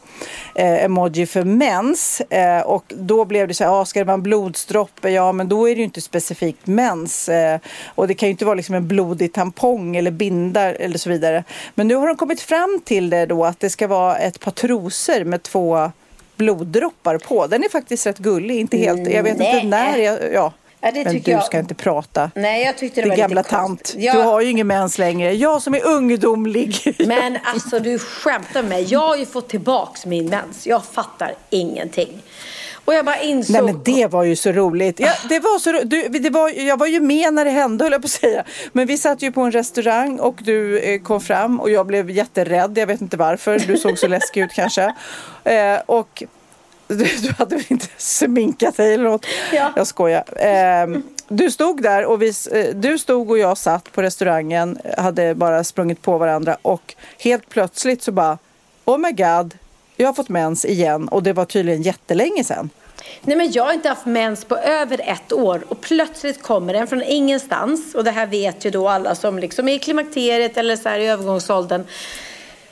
emoji 0.55 1.25
för 1.25 1.43
mens. 1.43 2.21
Eh, 2.21 2.61
och 2.61 2.93
då 2.97 3.25
blev 3.25 3.47
det 3.47 3.53
så 3.53 3.63
här, 3.63 3.81
ah, 3.81 3.85
ska 3.85 3.99
det 3.99 4.03
vara 4.03 4.13
en 4.13 4.23
blodsdroppe? 4.23 5.09
Ja, 5.09 5.31
men 5.31 5.49
då 5.49 5.69
är 5.69 5.75
det 5.75 5.79
ju 5.79 5.83
inte 5.83 6.01
specifikt 6.01 6.67
mens. 6.67 7.29
Eh, 7.29 7.59
och 7.85 8.07
det 8.07 8.13
kan 8.13 8.29
ju 8.29 8.31
inte 8.31 8.45
vara 8.45 8.55
liksom 8.55 8.75
en 8.75 8.87
blodig 8.87 9.33
tampong 9.33 9.95
eller 9.95 10.11
bindar 10.11 10.73
eller 10.73 10.97
så 10.97 11.09
vidare. 11.09 11.43
Men 11.75 11.87
nu 11.87 11.95
har 11.95 12.07
de 12.07 12.15
kommit 12.15 12.41
fram 12.41 12.81
till 12.85 13.09
det 13.09 13.25
då 13.25 13.45
att 13.45 13.59
det 13.59 13.69
ska 13.69 13.87
vara 13.87 14.17
ett 14.17 14.39
par 14.39 14.51
trosor 14.51 15.23
med 15.23 15.43
två 15.43 15.91
bloddroppar 16.37 17.17
på. 17.17 17.47
Den 17.47 17.63
är 17.63 17.69
faktiskt 17.69 18.07
rätt 18.07 18.17
gullig, 18.17 18.59
inte 18.59 18.77
helt, 18.77 19.09
jag 19.09 19.23
vet 19.23 19.37
Nej. 19.37 19.55
inte 19.55 19.67
när 19.67 19.97
jag, 19.97 20.33
ja. 20.33 20.53
Ja, 20.81 20.91
men 20.93 21.21
du 21.21 21.31
jag- 21.31 21.43
ska 21.43 21.59
inte 21.59 21.75
prata. 21.75 22.31
Nej, 22.35 22.63
jag 22.65 22.77
tyckte 22.77 23.01
det 23.01 23.09
Din 23.09 23.17
gamla 23.17 23.43
tant. 23.43 23.67
konstigt. 23.67 24.01
Ja, 24.03 24.13
Du 24.13 24.19
har 24.21 24.41
ju 24.41 24.49
ingen 24.49 24.67
mens 24.67 24.97
längre. 24.97 25.33
Jag 25.33 25.61
som 25.61 25.73
är 25.75 25.85
ungdomlig. 25.85 26.95
Men 27.07 27.37
alltså 27.45 27.79
du 27.79 27.99
skämtar 27.99 28.61
med 28.61 28.69
mig. 28.69 28.83
Jag 28.89 28.99
har 28.99 29.15
ju 29.15 29.25
fått 29.25 29.49
tillbaks 29.49 30.05
min 30.05 30.29
mens. 30.29 30.67
Jag 30.67 30.85
fattar 30.85 31.33
ingenting. 31.49 32.21
Och 32.85 32.93
jag 32.93 33.05
bara 33.05 33.19
insåg... 33.21 33.53
Nej 33.53 33.61
men 33.63 33.83
det 33.83 34.07
var 34.11 34.23
ju 34.23 34.35
så 34.35 34.51
roligt. 34.51 34.99
Ja, 34.99 35.11
det 35.29 35.39
var 35.39 35.59
så, 35.59 35.71
du, 35.71 36.07
det 36.07 36.29
var, 36.29 36.49
jag 36.49 36.77
var 36.77 36.87
ju 36.87 36.99
med 36.99 37.33
när 37.33 37.45
det 37.45 37.51
hände 37.51 37.83
höll 37.85 37.91
jag 37.91 38.01
på 38.01 38.05
att 38.05 38.11
säga. 38.11 38.43
Men 38.71 38.87
vi 38.87 38.97
satt 38.97 39.21
ju 39.21 39.31
på 39.31 39.41
en 39.41 39.51
restaurang 39.51 40.19
och 40.19 40.35
du 40.43 40.79
eh, 40.79 40.99
kom 41.01 41.21
fram 41.21 41.59
och 41.59 41.69
jag 41.69 41.85
blev 41.87 42.09
jätterädd. 42.11 42.77
Jag 42.77 42.87
vet 42.87 43.01
inte 43.01 43.17
varför. 43.17 43.59
Du 43.59 43.77
såg 43.77 43.97
så 43.99 44.07
läskig 44.07 44.41
ut 44.41 44.51
kanske. 44.53 44.93
Eh, 45.43 45.79
och 45.85 46.23
du, 46.87 46.95
du 46.95 47.33
hade 47.37 47.55
väl 47.55 47.65
inte 47.67 47.87
sminkat 47.97 48.77
dig 48.77 48.93
eller 48.93 49.03
något? 49.03 49.25
Ja. 49.53 49.73
Jag 49.75 49.87
skojar. 49.87 50.23
Eh, 50.35 50.99
du 51.27 51.51
stod 51.51 51.81
där 51.81 52.05
och 52.05 52.21
vi, 52.21 52.33
eh, 52.51 52.75
du 52.75 52.97
stod 52.97 53.29
och 53.31 53.37
jag 53.37 53.57
satt 53.57 53.91
på 53.91 54.01
restaurangen. 54.01 54.79
Hade 54.97 55.35
bara 55.35 55.63
sprungit 55.63 56.01
på 56.01 56.17
varandra 56.17 56.57
och 56.61 56.95
helt 57.19 57.49
plötsligt 57.49 58.03
så 58.03 58.11
bara 58.11 58.37
Oh 58.85 58.97
my 58.97 59.11
god. 59.11 59.53
Jag 59.95 60.07
har 60.07 60.13
fått 60.13 60.29
mens 60.29 60.65
igen 60.65 61.07
och 61.07 61.23
det 61.23 61.33
var 61.33 61.45
tydligen 61.45 61.81
jättelänge 61.81 62.43
sedan. 62.43 62.69
Nej 63.21 63.37
men 63.37 63.51
jag 63.51 63.63
har 63.63 63.73
inte 63.73 63.89
haft 63.89 64.05
mens 64.05 64.45
på 64.45 64.57
över 64.57 65.01
ett 65.03 65.33
år 65.33 65.63
och 65.67 65.81
plötsligt 65.81 66.41
kommer 66.41 66.73
den 66.73 66.87
från 66.87 67.03
ingenstans. 67.03 67.95
Och 67.95 68.03
det 68.03 68.11
här 68.11 68.27
vet 68.27 68.65
ju 68.65 68.69
då 68.69 68.89
alla 68.89 69.15
som 69.15 69.39
liksom 69.39 69.67
är 69.67 69.73
i 69.73 69.79
klimakteriet 69.79 70.57
eller 70.57 70.75
så 70.75 70.89
här 70.89 70.99
i 70.99 71.07
övergångsåldern. 71.07 71.83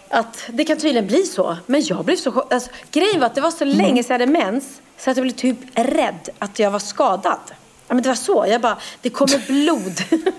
Att 0.09 0.43
det 0.47 0.65
kan 0.65 0.77
tydligen 0.77 1.07
bli 1.07 1.23
så. 1.23 1.57
Men 1.65 1.81
jag 1.85 2.05
blev 2.05 2.15
så 2.15 2.45
alltså, 2.51 2.69
Grejen 2.91 3.19
var 3.19 3.27
att 3.27 3.35
det 3.35 3.41
var 3.41 3.51
så 3.51 3.65
länge 3.65 4.03
sedan 4.03 4.19
jag 4.19 4.27
hade 4.27 4.31
mens 4.31 4.81
så 4.97 5.11
att 5.11 5.17
jag 5.17 5.23
blev 5.23 5.33
typ 5.33 5.57
rädd 5.73 6.29
att 6.39 6.59
jag 6.59 6.71
var 6.71 6.79
skadad. 6.79 7.39
Ja, 7.87 7.93
men 7.93 8.03
det 8.03 8.09
var 8.09 8.15
så. 8.15 8.45
Jag 8.47 8.61
bara, 8.61 8.77
det 9.01 9.09
kommer 9.09 9.47
blod. 9.47 10.23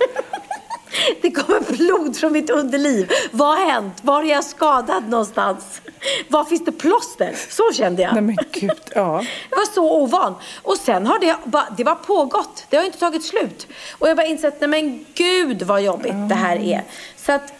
Det 1.23 1.31
kommer 1.31 1.77
blod 1.77 2.17
från 2.17 2.33
mitt 2.33 2.51
underliv. 2.51 3.11
Vad 3.31 3.59
har 3.59 3.71
hänt? 3.73 3.95
Var 4.03 4.23
är 4.23 4.27
jag 4.27 4.45
skadad 4.45 5.09
någonstans? 5.09 5.81
Var 6.29 6.45
finns 6.45 6.65
det 6.65 6.73
plåster? 6.73 7.35
Så 7.51 7.73
kände 7.73 8.03
jag. 8.03 8.13
Nej 8.15 8.23
men 8.23 8.37
gud, 8.53 8.81
ja. 8.95 9.25
Jag 9.51 9.57
var 9.57 9.75
så 9.75 9.93
ovan. 9.93 10.35
Och 10.63 10.77
sen 10.77 11.07
har 11.07 11.19
det 11.19 11.37
bara, 11.45 11.67
det 11.77 11.85
var 11.85 11.95
pågått. 11.95 12.65
Det 12.71 12.77
har 12.77 12.85
inte 12.85 12.99
tagit 12.99 13.25
slut. 13.25 13.67
Och 13.99 14.09
jag 14.09 14.17
bara 14.17 14.27
insett, 14.27 14.61
nej 14.61 14.69
men 14.69 15.05
gud 15.15 15.63
vad 15.63 15.83
jobbigt 15.83 16.29
det 16.29 16.35
här 16.35 16.57
är. 16.57 16.83
Så 17.17 17.33
att, 17.33 17.53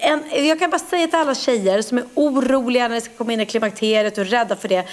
en, 0.00 0.46
jag 0.46 0.58
kan 0.58 0.70
bara 0.70 0.78
säga 0.78 1.06
till 1.06 1.16
alla 1.18 1.34
tjejer 1.34 1.82
som 1.82 1.98
är 1.98 2.04
oroliga 2.14 2.88
när 2.88 2.94
de 2.94 3.00
ska 3.00 3.14
komma 3.14 3.32
in 3.32 3.40
i 3.40 3.46
klimakteriet 3.46 4.18
och 4.18 4.26
rädda 4.26 4.56
för 4.56 4.68
det. 4.68 4.84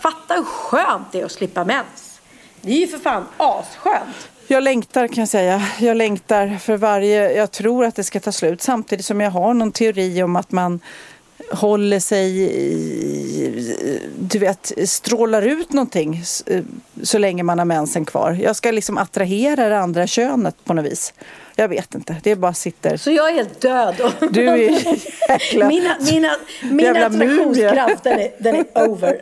Fatta 0.00 0.34
hur 0.34 0.44
skönt 0.44 1.12
det 1.12 1.20
är 1.20 1.24
att 1.24 1.32
slippa 1.32 1.64
mens. 1.64 2.20
Det 2.60 2.72
är 2.72 2.76
ju 2.78 2.86
för 2.86 2.98
fan 2.98 3.24
asskönt. 3.36 4.28
Jag 4.46 4.62
längtar 4.62 5.08
kan 5.08 5.22
jag 5.22 5.28
säga. 5.28 5.62
Jag 5.80 5.96
längtar 5.96 6.56
för 6.60 6.76
varje, 6.76 7.32
jag 7.36 7.50
tror 7.50 7.84
att 7.84 7.94
det 7.94 8.04
ska 8.04 8.20
ta 8.20 8.32
slut. 8.32 8.62
Samtidigt 8.62 9.04
som 9.06 9.20
jag 9.20 9.30
har 9.30 9.54
någon 9.54 9.72
teori 9.72 10.22
om 10.22 10.36
att 10.36 10.52
man 10.52 10.80
håller 11.52 12.00
sig, 12.00 12.40
i- 12.42 14.00
du 14.18 14.38
vet, 14.38 14.72
strålar 14.86 15.42
ut 15.42 15.72
någonting 15.72 16.22
eh, 16.46 16.62
så 17.02 17.18
länge 17.18 17.42
man 17.42 17.58
har 17.58 17.64
mensen 17.66 18.04
kvar. 18.04 18.38
Jag 18.42 18.56
ska 18.56 18.70
liksom 18.70 18.98
attrahera 18.98 19.68
det 19.68 19.78
andra 19.78 20.06
könet 20.06 20.64
på 20.64 20.74
något 20.74 20.84
vis. 20.92 21.12
Jag 21.58 21.68
vet 21.68 21.94
inte, 21.94 22.16
det 22.22 22.36
bara 22.36 22.54
sitter. 22.54 22.96
Så 22.96 23.10
jag 23.10 23.30
är 23.30 23.34
helt 23.34 23.60
död. 23.60 24.12
Du 24.30 24.48
är 24.48 24.58
jäkla... 25.28 25.68
Mina, 25.68 25.96
mina, 26.00 26.36
min 26.62 26.78
Jävla 26.78 27.06
attraktionskraft 27.06 28.04
den 28.04 28.20
är, 28.20 28.30
den 28.38 28.54
är 28.54 28.88
over. 28.88 29.20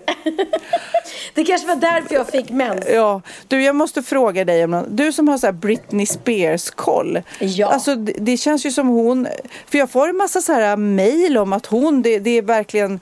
Det 1.35 1.45
kanske 1.45 1.67
var 1.67 1.77
därför 1.77 2.15
jag 2.15 2.29
fick 2.29 2.51
mens. 2.51 2.85
Ja, 2.89 3.23
du 3.49 3.63
jag 3.63 3.77
måste 3.77 4.03
fråga 4.03 4.45
dig 4.45 4.65
om 4.65 4.71
något. 4.71 4.87
Du 4.89 5.13
som 5.13 5.29
har 5.29 5.39
så 5.39 5.47
här 5.47 5.53
Britney 5.53 6.07
Spears-koll. 6.07 7.23
Ja. 7.39 7.67
Alltså 7.67 7.95
det, 7.95 8.13
det 8.19 8.37
känns 8.37 8.67
ju 8.67 8.71
som 8.71 8.89
hon, 8.89 9.29
för 9.67 9.79
jag 9.79 9.91
får 9.91 10.09
en 10.09 10.17
massa 10.17 10.41
så 10.41 10.53
här 10.53 10.77
mejl 10.77 11.39
om 11.39 11.53
att 11.53 11.67
hon, 11.67 12.03
det, 12.03 12.19
det 12.19 12.31
är 12.31 12.43
verkligen 12.43 13.01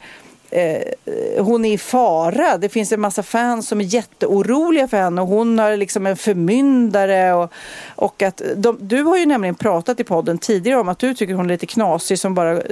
eh, 0.52 1.44
hon 1.44 1.64
är 1.64 1.72
i 1.72 1.78
fara. 1.78 2.58
Det 2.58 2.68
finns 2.68 2.92
en 2.92 3.00
massa 3.00 3.22
fans 3.22 3.68
som 3.68 3.80
är 3.80 3.84
jätteoroliga 3.84 4.88
för 4.88 4.96
henne 4.96 5.20
och 5.22 5.28
hon 5.28 5.58
har 5.58 5.76
liksom 5.76 6.06
en 6.06 6.16
förmyndare. 6.16 7.32
Och, 7.34 7.52
och 7.96 8.22
att 8.22 8.42
de, 8.56 8.78
du 8.80 9.02
har 9.02 9.18
ju 9.18 9.26
nämligen 9.26 9.54
pratat 9.54 10.00
i 10.00 10.04
podden 10.04 10.38
tidigare 10.38 10.80
om 10.80 10.88
att 10.88 10.98
du 10.98 11.14
tycker 11.14 11.34
hon 11.34 11.46
är 11.46 11.50
lite 11.50 11.66
knasig 11.66 12.18
som 12.18 12.34
bara 12.34 12.52
eh, 12.52 12.62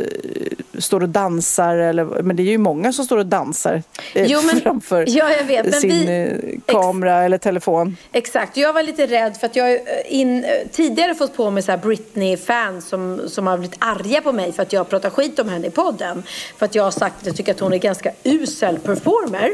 står 0.78 1.00
och 1.02 1.08
dansar. 1.08 1.76
Eller, 1.76 2.04
men 2.04 2.36
det 2.36 2.42
är 2.42 2.44
ju 2.44 2.58
många 2.58 2.92
som 2.92 3.04
står 3.04 3.18
och 3.18 3.26
dansar 3.26 3.82
eh, 4.14 4.26
Jo, 4.26 4.40
men- 4.46 4.60
framför 4.62 5.04
ja, 5.08 5.30
jag 5.30 5.44
vet, 5.44 5.64
men 5.70 5.80
sin 5.80 5.90
vi- 5.90 6.60
eh, 6.66 6.72
kamera 6.74 7.22
eller 7.24 7.38
telefon. 7.38 7.96
Exakt, 8.12 8.56
jag 8.56 8.72
var 8.72 8.82
lite 8.82 9.06
rädd 9.06 9.36
för 9.36 9.46
att 9.46 9.56
jag 9.56 9.72
eh, 9.72 9.78
in, 10.08 10.44
eh, 10.44 10.50
tidigare 10.72 11.14
fått 11.14 11.36
på 11.36 11.50
mig 11.50 11.62
Britney-fans 11.82 12.88
som, 12.88 13.20
som 13.28 13.46
har 13.46 13.58
blivit 13.58 13.76
arga 13.78 14.20
på 14.22 14.32
mig 14.32 14.52
för 14.52 14.62
att 14.62 14.72
jag 14.72 14.88
pratar 14.88 15.10
skit 15.10 15.38
om 15.38 15.48
henne 15.48 15.66
i 15.66 15.70
podden. 15.70 16.22
För 16.58 16.66
att 16.66 16.74
jag 16.74 16.84
har 16.84 16.90
sagt 16.90 17.20
att 17.20 17.26
jag 17.26 17.36
tycker 17.36 17.52
att 17.52 17.60
hon 17.60 17.69
är 17.72 17.78
ganska 17.78 18.12
usel 18.24 18.78
performer. 18.78 19.50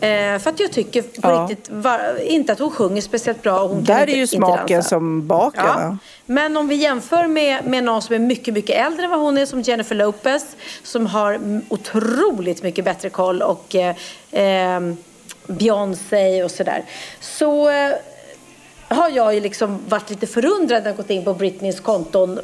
Eh, 0.00 0.38
för 0.38 0.50
att 0.50 0.60
jag 0.60 0.72
tycker 0.72 1.02
på 1.02 1.08
Ja. 1.22 1.46
riktigt 1.50 1.68
var, 1.70 2.20
inte 2.22 2.52
att 2.52 2.58
hon 2.58 2.70
sjunger 2.70 3.02
speciellt 3.02 3.42
bra. 3.42 3.60
Och 3.60 3.68
hon 3.68 3.84
Där 3.84 4.00
inte, 4.00 4.12
är 4.12 4.16
ju 4.16 4.22
inte 4.22 4.36
smaken 4.36 4.76
dansa. 4.76 4.88
som 4.88 5.26
baken. 5.26 5.62
Ja. 5.66 5.96
Men 6.26 6.56
om 6.56 6.68
vi 6.68 6.74
jämför 6.74 7.26
med, 7.26 7.64
med 7.66 7.84
någon 7.84 8.02
som 8.02 8.14
är 8.14 8.18
mycket, 8.18 8.54
mycket 8.54 8.86
äldre 8.86 9.04
än 9.04 9.10
vad 9.10 9.20
hon 9.20 9.38
är, 9.38 9.46
som 9.46 9.60
Jennifer 9.62 9.94
Lopez, 9.94 10.56
som 10.82 11.06
har 11.06 11.40
otroligt 11.68 12.62
mycket 12.62 12.84
bättre 12.84 13.10
koll 13.10 13.42
och 13.42 13.74
eh, 13.74 13.94
eh, 14.76 14.80
Beyoncé 15.46 16.44
och 16.44 16.50
sådär. 16.50 16.84
Så 17.20 17.70
eh, 17.70 17.92
har 18.88 19.08
jag 19.10 19.34
ju 19.34 19.40
liksom 19.40 19.78
varit 19.88 20.10
lite 20.10 20.26
förundrad 20.26 20.82
när 20.82 20.90
jag 20.90 20.96
gått 20.96 21.10
in 21.10 21.24
på 21.24 21.34
Britneys 21.34 21.80
konton 21.80 22.38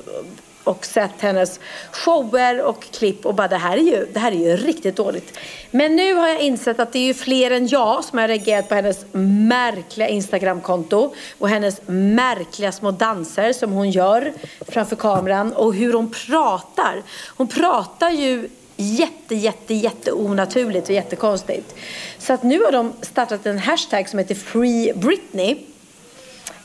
och 0.65 0.87
sett 0.87 1.21
hennes 1.21 1.61
shower 1.93 2.63
och 2.63 2.83
klipp 2.83 3.27
och 3.27 3.35
bara 3.35 3.49
det 3.49 3.57
här 3.57 3.77
är 3.77 3.83
ju, 3.83 4.07
det 4.13 4.19
här 4.19 4.33
är 4.33 4.37
ju 4.37 4.57
riktigt 4.57 4.97
dåligt. 4.97 5.39
Men 5.71 5.97
nu 5.97 6.15
har 6.15 6.29
jag 6.29 6.41
insett 6.41 6.81
att 6.81 6.93
det 6.93 6.99
är 6.99 7.07
ju 7.07 7.15
fler 7.15 7.51
än 7.51 7.67
jag 7.67 8.05
som 8.05 8.19
har 8.19 8.29
reagerat 8.29 8.69
på 8.69 8.75
hennes 8.75 9.05
märkliga 9.13 10.09
Instagramkonto 10.09 11.15
och 11.39 11.49
hennes 11.49 11.81
märkliga 11.87 12.73
små 12.73 12.91
danser 12.91 13.53
som 13.53 13.73
hon 13.73 13.91
gör 13.91 14.33
framför 14.69 14.97
kameran 14.97 15.53
och 15.53 15.75
hur 15.75 15.93
hon 15.93 16.11
pratar. 16.27 17.03
Hon 17.37 17.49
pratar 17.49 18.11
ju 18.11 18.49
jätte, 18.77 19.35
jätte, 19.35 19.75
jätte 19.75 20.13
onaturligt 20.13 20.89
och 20.89 20.95
jättekonstigt. 20.95 21.75
Så 22.19 22.33
att 22.33 22.43
nu 22.43 22.65
har 22.65 22.73
de 22.73 22.93
startat 23.01 23.47
en 23.47 23.59
hashtag 23.59 24.09
som 24.09 24.19
heter 24.19 24.35
Free 24.35 24.93
Britney. 24.95 25.57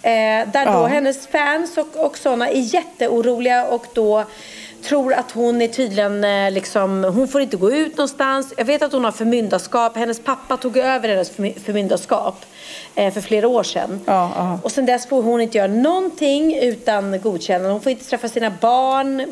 Eh, 0.01 0.51
där 0.51 0.65
då 0.65 0.71
Ja. 0.71 0.85
hennes 0.85 1.27
fans 1.27 1.77
och, 1.77 2.05
och 2.05 2.17
sådana 2.17 2.49
är 2.49 2.59
jätteoroliga 2.73 3.65
och 3.67 3.85
då 3.93 4.23
tror 4.83 5.13
att 5.13 5.31
hon 5.31 5.61
är 5.61 5.67
tydligen 5.67 6.23
eh, 6.23 6.51
liksom, 6.51 7.03
hon 7.03 7.27
får 7.27 7.41
inte 7.41 7.57
gå 7.57 7.71
ut 7.71 7.97
någonstans. 7.97 8.53
Jag 8.57 8.65
vet 8.65 8.81
att 8.81 8.91
hon 8.91 9.03
har 9.05 9.11
förmyndarskap. 9.11 9.95
Hennes 9.97 10.19
pappa 10.19 10.57
tog 10.57 10.77
över 10.77 11.09
hennes 11.09 11.31
förmy- 11.37 11.59
förmyndarskap 11.65 12.45
eh, 12.95 13.13
för 13.13 13.21
flera 13.21 13.47
år 13.47 13.63
sedan. 13.63 13.99
Ja, 14.05 14.31
ja. 14.35 14.59
Och 14.63 14.71
sen 14.71 14.85
dess 14.85 15.07
får 15.07 15.21
hon 15.23 15.41
inte 15.41 15.57
göra 15.57 15.67
någonting 15.71 16.55
utan 16.57 17.21
godkännande. 17.21 17.69
Hon 17.71 17.81
får 17.81 17.91
inte 17.91 18.05
träffa 18.05 18.27
sina 18.29 18.51
barn 18.61 19.25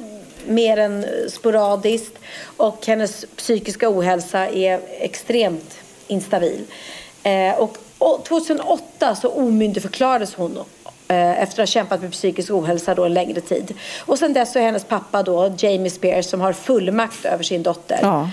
mer 0.47 0.77
än 0.77 1.05
sporadiskt. 1.29 2.17
Och 2.57 2.85
hennes 2.87 3.25
psykiska 3.35 3.89
ohälsa 3.89 4.47
är 4.47 4.79
extremt 4.99 5.77
instabil. 6.07 6.63
Eh, 7.23 7.55
och 7.59 7.77
2008 7.99 9.15
så 9.15 9.29
omyndigförklarades 9.29 10.35
hon 10.35 10.57
eh, 11.07 11.41
efter 11.41 11.63
att 11.63 11.69
ha 11.69 11.73
kämpat 11.73 12.01
med 12.01 12.11
psykisk 12.11 12.51
ohälsa 12.51 12.95
då 12.95 13.05
en 13.05 13.13
längre 13.13 13.41
tid. 13.41 13.73
Och 14.05 14.19
sen 14.19 14.33
dess 14.33 14.53
så 14.53 14.59
är 14.59 14.63
hennes 14.63 14.83
pappa 14.83 15.23
då, 15.23 15.53
Jamie 15.57 15.89
Spears, 15.89 16.25
som 16.25 16.41
har 16.41 16.53
fullmakt 16.53 17.25
över 17.25 17.43
sin 17.43 17.63
dotter. 17.63 17.99
Ja. 18.01 18.29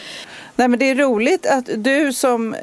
Nej, 0.56 0.68
men 0.68 0.78
det 0.78 0.90
är 0.90 0.94
roligt 0.94 1.46
att 1.46 1.68
du 1.76 2.12
som, 2.12 2.54
eh, 2.54 2.60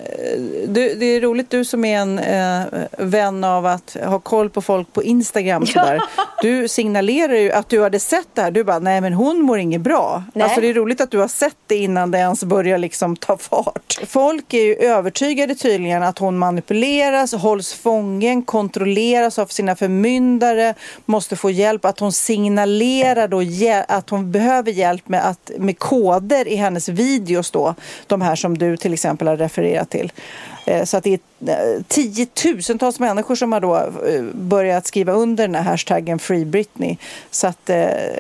du, 0.67 0.95
det 0.95 1.05
är 1.05 1.21
roligt 1.21 1.49
du 1.49 1.65
som 1.65 1.85
är 1.85 1.97
en 1.97 2.19
eh, 2.19 2.83
vän 2.97 3.43
av 3.43 3.65
att 3.65 3.97
ha 4.05 4.19
koll 4.19 4.49
på 4.49 4.61
folk 4.61 4.93
på 4.93 5.03
Instagram 5.03 5.65
sådär. 5.65 6.01
Du 6.41 6.67
signalerar 6.67 7.33
ju 7.33 7.51
att 7.51 7.69
du 7.69 7.81
hade 7.81 7.99
sett 7.99 8.27
det 8.33 8.41
här. 8.41 8.51
Du 8.51 8.63
bara, 8.63 8.79
nej 8.79 9.01
men 9.01 9.13
hon 9.13 9.41
mår 9.41 9.57
inget 9.57 9.81
bra. 9.81 10.23
Nej. 10.33 10.43
Alltså 10.43 10.61
det 10.61 10.67
är 10.67 10.73
roligt 10.73 11.01
att 11.01 11.11
du 11.11 11.17
har 11.17 11.27
sett 11.27 11.57
det 11.67 11.75
innan 11.75 12.11
det 12.11 12.17
ens 12.17 12.43
börjar 12.43 12.77
liksom 12.77 13.15
ta 13.15 13.37
fart. 13.37 13.99
Folk 14.07 14.53
är 14.53 14.63
ju 14.63 14.75
övertygade 14.75 15.55
tydligen 15.55 16.03
att 16.03 16.19
hon 16.19 16.37
manipuleras, 16.37 17.33
hålls 17.33 17.73
fången, 17.73 18.41
kontrolleras 18.41 19.39
av 19.39 19.47
sina 19.47 19.75
förmyndare, 19.75 20.73
måste 21.05 21.35
få 21.35 21.49
hjälp, 21.49 21.85
att 21.85 21.99
hon 21.99 22.11
signalerar 22.11 23.27
då 23.27 23.41
att 23.87 24.09
hon 24.09 24.31
behöver 24.31 24.71
hjälp 24.71 25.09
med, 25.09 25.27
att, 25.27 25.51
med 25.57 25.79
koder 25.79 26.47
i 26.47 26.55
hennes 26.55 26.89
videos 26.89 27.51
då, 27.51 27.75
de 28.07 28.21
här 28.21 28.35
som 28.35 28.57
du 28.57 28.77
till 28.77 28.93
exempel 28.93 29.27
har 29.27 29.37
refererat 29.37 29.89
till. 29.89 30.11
Eh, 30.65 30.83
så 30.83 30.97
att 30.97 31.03
det 31.03 31.13
är 31.45 31.49
eh, 31.75 31.81
tiotusentals 31.87 32.99
människor 32.99 33.35
som 33.35 33.53
har 33.53 33.59
då 33.59 33.75
eh, 33.75 34.23
börjat 34.33 34.87
skriva 34.87 35.13
under 35.13 35.47
den 35.47 35.55
här 35.55 35.63
hashtaggen 35.63 36.19
Free 36.19 36.45
Britney. 36.45 36.97
Så 37.31 37.47
att, 37.47 37.69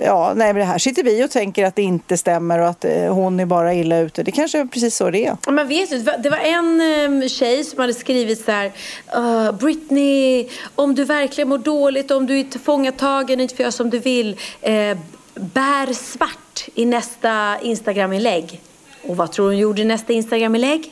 ja, 0.05 0.33
nej 0.35 0.47
men 0.53 0.55
det 0.55 0.63
här 0.63 0.77
sitter 0.77 1.03
vi 1.03 1.25
och 1.25 1.31
tänker 1.31 1.65
att 1.65 1.75
det 1.75 1.81
inte 1.81 2.17
stämmer 2.17 2.59
och 2.59 2.67
att 2.69 2.85
hon 3.09 3.39
är 3.39 3.45
bara 3.45 3.73
illa 3.73 3.97
ute. 3.97 4.23
Det 4.23 4.31
kanske 4.31 4.59
är 4.59 4.65
precis 4.65 4.95
så 4.95 5.09
det 5.09 5.25
är. 5.25 5.51
Man 5.51 5.67
vet 5.67 5.91
ju, 5.91 5.97
det 5.97 6.29
var- 6.29 6.37
en 6.37 7.29
tjej 7.29 7.63
som 7.63 7.79
hade 7.79 7.93
skrivit 7.93 8.45
så 8.45 8.51
här. 8.51 8.71
"Uh, 9.17 9.51
Britney, 9.51 10.47
om 10.75 10.95
du 10.95 11.03
verkligen 11.03 11.49
mår 11.49 11.57
dåligt, 11.57 12.11
om 12.11 12.25
du 12.27 12.39
är 12.39 12.43
tillfångatagen 12.43 13.39
och 13.39 13.43
inte 13.43 13.55
får 13.55 13.63
göra 13.63 13.71
som 13.71 13.89
du 13.89 13.99
vill. 13.99 14.37
Eh, 14.61 14.97
bär 15.35 15.93
svart 15.93 16.65
i 16.75 16.85
nästa 16.85 17.57
Instagram-inlägg. 17.61 18.61
Och 19.03 19.17
vad 19.17 19.31
tror 19.31 19.45
du 19.45 19.51
hon 19.55 19.59
gjorde 19.59 19.81
i 19.81 19.85
nästa 19.85 20.13
Instagram-inlägg? 20.13 20.91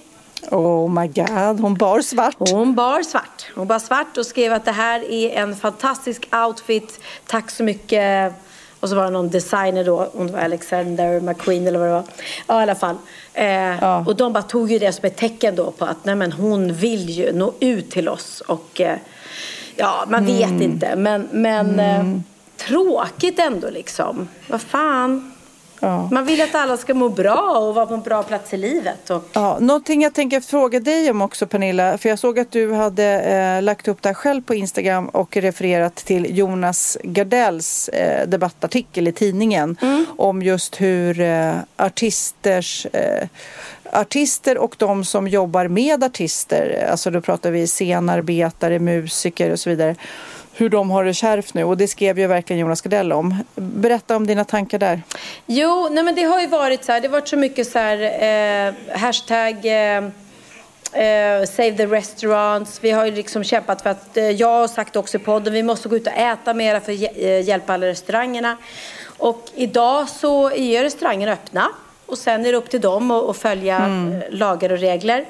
Oh 0.52 0.92
my 1.02 1.08
god, 1.08 1.60
hon 1.60 1.76
bar 1.76 2.02
svart. 2.02 2.36
Hon 2.38 2.76
bar 2.76 3.04
svart. 3.04 3.46
Hon 3.56 3.68
bar 3.68 3.80
svart 3.80 4.18
och 4.18 4.26
skrev 4.26 4.54
att 4.54 4.66
det 4.66 4.72
här 4.72 5.12
är 5.12 5.30
en 5.30 5.56
fantastisk 5.56 6.30
outfit. 6.48 7.00
Tack 7.28 7.52
så 7.52 7.64
mycket. 7.64 8.34
Och 8.80 8.90
så 8.90 8.96
var 8.96 9.04
det 9.04 9.10
någon 9.10 9.30
designer 9.30 9.84
då, 9.84 10.10
om 10.14 10.28
det 10.28 10.34
var 10.34 10.40
Alexander 10.40 11.20
McQueen 11.22 11.68
eller 11.68 11.80
vad 11.80 11.88
det 11.88 11.94
var. 11.94 12.04
Ja, 12.48 12.60
i 12.60 12.64
alla 12.64 12.76
fall. 12.76 12.96
Eh, 13.34 13.46
Ja. 13.82 14.04
Och 14.08 14.16
de 14.16 14.34
bara 14.34 14.44
tog 14.44 14.72
ju 14.72 14.80
det 14.80 14.92
som 14.94 15.06
ett 15.06 15.18
tecken 15.18 15.56
då 15.56 15.72
på 15.72 15.86
att 15.86 16.06
nej, 16.06 16.16
men 16.16 16.32
hon 16.32 16.74
vill 16.74 17.10
ju 17.10 17.32
nå 17.34 17.54
ut 17.60 17.92
till 17.92 18.10
oss. 18.10 18.42
Och 18.42 18.82
eh, 18.82 18.98
ja, 19.76 20.06
man 20.08 20.26
vet 20.26 20.50
Mm. 20.50 20.62
inte. 20.62 20.96
Men, 20.96 21.28
men 21.32 21.80
eh, 21.80 22.06
tråkigt 22.58 23.40
ändå 23.40 23.70
liksom. 23.70 24.28
Vad 24.48 24.62
fan. 24.62 25.32
Ja. 25.80 26.10
Man 26.12 26.26
vill 26.26 26.42
att 26.42 26.56
alla 26.56 26.78
ska 26.78 26.94
må 26.94 27.10
bra 27.10 27.58
och 27.58 27.76
vara 27.76 27.86
på 27.86 27.94
en 27.94 28.02
bra 28.02 28.24
plats 28.24 28.54
i 28.54 28.58
livet. 28.58 29.10
Och, 29.10 29.24
Ja, 29.34 29.58
någonting 29.60 30.02
jag 30.02 30.14
tänker 30.14 30.42
fråga 30.42 30.80
dig 30.80 31.12
om 31.12 31.22
också 31.22 31.48
Pernilla, 31.48 31.98
för 31.98 32.10
jag 32.10 32.20
såg 32.20 32.40
att 32.40 32.52
du 32.52 32.74
hade 32.74 33.04
eh, 33.06 33.62
lagt 33.62 33.88
upp 33.88 34.02
det 34.02 34.10
här 34.10 34.14
själv 34.14 34.42
på 34.42 34.56
Instagram 34.56 35.10
och 35.10 35.38
refererat 35.38 35.96
till 35.96 36.38
Jonas 36.38 36.98
Gardells 37.04 37.90
eh, 37.90 38.28
debattartikel 38.28 39.08
i 39.08 39.12
tidningen 39.12 39.78
om 40.18 40.42
just 40.42 40.82
hur 40.82 41.22
eh, 41.22 41.56
artisters 41.78 42.86
eh, 42.86 43.28
Artister 43.94 44.58
och 44.58 44.76
de 44.78 45.06
som 45.06 45.28
jobbar 45.28 45.68
med 45.68 46.04
artister, 46.04 46.88
alltså 46.92 47.12
då 47.12 47.22
pratar 47.22 47.52
vi 47.52 47.68
scenarbetare, 47.68 48.80
musiker 48.80 49.52
och 49.52 49.60
så 49.60 49.70
vidare, 49.70 49.96
hur 50.60 50.70
de 50.70 50.92
har 50.92 51.04
det 51.04 51.14
kärvt 51.14 51.54
nu 51.54 51.64
och 51.64 51.78
det 51.78 51.88
skrev 51.88 52.20
ju 52.20 52.28
verkligen 52.28 52.60
Jonas 52.60 52.82
Gardell 52.82 53.14
om. 53.14 53.44
Berätta 53.56 54.16
om 54.16 54.28
dina 54.28 54.46
tankar 54.46 54.80
där. 54.80 55.02
Jo, 55.46 55.88
nej 55.92 56.04
men 56.04 56.16
det 56.16 56.24
har 56.24 56.42
ju 56.42 56.48
varit 56.48 56.86
så 56.86 56.92
här, 56.92 57.02
det 57.02 57.08
har 57.08 57.12
varit 57.12 57.28
så 57.28 57.38
mycket 57.38 57.68
så 57.68 57.80
här, 57.80 57.98
eh, 58.68 58.98
hashtag 59.00 59.66
eh, 59.66 60.04
eh, 61.04 61.46
Save 61.46 61.72
the 61.72 61.86
restaurants. 61.86 62.80
Vi 62.84 62.92
har 62.92 63.06
ju 63.06 63.12
liksom 63.12 63.44
kämpat 63.44 63.82
för 63.82 63.90
att, 63.90 64.18
eh, 64.18 64.30
jag 64.30 64.48
har 64.48 64.68
sagt 64.68 64.96
också 64.96 65.18
i 65.18 65.20
podden, 65.20 65.54
vi 65.54 65.64
måste 65.64 65.90
gå 65.90 65.96
ut 65.96 66.08
och 66.08 66.14
äta 66.14 66.54
mera 66.54 66.80
för 66.80 66.94
att 66.94 67.18
eh, 67.18 67.42
hjälpa 67.42 67.74
alla 67.74 67.88
restaurangerna. 67.88 68.58
Och 69.18 69.50
idag 69.56 70.10
så 70.10 70.52
är 70.52 70.84
restaurangerna 70.84 71.32
öppna 71.32 71.70
och 72.06 72.18
sen 72.18 72.46
är 72.46 72.52
det 72.52 72.58
upp 72.58 72.70
till 72.70 72.82
dem 72.82 73.12
att, 73.12 73.30
att 73.30 73.38
följa 73.38 73.78
eh, 73.78 74.38
lagar 74.38 74.72
och 74.72 74.80
regler. 74.80 75.26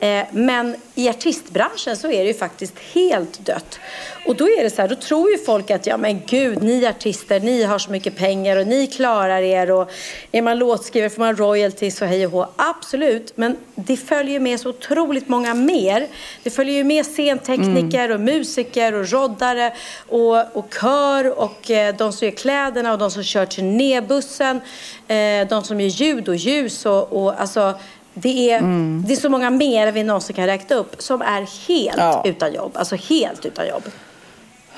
Eh, 0.00 0.24
Men 0.32 0.76
i 0.94 1.08
artistbranschen 1.08 1.96
så 1.96 2.10
är 2.10 2.22
det 2.22 2.28
ju 2.28 2.34
faktiskt 2.34 2.78
helt 2.94 3.46
dött. 3.46 3.80
Och 4.26 4.36
då 4.36 4.44
är 4.44 4.62
det 4.62 4.70
så 4.70 4.82
här, 4.82 4.88
då 4.88 4.94
tror 4.94 5.30
ju 5.30 5.38
folk 5.38 5.70
att 5.70 5.86
ja 5.86 5.96
men 5.96 6.20
gud, 6.26 6.62
ni 6.62 6.86
artister, 6.86 7.40
ni 7.40 7.62
har 7.62 7.78
så 7.78 7.90
mycket 7.90 8.16
pengar 8.16 8.56
och 8.56 8.66
ni 8.66 8.86
klarar 8.86 9.42
er 9.42 9.70
och 9.70 9.90
är 10.32 10.42
man 10.42 10.58
låtskrivare 10.58 11.10
får 11.10 11.22
man 11.22 11.36
royalties 11.36 12.02
och 12.02 12.08
hej 12.08 12.26
och 12.26 12.32
hå. 12.32 12.48
Absolut, 12.56 13.32
men 13.36 13.56
det 13.74 13.96
följer 13.96 14.40
med 14.40 14.60
så 14.60 14.68
otroligt 14.68 15.28
många 15.28 15.54
mer. 15.54 16.06
Det 16.42 16.50
följer 16.50 16.74
ju 16.74 16.84
med 16.84 17.06
scentekniker 17.06 18.10
och 18.10 18.20
musiker 18.20 18.94
och 18.94 19.12
roddare 19.12 19.72
och, 20.08 20.56
och 20.56 20.74
kör 20.80 21.38
och 21.38 21.70
eh, 21.70 21.96
de 21.96 22.12
som 22.12 22.28
gör 22.28 22.34
kläderna 22.34 22.92
och 22.92 22.98
de 22.98 23.10
som 23.10 23.22
kör 23.22 23.46
turnébussen, 23.46 24.60
eh, 25.08 25.48
de 25.48 25.64
som 25.64 25.80
gör 25.80 25.88
ljud 25.88 26.28
och 26.28 26.36
ljus 26.36 26.86
och, 26.86 27.12
och 27.12 27.40
alltså 27.40 27.74
det 28.14 28.50
är, 28.50 28.60
det 29.06 29.12
är 29.12 29.16
så 29.16 29.28
många 29.28 29.50
mer 29.50 29.86
än 29.86 29.94
vi 29.94 30.02
någonsin 30.02 30.36
kan 30.36 30.46
räkna 30.46 30.76
upp 30.76 30.94
som 31.02 31.22
är 31.22 31.68
helt 31.68 31.98
Ja. 31.98 32.22
utan 32.24 32.52
jobb. 32.54 32.72
Alltså 32.74 32.96
helt 32.96 33.46
utan 33.46 33.68
jobb. 33.68 33.82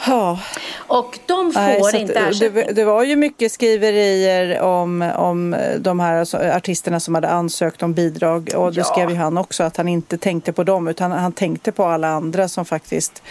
Ja. 0.06 0.38
Och 0.76 1.18
de 1.26 1.52
får 1.52 1.60
Nej, 1.60 2.00
inte 2.00 2.14
ersättning. 2.14 2.64
det, 2.66 2.72
det 2.72 2.84
var 2.84 3.04
ju 3.04 3.16
mycket 3.16 3.52
skriverier 3.52 4.60
om, 4.60 5.02
om 5.16 5.56
de 5.78 6.00
här 6.00 6.16
alltså, 6.20 6.36
artisterna 6.36 7.00
som 7.00 7.14
hade 7.14 7.28
ansökt 7.28 7.82
om 7.82 7.92
bidrag. 7.94 8.50
Och 8.56 8.72
det 8.72 8.78
Ja. 8.80 8.84
skrev 8.84 9.10
ju 9.10 9.16
han 9.16 9.38
också, 9.38 9.62
att 9.62 9.76
han 9.76 9.88
inte 9.88 10.18
tänkte 10.18 10.52
på 10.52 10.64
dem 10.64 10.88
utan 10.88 11.12
han 11.12 11.32
tänkte 11.32 11.72
på 11.72 11.84
alla 11.84 12.08
andra 12.08 12.48
som 12.48 12.64
faktiskt 12.64 13.22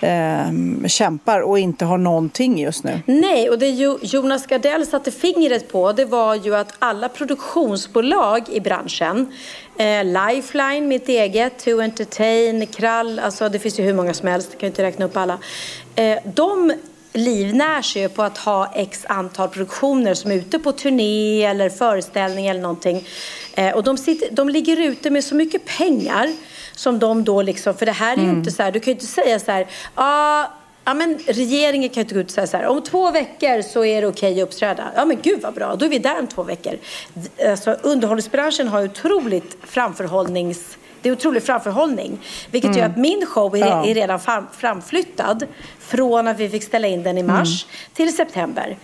eh, 0.00 0.86
kämpar 0.86 1.40
och 1.40 1.58
inte 1.58 1.84
har 1.84 1.98
någonting 1.98 2.60
just 2.60 2.84
nu. 2.84 3.00
Nej, 3.06 3.50
och 3.50 3.58
det 3.58 3.68
Jonas 4.02 4.46
Gardell 4.46 4.86
satte 4.86 5.10
fingret 5.10 5.72
på 5.72 5.92
det 5.92 6.04
var 6.04 6.34
ju 6.34 6.56
att 6.56 6.72
alla 6.78 7.08
produktionsbolag 7.08 8.48
i 8.48 8.60
branschen, 8.60 9.32
eh, 9.78 10.04
Lifeline, 10.04 10.88
mitt 10.88 11.08
eget, 11.08 11.64
To 11.64 11.80
Entertain, 11.80 12.66
Krall, 12.66 13.18
alltså 13.18 13.48
det 13.48 13.58
finns 13.58 13.78
ju 13.78 13.82
hur 13.82 13.94
många 13.94 14.14
som 14.14 14.28
helst, 14.28 14.48
jag 14.50 14.60
kan 14.60 14.66
inte 14.66 14.82
räkna 14.82 15.04
upp 15.04 15.16
alla. 15.16 15.38
Eh, 15.94 16.18
de 16.34 16.72
livnär 17.12 17.82
sig 17.82 18.02
ju 18.02 18.08
på 18.08 18.22
att 18.22 18.38
ha 18.38 18.72
x 18.74 19.06
antal 19.08 19.48
produktioner 19.48 20.14
som 20.14 20.30
är 20.30 20.34
ute 20.34 20.58
på 20.58 20.72
turné 20.72 21.44
eller 21.44 21.68
föreställning 21.68 22.46
eller 22.46 22.60
någonting. 22.60 23.06
Eh, 23.54 23.74
och 23.74 23.82
de, 23.82 23.98
sitter, 23.98 24.28
de 24.30 24.48
ligger 24.48 24.80
ute 24.80 25.10
med 25.10 25.24
så 25.24 25.34
mycket 25.34 25.64
pengar 25.78 26.32
som 26.80 26.98
de 26.98 27.24
då 27.24 27.42
liksom, 27.42 27.74
för 27.74 27.86
det 27.86 27.92
här 27.92 28.16
är 28.16 28.22
ju 28.22 28.28
inte 28.30 28.50
så 28.50 28.62
här, 28.62 28.72
du 28.72 28.80
kan 28.80 28.86
ju 28.86 28.92
inte 28.92 29.06
säga 29.06 29.38
så 29.38 29.52
här, 29.52 29.66
ah, 29.94 30.44
Ja, 30.84 30.94
men 30.94 31.18
regeringen 31.26 31.88
kan 31.88 31.94
ju 31.94 32.00
inte 32.00 32.14
gå 32.14 32.20
ut 32.20 32.26
och 32.26 32.32
säga 32.32 32.46
så 32.46 32.56
här, 32.56 32.66
om 32.66 32.82
två 32.82 33.10
veckor 33.10 33.62
så 33.62 33.84
är 33.84 34.00
det 34.02 34.08
okej 34.08 34.42
att 34.42 34.48
uppträda. 34.48 34.84
Ja 34.96 35.04
men 35.04 35.18
gud 35.22 35.40
vad 35.42 35.54
bra, 35.54 35.74
då 35.76 35.84
är 35.84 35.88
vi 35.88 35.98
där 35.98 36.18
om 36.18 36.26
två 36.26 36.42
veckor. 36.42 36.72
Alltså, 37.48 37.76
underhållningsbranschen 37.82 38.68
har 38.68 38.84
otroligt 38.84 39.56
framförhållnings... 39.62 40.76
Det 41.02 41.08
är 41.08 41.12
otrolig 41.12 41.42
framförhållning. 41.42 42.18
Vilket 42.50 42.76
gör 42.76 42.86
att 42.86 42.96
min 42.96 43.26
show 43.26 43.56
är, 43.56 43.58
Ja. 43.58 43.86
är 43.86 43.94
redan 43.94 44.20
fram, 44.20 44.46
framflyttad 44.58 45.46
från 45.78 46.28
att 46.28 46.40
vi 46.40 46.48
fick 46.48 46.62
ställa 46.64 46.88
in 46.88 47.02
den 47.02 47.18
i 47.18 47.22
mars 47.22 47.66
till 47.94 48.16
september. 48.16 48.76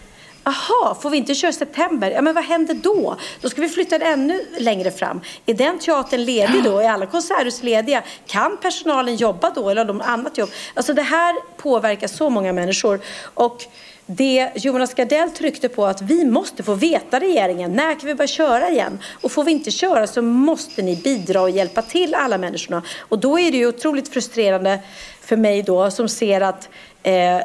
Jaha, 0.46 0.94
får 0.94 1.10
vi 1.10 1.16
inte 1.16 1.34
köra 1.34 1.50
i 1.50 1.52
september? 1.52 2.10
Ja, 2.10 2.22
men 2.22 2.34
vad 2.34 2.44
händer 2.44 2.74
då? 2.74 3.16
Då 3.40 3.48
ska 3.48 3.60
vi 3.60 3.68
flytta 3.68 3.98
den 3.98 4.12
ännu 4.12 4.46
längre 4.58 4.90
fram. 4.90 5.20
Är 5.46 5.54
den 5.54 5.78
teatern 5.78 6.24
ledig 6.24 6.64
då? 6.64 6.78
Är 6.78 6.90
alla 6.90 7.06
konserthus 7.06 7.62
lediga? 7.62 8.02
Kan 8.26 8.56
personalen 8.56 9.16
jobba 9.16 9.50
då 9.50 9.70
eller 9.70 9.84
har 9.84 9.88
de 9.88 10.00
annat 10.00 10.38
jobb? 10.38 10.50
Alltså 10.74 10.94
det 10.94 11.02
här 11.02 11.36
påverkar 11.56 12.06
så 12.06 12.30
många 12.30 12.52
människor. 12.52 13.00
Och 13.34 13.64
det 14.06 14.50
Jonas 14.54 14.94
Gardell 14.94 15.30
tryckte 15.30 15.68
på 15.68 15.86
att 15.86 16.02
vi 16.02 16.24
måste 16.24 16.62
få 16.62 16.74
veta 16.74 17.20
regeringen. 17.20 17.72
När 17.72 18.00
kan 18.00 18.06
vi 18.06 18.14
börja 18.14 18.28
köra 18.28 18.70
igen? 18.70 18.98
Och 19.20 19.32
får 19.32 19.44
vi 19.44 19.52
inte 19.52 19.70
köra 19.70 20.06
så 20.06 20.22
måste 20.22 20.82
ni 20.82 20.96
bidra 20.96 21.40
och 21.40 21.50
hjälpa 21.50 21.82
till 21.82 22.14
alla 22.14 22.38
människorna. 22.38 22.82
Och 22.98 23.18
då 23.18 23.38
är 23.38 23.50
det 23.50 23.56
ju 23.56 23.66
otroligt 23.66 24.08
frustrerande 24.08 24.78
för 25.20 25.36
mig 25.36 25.62
då 25.62 25.90
som 25.90 26.08
ser 26.08 26.40
att 26.40 26.68
Eh, 27.06 27.40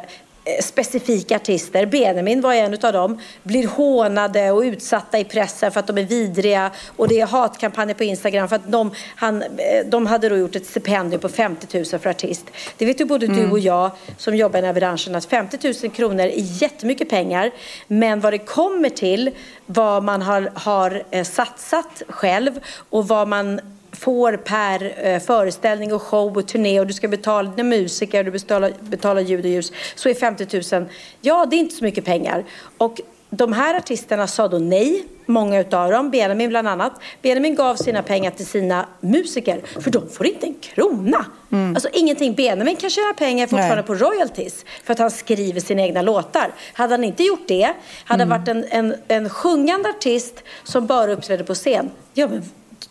specifika 0.60 1.36
artister, 1.36 1.86
Benjamin 1.86 2.40
var 2.40 2.54
en 2.54 2.78
av 2.82 2.92
dem, 2.92 3.20
blir 3.42 3.66
hånade 3.66 4.50
och 4.50 4.60
utsatta 4.60 5.18
i 5.18 5.24
pressen 5.24 5.72
för 5.72 5.80
att 5.80 5.86
de 5.86 5.98
är 5.98 6.04
vidriga 6.04 6.70
och 6.96 7.08
det 7.08 7.20
är 7.20 7.26
hatkampanjer 7.26 7.94
på 7.94 8.04
Instagram 8.04 8.48
för 8.48 8.56
att 8.56 8.72
de, 8.72 8.90
han, 9.16 9.42
eh, 9.42 9.48
de 9.86 10.06
hade 10.06 10.28
då 10.28 10.36
gjort 10.36 10.56
ett 10.56 10.66
stipendium 10.66 11.20
på 11.20 11.28
50 11.28 11.78
000 11.78 11.84
för 11.84 12.10
artist. 12.10 12.46
Det 12.76 12.84
vet 12.84 13.00
ju 13.00 13.04
både 13.04 13.26
mm. 13.26 13.38
du 13.38 13.50
och 13.50 13.58
jag 13.58 13.90
som 14.16 14.36
jobbar 14.36 14.58
i 14.58 14.62
den 14.62 14.74
här 14.74 14.80
branschen 14.80 15.14
att 15.14 15.24
50 15.24 15.74
000 15.82 15.92
kronor 15.92 16.24
är 16.24 16.62
jättemycket 16.62 17.08
pengar 17.08 17.50
men 17.86 18.20
vad 18.20 18.32
det 18.32 18.38
kommer 18.38 18.88
till 18.88 19.30
vad 19.66 20.04
man 20.04 20.22
har, 20.22 20.50
har 20.54 21.02
eh, 21.10 21.24
satsat 21.24 22.02
själv 22.08 22.60
och 22.90 23.08
vad 23.08 23.28
man 23.28 23.60
får 24.02 24.36
per 24.36 25.06
eh, 25.06 25.20
föreställning 25.20 25.94
och 25.94 26.02
show 26.02 26.36
och 26.36 26.48
turné 26.48 26.80
och 26.80 26.86
du 26.86 26.92
ska 26.92 27.08
betala 27.08 27.50
dina 27.50 27.68
musiker 27.68 28.18
och 28.18 28.24
du 28.24 28.30
betalar, 28.30 28.72
betalar 28.80 29.20
ljud 29.20 29.44
och 29.44 29.50
ljus 29.50 29.72
så 29.94 30.08
är 30.08 30.14
50 30.14 30.76
000, 30.76 30.88
ja 31.20 31.46
det 31.50 31.56
är 31.56 31.58
inte 31.58 31.74
så 31.74 31.84
mycket 31.84 32.04
pengar. 32.04 32.44
Och 32.78 33.00
de 33.30 33.52
här 33.52 33.76
artisterna 33.76 34.26
sa 34.26 34.48
då 34.48 34.58
nej, 34.58 35.04
många 35.26 35.60
utav 35.60 35.90
dem, 35.90 36.10
Benjamin 36.10 36.48
bland 36.48 36.68
annat. 36.68 36.92
Benjamin 37.22 37.54
gav 37.54 37.76
sina 37.76 38.02
pengar 38.02 38.30
till 38.30 38.46
sina 38.46 38.86
musiker, 39.00 39.60
för 39.80 39.90
de 39.90 40.08
får 40.08 40.26
inte 40.26 40.46
en 40.46 40.54
krona. 40.54 41.26
Mm. 41.52 41.74
Alltså 41.74 41.88
ingenting. 41.92 42.34
Benjamin 42.34 42.76
kan 42.76 42.90
tjäna 42.90 43.14
pengar 43.14 43.46
fortfarande 43.46 43.76
nej. 43.76 43.84
på 43.84 43.94
royalties 43.94 44.64
för 44.84 44.92
att 44.92 44.98
han 44.98 45.10
skriver 45.10 45.60
sina 45.60 45.82
egna 45.82 46.02
låtar. 46.02 46.54
Hade 46.72 46.94
han 46.94 47.04
inte 47.04 47.22
gjort 47.22 47.48
det, 47.48 47.72
hade 48.04 48.22
mm. 48.22 48.30
han 48.30 48.40
varit 48.40 48.48
en, 48.48 48.64
en, 48.70 48.94
en 49.08 49.30
sjungande 49.30 49.88
artist 49.88 50.42
som 50.64 50.86
bara 50.86 51.12
uppträdde 51.12 51.44
på 51.44 51.54
scen, 51.54 51.90
ja 52.14 52.28
men 52.28 52.42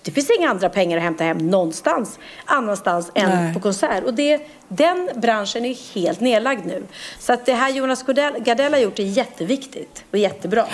det 0.03 0.11
finns 0.11 0.29
inga 0.39 0.49
andra 0.49 0.69
pengar 0.69 0.97
att 0.97 1.03
hämta 1.03 1.23
hem 1.23 1.37
någonstans 1.37 2.19
annanstans 2.45 3.11
än 3.15 3.29
Nej. 3.29 3.53
på 3.53 3.59
konsert. 3.59 4.03
Och 4.03 4.13
det, 4.13 4.41
den 4.67 5.09
branschen 5.15 5.65
är 5.65 5.93
helt 5.95 6.19
nedlagd 6.19 6.65
nu. 6.65 6.83
Så 7.19 7.33
att 7.33 7.45
det 7.45 7.53
här 7.53 7.69
Jonas 7.69 8.03
Gardell 8.39 8.73
har 8.73 8.79
gjort 8.79 8.99
är 8.99 9.03
jätteviktigt 9.03 10.03
och 10.11 10.17
jättebra. 10.17 10.65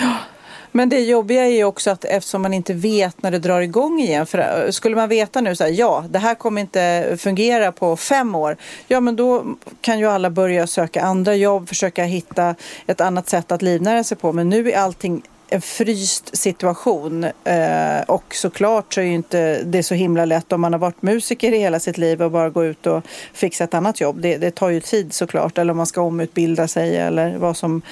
Men 0.72 0.88
det 0.88 1.00
jobbiga 1.00 1.44
är 1.44 1.50
ju 1.50 1.64
också 1.64 1.90
att 1.90 2.04
eftersom 2.04 2.42
man 2.42 2.54
inte 2.54 2.74
vet 2.74 3.22
när 3.22 3.30
det 3.30 3.38
drar 3.38 3.60
igång 3.60 4.00
igen. 4.00 4.26
För 4.26 4.38
äh, 4.38 4.70
skulle 4.70 4.96
man 4.96 5.08
veta 5.08 5.40
nu 5.40 5.56
så 5.56 5.64
här, 5.64 5.70
ja, 5.70 6.04
det 6.08 6.18
här 6.18 6.34
kommer 6.34 6.60
inte 6.60 7.16
fungera 7.18 7.72
på 7.72 7.96
fem 7.96 8.34
år. 8.34 8.56
Ja, 8.88 9.00
men 9.00 9.16
då 9.16 9.44
kan 9.80 9.98
ju 9.98 10.06
alla 10.06 10.30
börja 10.30 10.66
söka 10.66 11.02
andra 11.02 11.34
jobb, 11.34 11.68
försöka 11.68 12.04
hitta 12.04 12.54
ett 12.86 13.00
annat 13.00 13.28
sätt 13.28 13.52
att 13.52 13.62
livnära 13.62 14.04
sig 14.04 14.16
på. 14.16 14.32
Men 14.32 14.48
nu 14.48 14.70
är 14.70 14.78
allting 14.78 15.22
en 15.48 15.60
fryst 15.60 16.36
situation. 16.36 17.24
Eh, 17.24 18.00
och 18.06 18.34
såklart 18.34 18.94
så 18.94 19.00
är 19.00 19.04
ju 19.04 19.14
inte 19.14 19.62
det 19.62 19.82
så 19.82 19.94
himla 19.94 20.24
lätt 20.24 20.52
om 20.52 20.60
man 20.60 20.72
har 20.72 20.80
varit 20.80 21.02
musiker 21.02 21.52
i 21.52 21.58
hela 21.58 21.80
sitt 21.80 21.98
liv 21.98 22.22
och 22.22 22.30
bara 22.30 22.50
gå 22.50 22.64
ut 22.64 22.86
och 22.86 23.02
fixa 23.32 23.64
ett 23.64 23.74
annat 23.74 24.00
jobb. 24.00 24.20
Det, 24.20 24.36
det 24.36 24.50
tar 24.50 24.68
ju 24.68 24.80
tid 24.80 25.12
såklart. 25.12 25.58
Eller 25.58 25.70
om 25.70 25.76
man 25.76 25.86
ska 25.86 26.00
omutbilda 26.00 26.68
sig 26.68 26.96
eller 26.96 27.36
vad 27.36 27.56
som 27.56 27.82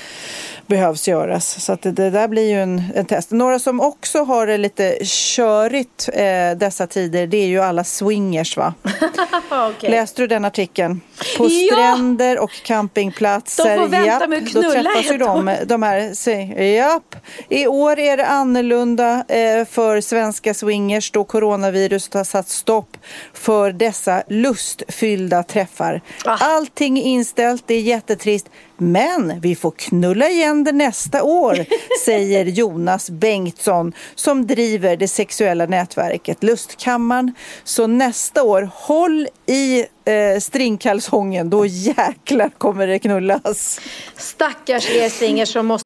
behövs 0.67 1.09
göras. 1.09 1.65
Så 1.65 1.73
att 1.73 1.83
det, 1.83 1.93
det 1.93 2.11
där 2.11 2.29
blir 2.29 2.51
ju 2.51 2.63
en, 2.63 2.83
en, 2.95 3.05
test. 3.07 3.31
Några 3.31 3.59
som 3.59 3.81
också 3.81 4.25
har 4.25 4.47
det 4.47 4.59
lite 4.59 4.99
körigt 5.05 6.09
eh, 6.13 6.51
dessa 6.57 6.87
tider 6.87 7.27
det 7.27 7.37
är 7.37 7.47
ju 7.47 7.61
alla 7.61 7.85
swingers 7.85 8.57
va? 8.57 8.75
okay. 9.71 9.91
Läste 9.91 10.23
du 10.23 10.27
den 10.27 10.45
artikeln? 10.45 11.01
På 11.37 11.47
ja! 11.47 11.77
stränder 11.77 12.39
och 12.39 12.53
campingplatser. 12.63 13.77
De 13.77 13.83
får 13.83 13.89
vänta 13.89 14.07
japp, 14.07 14.29
med 14.29 14.43
att 14.43 14.51
knulla 14.51 14.69
Då 14.69 14.83
träffas 14.83 15.13
ju 15.13 15.19
de, 15.19 15.57
de 15.67 15.83
här, 15.83 16.61
japp. 16.63 17.17
I 17.49 17.67
år 17.67 17.99
är 17.99 18.17
det 18.17 18.27
annorlunda 18.27 19.25
eh, 19.29 19.67
för 19.67 20.01
svenska 20.01 20.55
swingers 20.55 21.11
då 21.11 21.25
coronaviruset 21.25 22.15
har 22.15 22.25
satt 22.25 22.49
stopp 22.49 22.97
för 23.33 23.73
dessa 23.73 24.23
lustfyllda 24.29 25.43
träffar. 25.43 26.01
Ah. 26.25 26.37
Allting 26.41 26.99
är 26.99 27.03
inställt, 27.03 27.63
det 27.67 27.75
är 27.75 27.81
jättetrist. 27.81 28.47
Men 28.79 29.41
vi 29.41 29.57
får 29.57 29.71
knulla 29.71 30.29
igen 30.29 30.65
det 30.65 30.73
nästa 30.73 31.23
år, 31.23 31.65
säger 32.05 32.45
Jonas 32.45 33.11
Bengtsson 33.11 33.93
som 34.15 34.47
driver 34.47 34.97
det 34.97 35.09
sexuella 35.09 35.67
nätverket 35.67 36.43
Lustkammaren. 36.43 37.35
Så 37.65 37.87
nästa 37.87 38.43
år, 38.43 38.71
håll 38.75 39.29
i 39.47 39.81
eh, 39.81 40.41
stringkalsongen, 40.41 41.51
då 41.51 41.67
jäklar 41.67 42.51
kommer 42.59 42.87
det 42.87 42.99
knullas. 42.99 43.81
Stackars 44.17 44.91
er 44.91 45.45
som 45.45 45.67
måste 45.67 45.86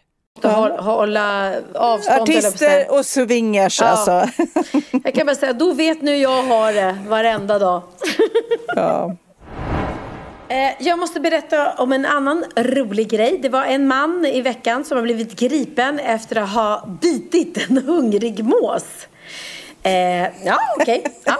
Ja. 0.41 0.81
Hålla 0.81 1.53
avstånd. 1.73 2.21
Artister 2.21 2.91
och 2.91 3.05
swingers 3.05 3.81
ja. 3.81 3.87
alltså. 3.87 4.43
Jag 5.03 5.13
kan 5.13 5.25
bara 5.25 5.35
säga, 5.35 5.53
då 5.53 5.73
vet 5.73 6.01
nu 6.01 6.15
jag 6.17 6.43
har 6.43 6.73
det 6.73 6.97
varenda 7.07 7.59
dag. 7.59 7.81
Ja. 8.75 9.15
Eh, 10.49 10.71
jag 10.79 10.99
måste 10.99 11.19
berätta 11.19 11.73
om 11.73 11.91
en 11.91 12.05
annan 12.05 12.45
rolig 12.55 13.09
grej. 13.09 13.39
Det 13.41 13.49
var 13.49 13.65
en 13.65 13.87
man 13.87 14.25
i 14.25 14.41
veckan 14.41 14.83
som 14.83 14.97
har 14.97 15.03
blivit 15.03 15.39
gripen 15.39 15.99
efter 15.99 16.35
att 16.35 16.49
ha 16.49 16.87
bitit 17.01 17.69
en 17.69 17.77
hungrig 17.77 18.43
mås. 18.43 19.07
Eh, 19.83 20.29
ja, 20.45 20.59
okej. 20.79 20.99
Okay. 20.99 21.11
Ja. 21.25 21.37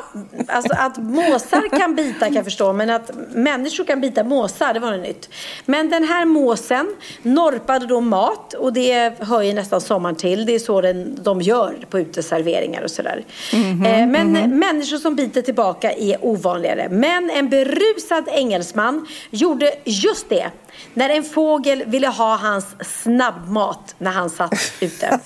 Alltså 0.48 0.74
att 0.78 0.98
måsar 0.98 1.78
kan 1.80 1.96
bita 1.96 2.26
kan 2.26 2.34
jag 2.34 2.46
förstå, 2.46 2.74
men 2.74 2.90
att 2.90 3.12
människor 3.34 3.84
kan 3.84 4.02
bita 4.02 4.24
måsar, 4.24 4.74
det 4.74 4.80
var 4.80 4.92
något 4.92 5.08
nytt. 5.08 5.30
Men 5.66 5.90
den 5.90 6.04
här 6.04 6.26
måsen 6.26 6.96
norpade 7.22 7.86
då 7.86 8.02
mat 8.02 8.54
och 8.54 8.74
det 8.74 9.14
hör 9.20 9.42
ju 9.42 9.54
nästan 9.54 9.82
sommaren 9.82 10.16
till. 10.16 10.46
Det 10.46 10.56
är 10.56 10.60
så 10.60 10.82
den, 10.82 11.24
de 11.24 11.42
gör 11.42 11.74
på 11.90 12.00
uteserveringar 12.00 12.82
och 12.82 12.92
sådär. 12.92 13.24
Mm 13.54 13.66
-hmm, 13.66 14.02
eh, 14.02 14.08
men 14.08 14.16
mm 14.16 14.36
-hmm. 14.36 14.56
människor 14.56 14.98
som 14.98 15.16
biter 15.16 15.42
tillbaka 15.42 15.92
är 15.92 16.26
ovanligare. 16.26 16.88
Men 16.90 17.30
en 17.30 17.50
berusad 17.50 18.30
engelsman 18.32 19.08
gjorde 19.30 19.72
just 19.86 20.30
det 20.30 20.52
när 20.94 21.10
en 21.10 21.24
fågel 21.24 21.84
ville 21.88 22.08
ha 22.08 22.36
hans 22.36 22.66
snabbmat 23.04 23.96
när 23.98 24.12
han 24.12 24.30
satt 24.30 24.54
ute. 24.80 25.20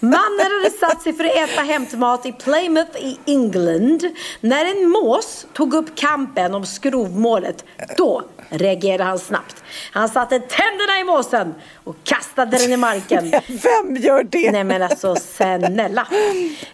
Mannen 0.00 0.52
hade 0.62 0.70
satt 0.80 1.02
sig 1.02 1.12
för 1.12 1.24
att 1.24 1.36
äta 1.36 1.62
hämtmat 1.62 2.26
i 2.26 2.32
Plymouth 2.32 2.96
i 2.96 3.18
England. 3.26 4.02
När 4.40 4.64
en 4.64 4.88
mås 4.88 5.46
tog 5.52 5.74
upp 5.74 5.96
kampen 5.96 6.54
om 6.54 6.66
skrovmålet, 6.66 7.64
då 7.96 8.22
reagerade 8.52 9.04
han 9.04 9.18
snabbt. 9.18 9.64
Han 9.92 10.08
satte 10.08 10.38
tänderna 10.38 11.00
i 11.00 11.04
måsen 11.04 11.54
och 11.84 11.96
kastade 12.04 12.58
den 12.58 12.72
i 12.72 12.76
marken. 12.76 13.30
Vem 13.46 13.96
gör 13.96 14.22
det? 14.22 14.52
Nej 14.52 14.64
men 14.64 14.82
alltså 14.82 15.16
snälla. 15.16 16.06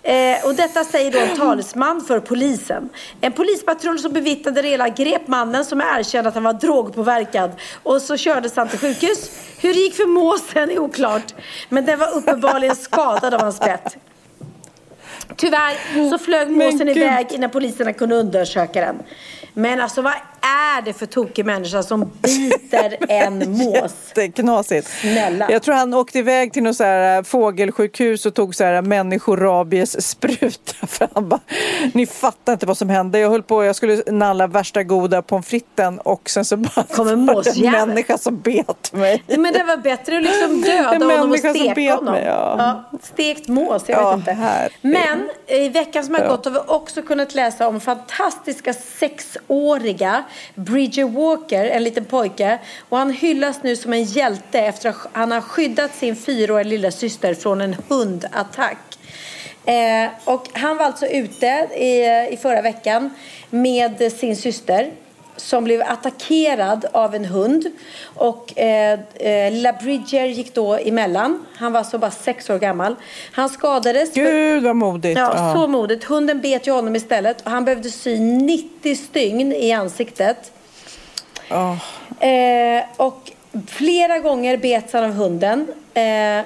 Eh, 0.03 0.45
och 0.45 0.55
detta 0.55 0.85
säger 0.85 1.13
då 1.13 1.19
en 1.19 1.37
talesman 1.37 2.05
för 2.05 2.21
polisen. 2.21 2.89
En 3.21 3.33
polispatrull 3.33 3.99
som 3.99 4.13
bevittnade 4.13 4.63
det 4.63 4.69
hela 4.69 4.89
grep 4.89 5.27
mannen 5.27 5.65
som 5.65 5.81
erkände 5.81 6.29
att 6.29 6.35
han 6.35 6.45
var 6.45 6.53
drogpåverkad 6.53 7.53
och 7.83 8.03
så 8.03 8.17
kördes 8.17 8.57
han 8.57 8.69
till 8.69 8.79
sjukhus. 8.79 9.31
Hur 9.61 9.75
det 9.75 9.81
gick 9.81 9.97
för 9.97 10.07
måsen 10.07 10.71
är 10.71 10.79
oklart. 10.79 11.35
Men 11.69 11.85
den 11.85 11.99
var 11.99 12.15
uppenbarligen 12.15 12.77
skadad 12.77 13.35
av 13.35 13.41
hans 13.41 13.61
bett. 13.61 13.97
Tyvärr 15.37 16.11
så 16.11 16.19
flög 16.19 16.51
måsen 16.51 16.89
iväg 16.89 17.33
innan 17.33 17.51
poliserna 17.51 17.93
kunde 17.93 18.15
undersöka 18.15 18.81
den. 18.81 19.03
Men 19.55 19.81
alltså 19.81 20.03
vad 20.03 20.15
är 20.41 20.83
det 20.83 20.93
för 20.93 21.07
tokig 21.07 21.47
människa 21.47 21.83
som 21.83 22.11
biter 22.23 22.97
en 23.09 23.53
mås? 23.59 23.95
Det 24.15 24.23
är 24.23 24.31
knasigt. 24.31 24.89
Snälla. 24.89 25.51
Jag 25.51 25.63
tror 25.63 25.75
han 25.75 25.95
åkte 25.95 26.19
iväg 26.19 26.53
till 26.53 26.63
något 26.63 26.77
så 26.77 26.85
här 26.85 27.17
äh, 27.17 27.23
fågelsjukhus 27.23 28.27
och 28.27 28.35
tog 28.35 28.55
så 28.55 28.65
här 28.65 28.83
människorabies-spruta. 28.83 30.75
För 30.87 31.09
han 31.15 31.29
bara, 31.29 31.41
ni 31.93 32.07
fattar 32.07 32.53
inte 32.53 32.67
vad 32.67 32.79
som 32.79 32.89
hände. 32.89 33.19
Jag 33.19 33.31
höll 33.31 33.43
på, 33.43 33.65
jag 33.65 33.77
skulle 33.77 34.03
nalla 34.07 34.47
värsta 34.47 34.83
goda 34.83 35.23
pommes 35.23 35.47
fritesen 35.47 35.99
och 35.99 36.31
sen 36.31 36.45
så 36.45 36.57
bara 36.57 36.83
kom 36.83 37.09
en 37.09 37.21
måsjävel. 37.25 37.65
En 37.65 37.89
människa 37.89 38.19
som 38.19 38.41
bet 38.41 38.93
mig. 38.93 39.23
Men 39.27 39.53
det 39.53 39.65
var 39.65 39.77
bättre 39.77 40.17
att 40.17 40.23
liksom 40.23 40.61
döda 40.61 41.05
honom 41.05 41.33
och 41.33 41.39
steka 41.39 41.95
honom. 41.95 42.15
Mig, 42.15 42.25
ja. 42.27 42.55
Ja, 42.59 42.99
stekt 43.03 43.49
mås, 43.49 43.85
jag 43.87 44.03
ja, 44.03 44.11
vet 44.11 44.19
inte. 44.19 44.33
Här. 44.33 44.73
Men 44.81 45.31
i 45.47 45.69
veckan 45.69 46.05
som 46.05 46.15
har 46.15 46.29
gått 46.29 46.45
har 46.45 46.53
vi 46.53 46.59
också 46.67 47.03
kunnat 47.03 47.35
läsa 47.35 47.69
om 47.69 47.81
fantastiska 47.81 48.73
sexåriga 48.73 50.25
Bridger 50.55 51.05
Walker, 51.05 51.65
en 51.65 51.85
liten 51.85 52.05
pojke. 52.05 52.59
Och 52.89 52.99
han 52.99 53.11
hyllas 53.11 53.63
nu 53.63 53.77
som 53.77 53.93
en 53.93 54.05
hjälte 54.05 54.61
efter 54.61 54.89
att 54.89 54.97
han 55.13 55.31
har 55.31 55.41
skyddat 55.41 55.95
sin 55.95 56.17
fyraåriga 56.17 56.69
lilla 56.69 56.91
syster 56.91 57.35
från 57.35 57.61
en 57.61 57.77
hundattack. 57.89 58.99
Eh, 59.65 60.11
och 60.25 60.49
han 60.53 60.77
var 60.77 60.85
alltså 60.85 61.07
ute 61.07 61.47
i, 61.77 62.05
i 62.35 62.37
förra 62.37 62.63
veckan 62.63 63.11
med 63.51 64.13
sin 64.13 64.37
syster 64.37 64.91
som 65.41 65.65
blev 65.65 65.83
attackerad 65.83 66.87
av 66.93 67.15
en 67.15 67.25
hund. 67.25 67.67
Och 68.15 68.59
eh, 68.59 69.01
eh, 69.15 69.53
lilla 69.53 69.73
Bridger 69.73 70.25
gick 70.25 70.55
då 70.55 70.75
emellan. 70.75 71.47
Han 71.57 71.73
var 71.73 71.83
så 71.83 71.99
bara 71.99 72.11
sex 72.11 72.51
år 72.51 72.59
gammal. 72.59 72.97
Han 73.33 73.49
skadades. 73.49 74.15
Gud 74.15 74.63
vad 74.63 74.77
modigt. 74.77 75.19
Ja, 75.19 75.33
ja, 75.37 75.55
så 75.55 75.67
modigt. 75.67 76.05
Hunden 76.05 76.41
bet 76.41 76.67
ju 76.67 76.73
honom 76.73 76.97
istället. 76.97 77.41
Och 77.41 77.51
han 77.51 77.65
behövde 77.65 77.91
sy 77.91 78.19
90 78.19 78.97
stygn 78.97 79.53
i 79.53 79.73
ansiktet. 79.73 80.53
Oh. 81.51 81.77
Eh, 82.29 82.85
och 82.97 83.33
flera 83.67 84.19
gånger 84.19 84.57
bets 84.57 84.93
han 84.93 85.05
av 85.05 85.13
hunden. 85.13 85.67
Eh, 85.95 86.45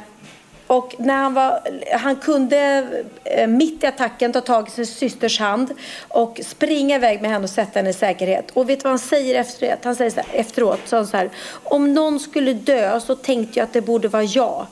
och 0.73 0.95
när 0.99 1.15
han 1.15 1.35
var, 1.35 1.61
han 1.93 2.17
kunde 2.17 2.87
eh, 3.25 3.47
mitt 3.47 3.85
i 3.85 3.87
attacken 3.87 4.33
ta 4.33 4.41
tag 4.41 4.69
i 4.69 4.71
sin 4.71 4.87
systers 4.87 5.39
hand 5.39 5.71
och 6.09 6.41
springa 6.45 6.97
iväg 6.97 7.23
med 7.23 7.31
henne 7.31 7.45
och 7.45 7.51
sätta 7.51 7.79
henne 7.79 7.91
i 7.91 7.93
säkerhet. 7.93 8.51
Och 8.51 8.71
vet 8.71 8.79
du 8.79 8.83
vad 8.83 8.91
han 8.91 8.99
säger 8.99 9.41
efteråt? 9.41 9.79
Han 9.85 9.97
säger 9.97 10.11
så 10.11 10.17
här, 10.17 10.27
efteråt, 10.33 10.81
så 10.85 10.97
han 10.97 11.07
så 11.07 11.17
här, 11.17 11.31
om 11.63 11.95
någon 11.95 12.21
skulle 12.21 12.53
dö 12.53 13.01
så 13.01 13.15
tänkte 13.15 13.59
jag 13.59 13.65
att 13.65 13.73
det 13.73 13.81
borde 13.81 14.09
vara 14.09 14.23
jag. 14.23 14.67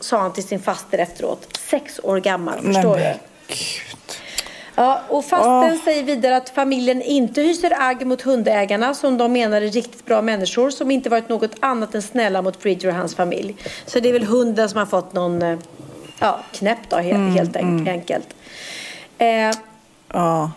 Sa 0.00 0.18
han 0.18 0.32
till 0.32 0.44
sin 0.44 0.60
faster 0.60 0.98
efteråt. 0.98 1.58
Sex 1.70 2.00
år 2.02 2.20
gammal, 2.20 2.60
förstår 2.60 2.96
du? 2.96 3.14
Ja, 4.76 5.00
och 5.08 5.24
fasten 5.24 5.78
oh. 5.78 5.84
säger 5.84 6.02
vidare 6.02 6.36
att 6.36 6.48
familjen 6.48 7.02
inte 7.02 7.40
hyser 7.42 7.72
agg 7.80 8.06
mot 8.06 8.22
hundägarna 8.22 8.94
som 8.94 9.18
de 9.18 9.32
menar 9.32 9.62
är 9.62 9.68
riktigt 9.68 10.06
bra 10.06 10.22
människor 10.22 10.70
som 10.70 10.90
inte 10.90 11.08
varit 11.08 11.28
något 11.28 11.54
annat 11.60 11.94
än 11.94 12.02
snälla 12.02 12.42
mot 12.42 12.62
Bridger 12.62 12.88
och 12.88 12.94
hans 12.94 13.14
familj. 13.14 13.56
Så 13.86 14.00
det 14.00 14.08
är 14.08 14.12
väl 14.12 14.24
hunden 14.24 14.68
som 14.68 14.78
har 14.78 14.86
fått 14.86 15.12
någon 15.12 15.42
eh, 15.42 15.58
ja, 16.18 16.40
knäpp 16.52 16.78
då, 16.88 16.96
helt, 16.96 17.16
mm, 17.16 17.32
helt 17.32 17.56
mm. 17.56 17.88
enkelt. 17.88 18.34
Eh, 19.18 19.50
oh. 20.14 20.48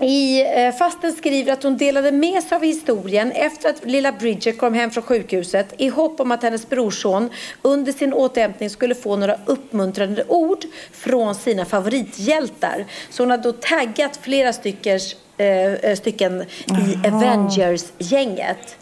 I, 0.00 0.40
eh, 0.40 0.74
fasten 0.74 1.12
skriver 1.12 1.52
att 1.52 1.62
hon 1.62 1.76
delade 1.76 2.12
med 2.12 2.42
sig 2.42 2.56
av 2.56 2.62
historien 2.62 3.32
efter 3.32 3.70
att 3.70 3.84
lilla 3.84 4.12
Bridget 4.12 4.58
kom 4.58 4.74
hem 4.74 4.90
från 4.90 5.02
sjukhuset 5.04 5.74
i 5.78 5.88
hopp 5.88 6.20
om 6.20 6.32
att 6.32 6.42
hennes 6.42 6.68
brorson 6.68 7.30
under 7.62 7.92
sin 7.92 8.12
återhämtning 8.12 8.70
skulle 8.70 8.94
få 8.94 9.16
några 9.16 9.36
uppmuntrande 9.46 10.24
ord 10.28 10.64
från 10.92 11.34
sina 11.34 11.64
favorithjältar. 11.64 12.84
Så 13.10 13.22
hon 13.22 13.30
har 13.30 13.38
då 13.38 13.52
taggat 13.52 14.18
flera 14.22 14.52
styckers, 14.52 15.16
eh, 15.38 15.72
eh 15.74 15.96
stycken 15.96 16.42
i 16.42 17.08
Avengers-gänget. 17.08 18.76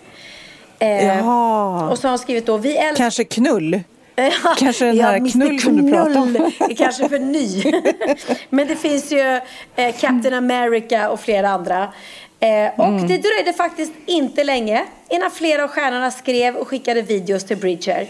Eh, 0.78 1.18
och 1.90 1.98
så 1.98 2.06
har 2.06 2.08
hon 2.08 2.18
skrivit 2.18 2.46
då, 2.46 2.56
vi 2.56 2.92
Kanske 2.96 3.24
knull? 3.24 3.80
Kanske 4.58 4.84
den 4.84 5.00
här 5.00 5.18
ja, 5.18 5.30
knull 5.30 5.60
som 5.60 5.76
du 5.76 5.92
pratar 5.92 6.20
om. 6.20 6.50
kanske 6.76 7.08
för 7.08 7.18
ny. 7.18 7.64
Men 8.50 8.68
det 8.68 8.76
finns 8.76 9.12
ju 9.12 9.40
eh, 9.76 9.94
Captain 10.00 10.34
America 10.34 11.10
och 11.10 11.20
flera 11.20 11.48
andra. 11.48 11.92
Eh, 12.40 12.70
och 12.76 12.86
mm. 12.86 13.08
det 13.08 13.18
dröjde 13.18 13.52
faktiskt 13.56 13.92
inte 14.06 14.44
länge 14.44 14.84
innan 15.08 15.30
flera 15.30 15.64
av 15.64 15.68
stjärnorna 15.68 16.10
skrev 16.10 16.56
och 16.56 16.68
skickade 16.68 17.02
videos 17.02 17.44
till 17.44 17.56
Bridger. 17.56 18.06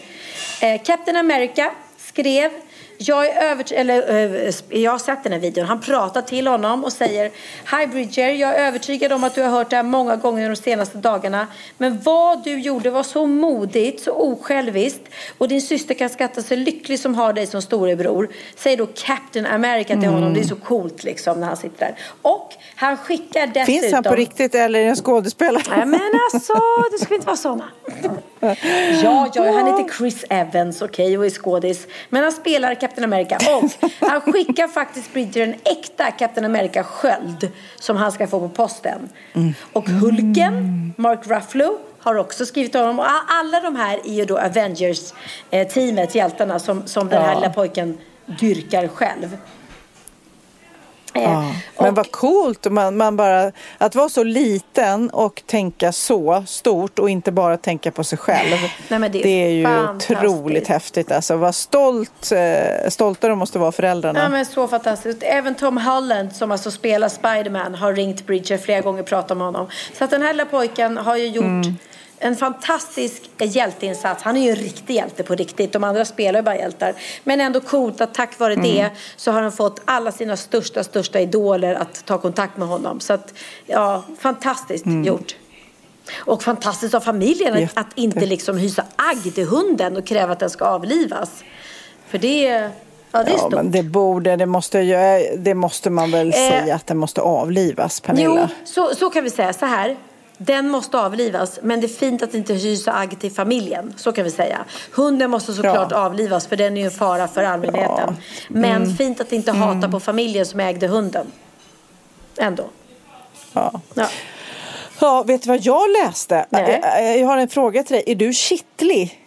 Eh, 0.62 0.82
Captain 0.82 1.16
America 1.16 1.70
skrev 1.98 2.50
jag, 2.98 3.26
är 3.26 3.50
övert- 3.50 3.72
eller, 3.72 4.26
uh, 4.46 4.54
jag 4.68 4.90
har 4.90 4.98
sett 4.98 5.22
den 5.22 5.32
här 5.32 5.40
videon. 5.40 5.66
Han 5.66 5.80
pratar 5.80 6.22
till 6.22 6.46
honom 6.46 6.84
och 6.84 6.92
säger 6.92 7.30
Hi 7.78 7.86
Bridger, 7.86 8.28
jag 8.28 8.56
är 8.56 8.66
övertygad 8.66 9.12
om 9.12 9.24
att 9.24 9.34
du 9.34 9.42
har 9.42 9.50
hört 9.50 9.70
det 9.70 9.76
här 9.76 9.82
många 9.82 10.16
gånger 10.16 10.48
de 10.48 10.56
senaste 10.56 10.98
dagarna. 10.98 11.46
Men 11.78 12.00
vad 12.04 12.44
du 12.44 12.60
gjorde 12.60 12.90
var 12.90 13.02
så 13.02 13.26
modigt, 13.26 14.02
så 14.02 14.12
osjälviskt. 14.12 15.02
Och 15.38 15.48
din 15.48 15.62
syster 15.62 15.94
kan 15.94 16.08
skatta 16.08 16.42
sig 16.42 16.56
lycklig 16.56 17.00
som 17.00 17.14
har 17.14 17.32
dig 17.32 17.46
som 17.46 17.62
storebror. 17.62 18.28
Säger 18.56 18.76
då 18.76 18.86
Captain 18.86 19.46
America 19.46 19.88
till 19.88 19.96
mm. 19.96 20.14
honom. 20.14 20.34
Det 20.34 20.40
är 20.40 20.44
så 20.44 20.56
coolt 20.56 21.04
liksom 21.04 21.40
när 21.40 21.46
han 21.46 21.56
sitter 21.56 21.78
där. 21.78 21.94
Och 22.22 22.52
han 22.76 22.96
skickar 22.96 23.46
dessutom... 23.46 23.66
Finns 23.66 23.92
han 23.92 24.02
på 24.02 24.14
riktigt 24.14 24.54
eller 24.54 24.78
är 24.78 24.84
det 24.84 24.90
en 24.90 24.96
skådespelare? 24.96 25.62
Nej 25.76 25.86
men 25.86 26.00
alltså, 26.32 26.54
det 26.90 26.98
ska 26.98 27.14
inte 27.14 27.26
vara 27.26 27.36
sådana. 27.36 27.64
Ja, 29.02 29.30
ja, 29.34 29.52
han 29.52 29.66
heter 29.66 29.94
Chris 29.98 30.24
Evans, 30.30 30.82
okej, 30.82 31.06
okay, 31.06 31.16
och 31.16 31.26
är 31.26 31.30
skådis. 31.30 31.86
Men 32.08 32.22
han 32.22 32.32
spelar 32.32 32.74
Captain 32.86 33.12
America. 33.12 33.38
Och 33.56 33.70
han 34.08 34.20
skickar 34.20 34.68
faktiskt 34.68 35.12
Bridger 35.12 35.42
en 35.42 35.54
äkta 35.64 36.10
Captain 36.10 36.44
America-sköld 36.44 37.50
som 37.80 37.96
han 37.96 38.12
ska 38.12 38.26
få 38.26 38.40
på 38.40 38.48
posten. 38.48 39.08
Mm. 39.34 39.54
Och 39.72 39.88
Hulken, 39.88 40.94
Mark 40.96 41.26
Ruffalo, 41.26 41.78
har 41.98 42.14
också 42.14 42.46
skrivit 42.46 42.74
om 42.74 42.80
honom. 42.80 42.98
Och 42.98 43.06
alla 43.28 43.60
de 43.60 43.76
här 43.76 44.00
är 44.04 44.14
ju 44.14 44.24
då 44.24 44.38
Avengers-teamet, 44.38 46.14
hjältarna, 46.14 46.58
som, 46.58 46.86
som 46.86 47.08
den 47.08 47.22
här 47.22 47.32
ja. 47.32 47.34
lilla 47.34 47.52
pojken 47.52 47.98
dyrkar 48.26 48.88
själv. 48.88 49.36
Ja, 51.22 51.54
men 51.78 51.94
vad 51.94 52.10
coolt 52.10 52.70
man, 52.70 52.96
man 52.96 53.16
bara, 53.16 53.52
att 53.78 53.94
vara 53.94 54.08
så 54.08 54.22
liten 54.22 55.10
och 55.10 55.42
tänka 55.46 55.92
så 55.92 56.44
stort 56.46 56.98
och 56.98 57.10
inte 57.10 57.32
bara 57.32 57.56
tänka 57.56 57.90
på 57.90 58.04
sig 58.04 58.18
själv. 58.18 58.56
Nej, 58.88 59.10
det, 59.10 59.18
är 59.18 59.22
det, 59.22 59.44
är 59.44 59.48
ju 59.48 59.88
otroligt 59.96 60.68
häftigt. 60.68 61.12
Alltså, 61.12 61.36
vad 61.36 61.54
stolt, 61.54 62.32
eh, 62.32 62.88
stolta 62.88 63.28
de 63.28 63.38
måste 63.38 63.58
vara 63.58 63.72
föräldrarna. 63.72 64.18
Ja, 64.18 64.28
men 64.28 64.46
så 64.46 64.68
fantastiskt. 64.68 65.22
Även 65.22 65.54
Tom 65.54 65.76
Holland 65.78 66.32
som 66.32 66.52
alltså 66.52 66.70
spelar 66.70 67.08
Spiderman 67.08 67.74
har 67.74 67.92
ringt 67.92 68.26
Bridger 68.26 68.58
flera 68.58 68.80
gånger 68.80 69.02
och 69.02 69.08
pratat 69.08 69.36
med 69.36 69.46
honom. 69.46 69.66
Så 69.98 70.04
att 70.04 70.10
den 70.10 70.22
här 70.22 70.32
lilla 70.32 70.44
pojken 70.44 70.96
har 70.96 71.16
ju 71.16 71.26
gjort 71.26 71.44
mm 71.44 71.76
en 72.18 72.36
fantastisk 72.36 73.30
hjälteinsats. 73.38 74.22
Han 74.22 74.36
är 74.36 74.40
ju 74.40 74.50
en 74.50 74.56
riktig 74.56 74.94
hjälte 74.94 75.22
på 75.22 75.34
riktigt. 75.34 75.72
De 75.72 75.84
andra 75.84 76.04
spelar 76.04 76.38
ju 76.38 76.44
bara 76.44 76.56
hjältar. 76.56 76.94
Men 77.24 77.40
ändå 77.40 77.60
coolt 77.60 78.00
att 78.00 78.14
tack 78.14 78.38
vare 78.38 78.52
mm. 78.52 78.64
det 78.64 78.90
så 79.16 79.30
har 79.30 79.42
han 79.42 79.52
fått 79.52 79.80
alla 79.84 80.12
sina 80.12 80.36
största, 80.36 80.84
största 80.84 81.20
idoler 81.20 81.74
att 81.74 82.04
ta 82.04 82.18
kontakt 82.18 82.56
med 82.56 82.68
honom. 82.68 83.00
Så 83.00 83.12
att, 83.12 83.34
ja, 83.66 84.02
fantastiskt 84.18 84.86
mm. 84.86 85.04
gjort. 85.04 85.36
Och 86.16 86.42
fantastiskt 86.42 86.94
av 86.94 87.00
familjen 87.00 87.60
Jätte. 87.60 87.80
att 87.80 87.86
inte 87.94 88.26
liksom 88.26 88.56
hysa 88.56 88.84
agg 88.96 89.34
till 89.34 89.46
hunden 89.46 89.96
och 89.96 90.06
kräva 90.06 90.32
att 90.32 90.38
den 90.38 90.50
ska 90.50 90.64
avlivas. 90.64 91.44
För 92.06 92.18
det, 92.18 92.70
ja, 93.12 93.22
det 93.22 93.32
är 93.32 93.38
stort. 93.38 93.52
men 93.52 93.70
det 93.70 93.82
borde, 93.82 94.36
det 94.36 94.46
måste, 94.46 94.82
det 95.36 95.54
måste 95.54 95.90
man 95.90 96.10
väl 96.10 96.28
eh, 96.28 96.32
säga 96.32 96.74
att 96.74 96.86
den 96.86 96.96
måste 96.96 97.20
avlivas, 97.20 98.00
Pernilla? 98.00 98.48
Jo, 98.50 98.64
så, 98.64 98.94
så 98.94 99.10
kan 99.10 99.24
vi 99.24 99.30
säga. 99.30 99.52
Så 99.52 99.66
här. 99.66 99.96
Den 100.38 100.68
måste 100.68 100.98
avlivas, 100.98 101.58
men 101.62 101.80
det 101.80 101.86
är 101.86 101.88
fint 101.88 102.22
att 102.22 102.34
inte 102.34 102.54
hysa 102.54 102.92
agg 102.92 103.20
till 103.20 103.32
familjen. 103.32 103.94
Så 103.96 104.12
kan 104.12 104.24
vi 104.24 104.30
säga. 104.30 104.58
Hunden 104.92 105.30
måste 105.30 105.52
såklart 105.52 105.90
ja. 105.90 105.96
avlivas, 105.96 106.46
för 106.46 106.56
den 106.56 106.76
är 106.76 106.80
ju 106.80 106.84
en 106.84 106.90
fara 106.90 107.28
för 107.28 107.42
allmänheten. 107.42 108.08
Ja. 108.08 108.14
Men 108.48 108.82
mm. 108.82 108.96
fint 108.96 109.20
att 109.20 109.32
inte 109.32 109.52
hata 109.52 109.72
mm. 109.72 109.90
på 109.90 110.00
familjen 110.00 110.46
som 110.46 110.60
ägde 110.60 110.86
hunden. 110.86 111.26
Ändå. 112.36 112.64
Ja. 113.52 113.80
ja. 113.94 114.08
Ja, 115.00 115.22
vet 115.22 115.42
du 115.42 115.48
vad 115.48 115.60
jag 115.60 115.90
läste? 115.90 116.46
Nej. 116.50 117.20
Jag 117.20 117.26
har 117.26 117.38
en 117.38 117.48
fråga 117.48 117.82
till 117.82 117.94
dig. 117.94 118.04
Är 118.06 118.14
du 118.14 118.32
kittlig? 118.32 119.20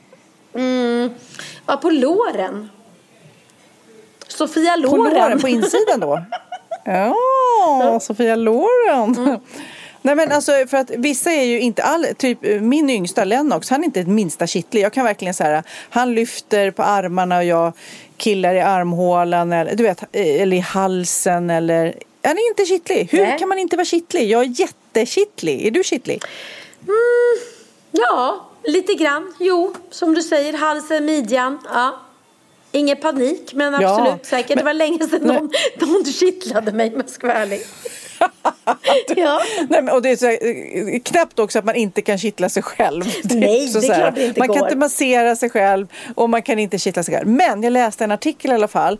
Mm. 0.54 1.10
Ja, 1.66 1.78
på 1.78 1.90
låren. 1.90 2.70
Sofia 4.28 4.76
Loren. 4.76 5.14
På 5.14 5.20
låren, 5.20 5.40
på 5.40 5.48
insidan 5.48 6.00
då? 6.00 6.22
Ja, 6.86 8.00
Sofia 8.02 8.36
Loren. 8.36 9.16
Mm. 9.16 9.40
Nej 10.02 10.16
men 10.16 10.32
alltså 10.32 10.52
för 10.68 10.78
att 10.78 10.90
vissa 10.90 11.32
är 11.32 11.44
ju 11.44 11.60
inte 11.60 11.84
all, 11.84 12.06
typ 12.18 12.38
min 12.62 12.90
yngsta 12.90 13.24
Lennox, 13.24 13.70
han 13.70 13.82
är 13.82 13.86
inte 13.86 14.00
ett 14.00 14.08
minsta 14.08 14.48
kittlig. 14.48 14.82
Jag 14.82 14.94
kan 14.94 15.06
verkligen 15.06 15.34
säga 15.34 15.64
han 15.90 16.14
lyfter 16.14 16.72
på 16.72 16.84
armarna 16.84 17.38
och 17.38 17.44
jag 17.44 17.74
killar 18.18 18.56
i 18.56 18.62
armhålan 18.62 19.54
eller 19.54 19.76
du 19.76 19.84
vet, 19.84 20.04
eller 20.12 20.58
i 20.58 20.60
halsen 20.60 21.50
eller 21.50 21.96
han 22.24 22.38
är 22.38 22.50
inte 22.50 22.66
kittlig. 22.66 23.08
Hur 23.12 23.22
Nej. 23.22 23.40
kan 23.40 23.50
man 23.50 23.60
inte 23.60 23.76
vara 23.76 23.86
kittlig? 23.86 24.30
Jag 24.30 24.42
är 24.42 24.60
jättekittlig. 24.60 25.68
Är 25.68 25.72
du 25.72 25.84
kittlig? 25.84 26.24
Mm, 26.82 27.46
ja, 27.92 28.50
lite 28.64 28.94
grann. 28.94 29.34
Jo, 29.40 29.76
som 29.90 30.14
du 30.14 30.22
säger, 30.22 30.54
halsen, 30.54 31.06
midjan. 31.06 31.60
Ja. 31.74 32.00
Ingen 32.72 32.98
panik, 32.98 33.54
men 33.54 33.76
absolut 33.76 34.12
ja, 34.12 34.20
säkert. 34.24 34.50
Men, 34.50 34.58
det 34.58 34.64
var 34.64 34.74
länge 34.74 35.08
sedan 35.08 35.22
någon, 35.22 35.52
någon 35.80 36.06
kittlade 36.06 36.72
mig 36.72 36.88
om 36.94 36.96
jag 36.96 37.10
ska 37.10 37.28
vara 37.28 37.38
ärlig. 37.38 37.62
ja. 39.16 39.42
Nej, 39.70 39.82
men, 39.82 39.90
och 39.90 40.02
det 40.02 40.10
är 40.10 40.16
så 40.16 40.26
här, 40.26 40.38
eh, 40.94 41.00
knappt 41.00 41.40
också 41.40 41.60
att 41.60 41.66
man 41.66 41.76
inte 41.76 42.02
kan 42.02 42.18
kittla 42.18 42.50
sig 42.50 42.64
själv. 42.64 43.04
Nej, 43.24 43.68
så, 43.68 43.80
det 43.80 43.88
är 43.88 43.96
klart 44.00 44.16
det 44.16 44.26
inte 44.26 44.40
Man 44.40 44.48
går. 44.48 44.56
kan 44.56 44.64
inte 44.64 44.76
massera 44.76 45.36
sig 45.36 45.50
själv 45.50 45.88
och 46.16 46.30
man 46.30 46.42
kan 46.42 46.60
inte 46.60 46.78
kittla 46.78 47.04
sig 47.04 47.16
själv. 47.16 47.28
Men 47.28 47.64
jag 47.64 47.74
läste 47.74 48.04
en 48.04 48.12
artikel 48.12 48.52
i 48.52 48.54
alla 48.54 48.68
fall 48.68 49.00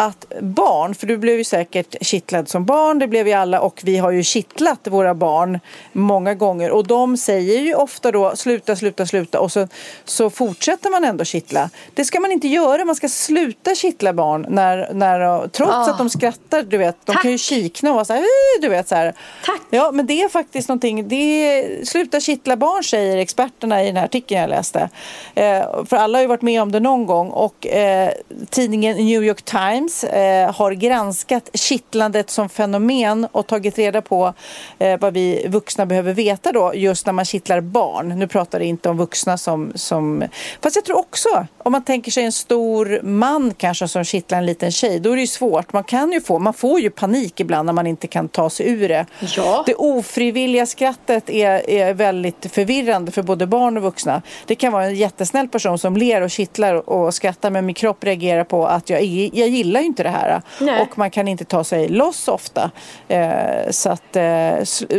att 0.00 0.32
barn, 0.40 0.94
för 0.94 1.06
du 1.06 1.16
blev 1.16 1.38
ju 1.38 1.44
säkert 1.44 1.96
kittlad 2.00 2.48
som 2.48 2.64
barn, 2.64 2.98
det 2.98 3.08
blev 3.08 3.24
vi 3.24 3.32
alla 3.32 3.60
och 3.60 3.80
vi 3.84 3.96
har 3.96 4.10
ju 4.10 4.22
kittlat 4.22 4.88
våra 4.88 5.14
barn 5.14 5.60
många 5.92 6.34
gånger 6.34 6.70
och 6.70 6.86
de 6.86 7.16
säger 7.16 7.60
ju 7.60 7.74
ofta 7.74 8.12
då 8.12 8.36
sluta, 8.36 8.76
sluta, 8.76 9.06
sluta 9.06 9.40
och 9.40 9.52
så, 9.52 9.68
så 10.04 10.30
fortsätter 10.30 10.90
man 10.90 11.04
ändå 11.04 11.24
kittla. 11.24 11.70
Det 11.94 12.04
ska 12.04 12.20
man 12.20 12.32
inte 12.32 12.48
göra, 12.48 12.84
man 12.84 12.94
ska 12.94 13.08
sluta 13.08 13.74
kittla 13.74 14.12
barn 14.12 14.46
när, 14.48 14.92
när, 14.92 15.48
trots 15.48 15.72
oh. 15.72 15.90
att 15.90 15.98
de 15.98 16.10
skrattar, 16.10 16.62
du 16.62 16.78
vet, 16.78 16.96
de 17.04 17.12
Tack. 17.12 17.22
kan 17.22 17.30
ju 17.30 17.38
kikna 17.38 17.90
och 17.90 17.94
vara 17.94 18.04
så 18.04 18.12
här, 18.12 18.24
du 18.60 18.68
vet 18.68 18.88
så 18.88 18.94
här. 18.94 19.07
Tack. 19.44 19.62
Ja, 19.70 19.90
men 19.92 20.06
det 20.06 20.22
är 20.22 20.28
faktiskt 20.28 20.68
någonting, 20.68 21.08
det 21.08 21.16
är, 21.16 21.84
sluta 21.84 22.20
kittla 22.20 22.56
barn 22.56 22.84
säger 22.84 23.16
experterna 23.16 23.82
i 23.82 23.86
den 23.86 23.96
här 23.96 24.04
artikeln 24.04 24.40
jag 24.40 24.50
läste. 24.50 24.88
Eh, 25.34 25.84
för 25.84 25.96
alla 25.96 26.18
har 26.18 26.22
ju 26.22 26.28
varit 26.28 26.42
med 26.42 26.62
om 26.62 26.72
det 26.72 26.80
någon 26.80 27.06
gång 27.06 27.30
och 27.30 27.66
eh, 27.66 28.10
tidningen 28.50 28.96
New 28.96 29.24
York 29.24 29.42
Times 29.42 30.04
eh, 30.04 30.54
har 30.54 30.72
granskat 30.72 31.50
kittlandet 31.54 32.30
som 32.30 32.48
fenomen 32.48 33.28
och 33.32 33.46
tagit 33.46 33.78
reda 33.78 34.02
på 34.02 34.34
eh, 34.78 35.00
vad 35.00 35.14
vi 35.14 35.46
vuxna 35.48 35.86
behöver 35.86 36.12
veta 36.12 36.52
då 36.52 36.72
just 36.74 37.06
när 37.06 37.12
man 37.12 37.24
kittlar 37.24 37.60
barn. 37.60 38.08
Nu 38.08 38.26
pratar 38.26 38.58
det 38.58 38.64
inte 38.64 38.88
om 38.88 38.96
vuxna 38.96 39.38
som, 39.38 39.72
som... 39.74 40.24
Fast 40.62 40.76
jag 40.76 40.84
tror 40.84 40.98
också, 40.98 41.46
om 41.58 41.72
man 41.72 41.84
tänker 41.84 42.10
sig 42.10 42.24
en 42.24 42.32
stor 42.32 43.00
man 43.02 43.54
kanske 43.54 43.88
som 43.88 44.04
kittlar 44.04 44.38
en 44.38 44.46
liten 44.46 44.72
tjej, 44.72 45.00
då 45.00 45.12
är 45.12 45.14
det 45.14 45.20
ju 45.20 45.26
svårt. 45.26 45.72
Man 45.72 45.84
kan 45.84 46.12
ju 46.12 46.20
få, 46.20 46.38
man 46.38 46.54
får 46.54 46.80
ju 46.80 46.90
panik 46.90 47.40
ibland 47.40 47.66
när 47.66 47.72
man 47.72 47.86
inte 47.86 48.06
kan 48.06 48.28
ta 48.28 48.50
sig 48.50 48.70
ur 48.70 48.88
det 48.88 48.97
det. 48.98 49.06
Ja. 49.36 49.62
Det 49.66 49.74
ofrivilliga 49.74 50.66
skrattet 50.66 51.30
är, 51.30 51.70
är 51.70 51.94
väldigt 51.94 52.52
förvirrande 52.52 53.12
för 53.12 53.22
både 53.22 53.46
barn 53.46 53.76
och 53.76 53.82
vuxna. 53.82 54.22
Det 54.46 54.54
kan 54.54 54.72
vara 54.72 54.84
en 54.84 54.94
jättesnäll 54.94 55.48
person 55.48 55.78
som 55.78 55.96
ler 55.96 56.22
och 56.22 56.30
kittlar 56.30 56.90
och 56.90 57.14
skrattar 57.14 57.50
men 57.50 57.66
min 57.66 57.74
kropp 57.74 58.04
reagerar 58.04 58.44
på 58.44 58.66
att 58.66 58.90
jag, 58.90 59.02
jag 59.32 59.48
gillar 59.48 59.80
ju 59.80 59.86
inte 59.86 60.02
det 60.02 60.08
här. 60.08 60.42
Nej. 60.60 60.82
Och 60.82 60.98
man 60.98 61.10
kan 61.10 61.28
inte 61.28 61.44
ta 61.44 61.64
sig 61.64 61.88
loss 61.88 62.28
ofta. 62.28 62.70
Eh, 63.08 63.70
så 63.70 63.90
att 63.90 64.16
eh, 64.16 64.54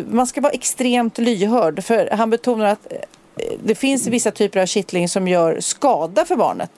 man 0.07 0.27
ska 0.27 0.41
vara 0.41 0.53
extremt 0.53 1.17
lyhörd. 1.17 1.83
För 1.83 2.09
han 2.11 2.29
betonar 2.29 2.65
att 2.65 2.93
det 3.63 3.75
finns 3.75 4.07
vissa 4.07 4.31
typer 4.31 4.59
av 4.61 4.65
kittling 4.65 5.09
som 5.09 5.27
gör 5.27 5.59
skada 5.59 6.25
för 6.25 6.35
barnet. 6.35 6.71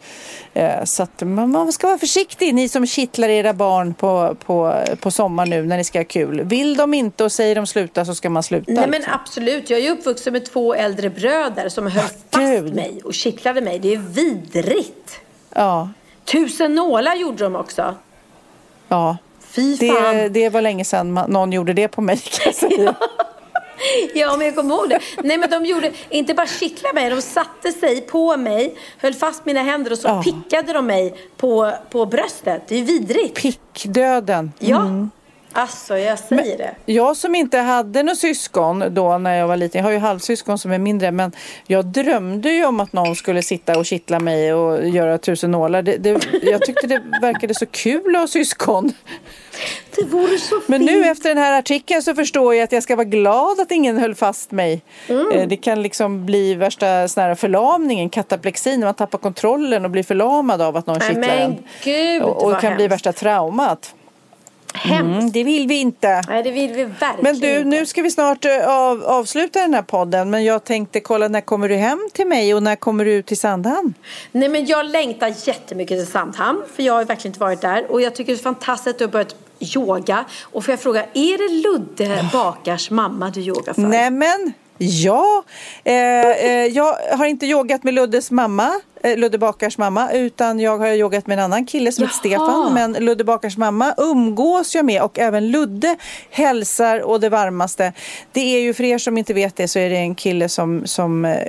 Eh, 0.53 0.83
Så 0.83 1.03
att 1.03 1.21
man, 1.21 1.51
man 1.51 1.71
ska 1.73 1.87
vara 1.87 1.97
försiktig, 1.97 2.53
ni 2.53 2.69
som 2.69 2.85
kittlar 2.85 3.29
era 3.29 3.53
barn 3.53 3.93
på, 3.93 4.35
på, 4.45 4.73
på 4.99 5.11
sommar 5.11 5.45
nu 5.45 5.63
när 5.63 5.77
ni 5.77 5.83
ska 5.83 5.99
ha 5.99 6.05
kul. 6.05 6.41
Vill 6.43 6.77
de 6.77 6.93
inte 6.93 7.23
och 7.23 7.31
säger 7.31 7.55
de 7.55 7.67
sluta 7.67 8.05
så 8.05 8.15
ska 8.15 8.29
man 8.29 8.43
sluta. 8.43 8.71
Nej 8.71 8.81
men 8.87 8.91
liksom. 8.91 9.13
absolut, 9.13 9.69
jag 9.69 9.79
är 9.79 9.91
uppvuxen 9.91 10.33
med 10.33 10.45
två 10.45 10.73
äldre 10.73 11.09
bröder 11.09 11.69
som 11.69 11.87
höll 11.87 12.01
fast 12.03 12.17
Gud. 12.31 12.75
mig 12.75 13.01
och 13.03 13.13
kittlade 13.13 13.61
mig. 13.61 13.79
Det 13.79 13.93
är 13.93 13.97
vidrigt. 13.97 15.19
Ja, 15.55 15.89
Tusen 16.25 16.75
nålar 16.75 17.15
gjorde 17.15 17.43
de 17.43 17.55
också. 17.55 17.95
ja. 18.87 19.17
Fy 19.55 19.77
fan. 19.77 20.15
Det, 20.17 20.29
det 20.29 20.49
var 20.49 20.61
länge 20.61 20.85
sedan 20.85 21.11
man, 21.11 21.31
någon 21.31 21.51
gjorde 21.53 21.73
det 21.73 21.87
på 21.87 22.01
mig 22.01 22.17
kan 22.17 22.41
jag 22.45 22.55
säga. 22.55 22.95
Ja, 23.09 23.27
men 24.37 24.45
jag 24.45 24.55
kommer 24.55 24.75
ihåg 24.75 24.89
det. 24.89 24.99
Nej, 25.23 25.37
men 25.37 25.49
de 25.49 25.65
gjorde, 25.65 25.91
inte 26.09 26.33
bara 26.33 26.47
kittlade 26.47 26.95
mig, 26.95 27.09
de 27.09 27.21
satte 27.21 27.71
sig 27.71 28.01
på 28.01 28.37
mig, 28.37 28.75
höll 28.97 29.13
fast 29.13 29.45
mina 29.45 29.61
händer 29.61 29.91
och 29.91 29.97
så 29.97 30.07
Ja. 30.07 30.23
pickade 30.23 30.73
de 30.73 30.85
mig 30.85 31.15
på, 31.37 31.71
på 31.89 32.05
bröstet. 32.05 32.61
Det 32.67 32.75
är 32.75 32.79
ju 32.79 32.85
vidrigt. 32.85 33.41
Pickdöden. 33.41 34.51
Ja, 34.59 34.89
alltså 35.53 35.97
jag 35.97 36.19
säger 36.19 36.57
det. 36.57 36.75
Jag 36.85 37.17
som 37.17 37.35
inte 37.35 37.57
hade 37.57 38.03
några 38.03 38.15
syskon 38.15 38.83
då 38.89 39.17
när 39.17 39.35
jag 39.37 39.47
var 39.47 39.57
liten, 39.57 39.79
jag 39.79 39.85
har 39.85 39.91
ju 39.91 39.97
halvsyskon 39.97 40.57
som 40.57 40.71
är 40.71 40.77
mindre, 40.79 41.11
men 41.11 41.31
jag 41.67 41.85
drömde 41.85 42.49
ju 42.51 42.65
om 42.65 42.79
att 42.79 42.93
någon 42.93 43.15
skulle 43.15 43.41
sitta 43.43 43.79
och 43.79 43.85
kittla 43.85 44.19
mig 44.19 44.53
och 44.53 44.87
göra 44.89 45.17
tusen 45.17 45.51
nålar. 45.51 45.81
Det, 45.81 45.97
det, 45.97 46.21
jag 46.43 46.61
tyckte 46.61 46.87
det 46.87 47.01
verkade 47.21 47.55
så 47.55 47.65
kul 47.65 48.15
att 48.15 48.21
ha 48.21 48.27
syskon. 48.27 48.93
Det 49.95 50.03
vore 50.05 50.37
så 50.37 50.55
fint. 50.55 50.67
Men 50.67 50.81
nu 50.81 51.05
efter 51.05 51.29
den 51.29 51.37
här 51.37 51.59
artikeln 51.59 52.01
så 52.01 52.15
förstår 52.15 52.55
jag 52.55 52.63
att 52.63 52.71
jag 52.71 52.83
ska 52.83 52.95
vara 52.95 53.05
glad 53.05 53.59
att 53.59 53.71
ingen 53.71 53.97
höll 53.97 54.15
fast 54.15 54.51
mig. 54.51 54.81
Mm. 55.07 55.31
Eh, 55.31 55.47
Det 55.47 55.57
kan 55.57 55.81
liksom 55.83 56.25
bli 56.25 56.55
värsta 56.55 57.07
sån 57.07 57.23
här 57.23 57.35
förlamningen, 57.35 58.09
kataplexi, 58.09 58.77
när 58.77 58.85
man 58.87 58.93
tappar 58.93 59.17
kontrollen 59.19 59.85
och 59.85 59.91
blir 59.91 60.03
förlamad 60.03 60.61
av 60.61 60.77
att 60.77 60.87
någon 60.87 60.97
Nej, 60.99 61.07
kittlar 61.07 61.21
men 61.27 61.41
en. 61.51 61.63
gud, 61.83 62.21
Och, 62.23 62.43
och 62.43 62.51
vad 62.51 62.61
kan 62.61 62.75
bli 62.75 62.83
hemskt. 62.83 62.93
värsta 62.93 63.13
traumat. 63.13 63.95
Hemskt. 64.73 65.19
Mm, 65.19 65.31
det 65.31 65.43
vill 65.43 65.67
vi 65.67 65.79
inte. 65.79 66.21
Nej, 66.27 66.43
det 66.43 66.51
vill 66.51 66.71
vi 66.71 66.83
verkligen 66.83 67.15
Men 67.21 67.39
du, 67.39 67.57
inte. 67.57 67.69
nu 67.69 67.85
ska 67.85 68.01
vi 68.01 68.11
snart 68.11 68.45
eh, 68.45 68.67
av, 68.67 69.03
avsluta 69.03 69.59
den 69.59 69.73
här 69.73 69.81
podden. 69.81 70.29
Men 70.29 70.43
jag 70.43 70.63
tänkte 70.63 70.99
kolla, 70.99 71.27
när 71.27 71.41
kommer 71.41 71.69
du 71.69 71.75
hem 71.75 72.09
till 72.13 72.27
mig 72.27 72.53
och 72.55 72.63
när 72.63 72.75
kommer 72.75 73.05
du 73.05 73.13
ut 73.13 73.25
till 73.25 73.37
Sandhamn? 73.37 73.93
Nej, 74.31 74.49
men 74.49 74.65
jag 74.65 74.85
längtar 74.85 75.33
jättemycket 75.47 75.97
till 75.97 76.07
Sandhamn, 76.07 76.63
för 76.75 76.83
jag 76.83 76.93
har 76.93 77.05
verkligen 77.05 77.29
inte 77.29 77.39
varit 77.39 77.61
där. 77.61 77.91
Och 77.91 78.01
jag 78.01 78.15
tycker 78.15 78.33
det 78.33 78.39
är 78.39 78.43
fantastiskt 78.43 78.87
att 78.87 78.97
du 78.97 79.05
har 79.05 79.11
börjat 79.11 79.35
yoga. 79.75 80.25
Och 80.41 80.65
får 80.65 80.71
jag 80.71 80.79
fråga, 80.79 81.05
är 81.13 81.37
det 81.37 81.69
Ludde 81.69 82.29
Bakars 82.33 82.89
mamma 82.89 83.29
du 83.29 83.41
yogar 83.41 83.73
för? 83.73 83.81
Nämen, 83.81 84.53
ja. 84.77 85.43
Eh, 85.83 85.93
eh, 85.93 86.65
jag 86.65 86.95
har 87.17 87.25
inte 87.25 87.45
yogat 87.45 87.83
med 87.83 87.93
Luddes 87.93 88.31
mamma, 88.31 88.71
Ludde 89.17 89.37
Bakars 89.37 89.77
mamma, 89.77 90.11
utan 90.11 90.59
jag 90.59 90.77
har 90.77 90.87
yogat 90.87 91.27
med 91.27 91.37
en 91.39 91.43
annan 91.45 91.65
kille 91.65 91.91
som 91.91 92.03
heter. 92.03 92.15
Stefan. 92.17 92.73
Men 92.73 92.93
Ludde 92.93 93.23
Bakars 93.23 93.57
mamma 93.57 93.93
umgås 93.97 94.75
jag 94.75 94.85
med 94.85 95.01
och 95.01 95.19
även 95.19 95.51
Ludde 95.51 95.95
hälsar 96.29 96.99
och 96.99 97.19
det 97.19 97.29
varmaste. 97.29 97.93
Det 98.31 98.55
är 98.55 98.59
ju 98.59 98.73
för 98.73 98.83
er 98.83 98.97
som 98.97 99.17
inte 99.17 99.33
vet 99.33 99.55
det 99.55 99.67
så 99.67 99.79
är 99.79 99.89
det 99.89 99.97
en 99.97 100.15
kille 100.15 100.49
som, 100.49 100.81
som 100.85 101.25
eh, 101.25 101.39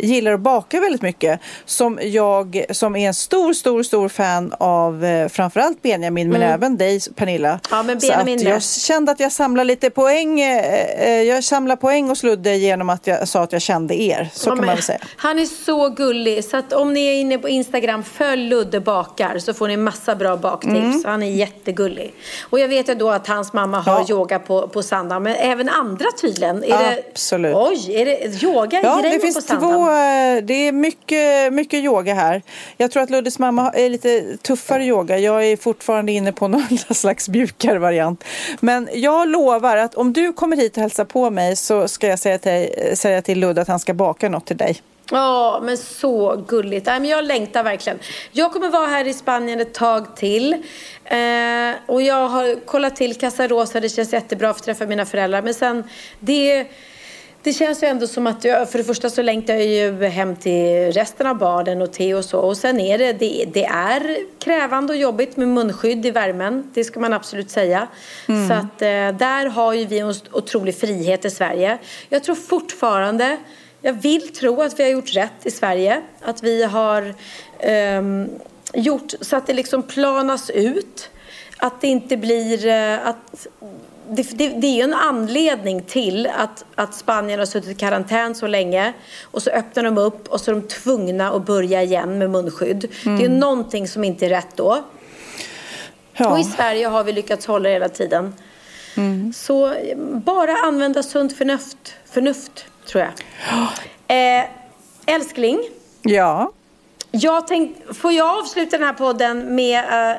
gillar 0.00 0.32
att 0.32 0.40
baka 0.40 0.80
väldigt 0.80 1.02
mycket. 1.02 1.40
Som 1.64 1.98
jag, 2.02 2.64
som 2.70 2.96
är 2.96 3.08
en 3.08 3.14
stor, 3.14 3.52
stor, 3.52 3.82
stor 3.82 4.08
fan 4.08 4.54
av 4.58 5.04
eh, 5.04 5.28
framförallt 5.28 5.82
Benjamin 5.82 6.28
men 6.30 6.42
även 6.42 6.76
dig 6.76 7.00
Pernilla. 7.16 7.48
Mm. 7.48 7.60
Ja, 7.70 7.82
men 7.82 8.00
Så 8.00 8.12
att 8.12 8.42
jag 8.42 8.62
kände 8.62 9.12
att 9.12 9.20
jag 9.20 9.32
samlar 9.32 9.64
lite 9.64 9.90
poäng. 9.90 10.40
eh, 10.40 10.84
eh, 11.08 11.22
Jag 11.22 11.44
samlar 11.44 11.76
poäng 11.76 12.08
hos 12.08 12.22
Ludde 12.22 12.56
genom 12.56 12.90
att 12.90 13.06
jag 13.06 13.28
sa 13.28 13.42
att 13.42 13.52
jag 13.52 13.62
kände 13.62 14.02
er. 14.02 14.30
Så 14.34 14.50
Ja, 14.50 14.56
kan 14.56 14.66
man 14.66 14.74
väl 14.74 14.82
säga. 14.82 14.98
Han 15.16 15.38
är 15.38 15.44
så 15.44 15.88
gullig. 15.88 16.44
Så 16.52 16.58
att 16.58 16.72
om 16.72 16.92
ni 16.92 17.06
är 17.06 17.14
inne 17.20 17.38
på 17.38 17.48
Instagram, 17.48 18.02
följ 18.02 18.48
Ludde 18.48 18.80
bakar 18.80 19.38
så 19.38 19.54
får 19.54 19.68
ni 19.68 19.76
massa 19.76 20.14
bra 20.14 20.36
baktips. 20.36 21.04
Han 21.04 21.22
är 21.22 21.30
jättegullig. 21.30 22.14
Och 22.50 22.58
jag 22.58 22.68
vet 22.68 22.88
ju 22.88 22.94
då 22.94 23.10
att 23.10 23.26
hans 23.26 23.52
mamma 23.52 23.80
har 23.80 23.92
Mm. 23.92 24.04
Ja. 24.08 24.14
yoga 24.14 24.38
på, 24.38 24.68
på 24.68 24.82
Sandhamn. 24.82 25.22
Men 25.24 25.34
även 25.36 25.68
andra 25.68 26.06
tydligen. 26.20 26.64
Är 26.64 26.98
Absolut. 27.10 27.54
Det, 27.54 27.60
oj, 27.60 27.94
är 27.96 28.04
det 28.04 28.42
yoga 28.42 28.80
Ja, 28.82 29.00
det 29.02 29.14
på 29.14 29.20
finns 29.20 29.46
Sandhamn? 29.46 29.74
två, 29.74 29.82
eh, 29.82 30.42
det 30.42 30.68
är 30.68 30.72
mycket, 30.72 31.52
mycket 31.52 31.80
yoga 31.80 32.14
här. 32.14 32.42
Jag 32.76 32.90
tror 32.90 33.02
att 33.02 33.10
Luddes 33.10 33.38
mamma 33.38 33.70
är 33.70 33.88
lite 33.88 34.36
tuffare 34.42 34.84
yoga. 34.84 35.18
Jag 35.18 35.46
är 35.46 35.56
fortfarande 35.56 36.12
inne 36.12 36.32
på 36.32 36.48
någon 36.48 36.78
slags 36.78 37.28
mjukare 37.28 37.78
variant. 37.78 38.24
Men 38.60 38.88
jag 38.94 39.28
lovar 39.28 39.76
att 39.76 39.94
om 39.94 40.12
du 40.12 40.32
kommer 40.32 40.56
hit 40.56 40.76
och 40.76 40.82
hälsar 40.82 41.04
på 41.04 41.30
mig 41.30 41.56
så 41.56 41.88
ska 41.88 42.06
jag 42.06 42.18
säga 42.18 42.38
till, 42.38 42.68
säga 42.96 43.22
till 43.22 43.38
Ludde 43.40 43.62
att 43.62 43.68
han 43.68 43.80
ska 43.80 43.94
baka 43.94 44.28
något 44.28 44.46
till 44.46 44.56
dig. 44.56 44.82
Ja, 45.12 45.60
men 45.62 45.76
så 45.78 46.44
gulligt. 46.48 46.86
Nej, 46.86 47.00
men 47.00 47.10
jag 47.10 47.24
längtar 47.24 47.62
verkligen. 47.62 47.98
Jag 48.30 48.52
kommer 48.52 48.68
vara 48.68 48.86
här 48.86 49.06
i 49.06 49.12
Spanien 49.12 49.60
ett 49.60 49.74
tag 49.74 50.16
till. 50.16 50.52
Eh, 51.04 51.74
och 51.86 52.02
jag 52.02 52.28
har 52.28 52.66
kollat 52.66 52.96
till 52.96 53.14
Casa 53.18 53.48
Rosa. 53.48 53.80
Det 53.80 53.88
känns 53.88 54.12
jättebra 54.12 54.52
för 54.52 54.60
att 54.60 54.64
träffa 54.64 54.86
mina 54.86 55.06
föräldrar. 55.06 55.42
Men 55.42 55.54
sen, 55.54 55.84
det, 56.20 56.66
det 57.42 57.52
känns 57.52 57.82
ju 57.82 57.86
ändå 57.86 58.06
som 58.06 58.26
att 58.26 58.44
jag, 58.44 58.70
för 58.70 58.78
det 58.78 58.84
första 58.84 59.10
så 59.10 59.22
längtar 59.22 59.54
jag 59.54 59.66
ju 59.66 60.04
hem 60.04 60.36
till 60.36 60.92
resten 60.92 61.26
av 61.26 61.38
barnen 61.38 61.82
och 61.82 61.92
te 61.92 62.14
och 62.14 62.24
så. 62.24 62.38
Och 62.38 62.56
sen 62.56 62.80
är 62.80 62.98
det, 62.98 63.12
det, 63.12 63.44
det 63.52 63.64
är 63.64 64.16
krävande 64.38 64.92
och 64.92 64.98
jobbigt 64.98 65.36
med 65.36 65.48
munskydd 65.48 66.06
i 66.06 66.10
värmen. 66.10 66.70
Det 66.74 66.84
ska 66.84 67.00
man 67.00 67.12
absolut 67.12 67.50
säga. 67.50 67.88
Så 68.48 68.54
att 68.54 68.82
eh, 68.82 69.18
där 69.18 69.46
har 69.46 69.72
ju 69.72 69.84
vi 69.84 69.98
en 69.98 70.14
otrolig 70.32 70.76
frihet 70.76 71.24
i 71.24 71.30
Sverige. 71.30 71.78
Jag 72.08 72.24
tror 72.24 72.34
fortfarande 72.34 73.36
jag 73.82 73.92
vill 73.92 74.28
tro 74.34 74.62
att 74.62 74.78
vi 74.78 74.82
har 74.82 74.90
gjort 74.90 75.14
rätt 75.14 75.46
i 75.46 75.50
Sverige. 75.50 76.02
Att 76.20 76.42
vi 76.42 76.64
har 76.64 77.14
ehm, 77.58 78.30
gjort 78.74 79.12
så 79.20 79.36
att 79.36 79.46
det 79.46 79.52
liksom 79.52 79.82
planas 79.82 80.50
ut. 80.50 81.10
Att 81.56 81.80
det 81.80 81.86
inte 81.86 82.16
blir... 82.16 82.66
eh, 82.66 83.08
att 83.08 83.46
det, 84.08 84.22
det, 84.22 84.48
det 84.48 84.66
är 84.66 84.76
ju 84.76 84.82
en 84.82 84.94
anledning 84.94 85.82
till 85.82 86.26
att, 86.26 86.64
att 86.74 86.94
Spanien 86.94 87.38
har 87.38 87.46
suttit 87.46 87.70
i 87.70 87.74
karantän 87.74 88.34
så 88.34 88.46
länge 88.46 88.92
och 89.22 89.42
så 89.42 89.50
öppnar 89.50 89.82
de 89.82 89.98
upp 89.98 90.28
och 90.28 90.40
så 90.40 90.50
är 90.50 90.54
de 90.54 90.62
tvungna 90.62 91.30
att 91.30 91.46
börja 91.46 91.82
igen 91.82 92.18
med 92.18 92.30
munskydd. 92.30 92.88
Det 93.04 93.24
är 93.24 93.28
någonting 93.28 93.88
som 93.88 94.04
inte 94.04 94.26
är 94.26 94.30
rätt 94.30 94.56
då. 94.56 94.84
Och 96.18 96.38
i 96.38 96.44
Sverige 96.44 96.86
har 96.86 97.04
vi 97.04 97.12
lyckats 97.12 97.46
hålla 97.46 97.68
det 97.68 97.74
hela 97.74 97.88
tiden. 97.88 98.34
Så 99.34 99.72
eh, 99.72 99.98
bara 99.98 100.52
använda 100.52 101.02
sunt 101.02 101.36
förnuft, 101.36 101.94
förnuft 102.04 102.66
tror 102.86 103.04
jag. 103.04 103.12
Eh, 104.08 104.44
älskling, 105.06 105.60
Ja. 106.02 106.52
jag 107.10 107.46
tänk, 107.46 107.76
får 107.94 108.12
jag 108.12 108.38
avsluta 108.38 108.78
den 108.78 108.86
här 108.86 108.94
podden 108.94 109.54
med 109.54 110.10
eh, 110.12 110.16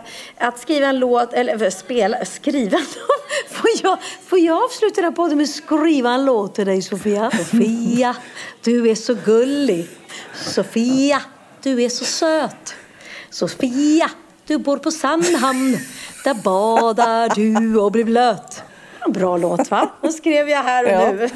att 0.47 0.59
skriva 0.59 0.88
en 0.88 0.99
låt, 0.99 1.34
eller 1.34 1.64
eh, 1.64 1.70
spela, 1.70 2.26
skriva 2.26 2.78
en 2.78 2.84
låt? 2.84 3.49
Får 3.49 3.70
jag, 3.84 3.97
får 4.28 4.39
jag 4.39 4.64
avsluta 4.64 4.95
den 4.95 5.03
här 5.03 5.11
podden 5.11 5.38
med 5.38 5.43
att 5.43 5.49
skriva 5.49 6.11
en 6.11 6.26
låt 6.26 6.55
till 6.55 6.66
dig 6.66 6.82
Sofia? 6.82 7.32
Sofia, 7.38 8.16
du 8.64 8.89
är 8.89 8.95
så 8.95 9.14
gullig. 9.26 9.88
Sofia, 10.36 11.22
du 11.64 11.84
är 11.84 11.89
så 11.89 12.05
söt. 12.05 12.76
Sofia, 13.30 14.09
du 14.47 14.57
bor 14.57 14.78
på 14.78 14.91
Sandhamn. 14.91 15.78
Där 16.24 16.34
badar 16.34 17.36
du 17.36 17.78
och 17.80 17.91
blir 17.91 18.03
blöt. 18.03 18.64
En 19.05 19.11
bra 19.11 19.37
låt 19.37 19.71
va? 19.71 19.89
Den 20.01 20.13
skrev 20.13 20.49
jag 20.49 20.63
här 20.63 20.85
och 20.85 20.91
Ja. 20.91 21.11
nu. 21.11 21.29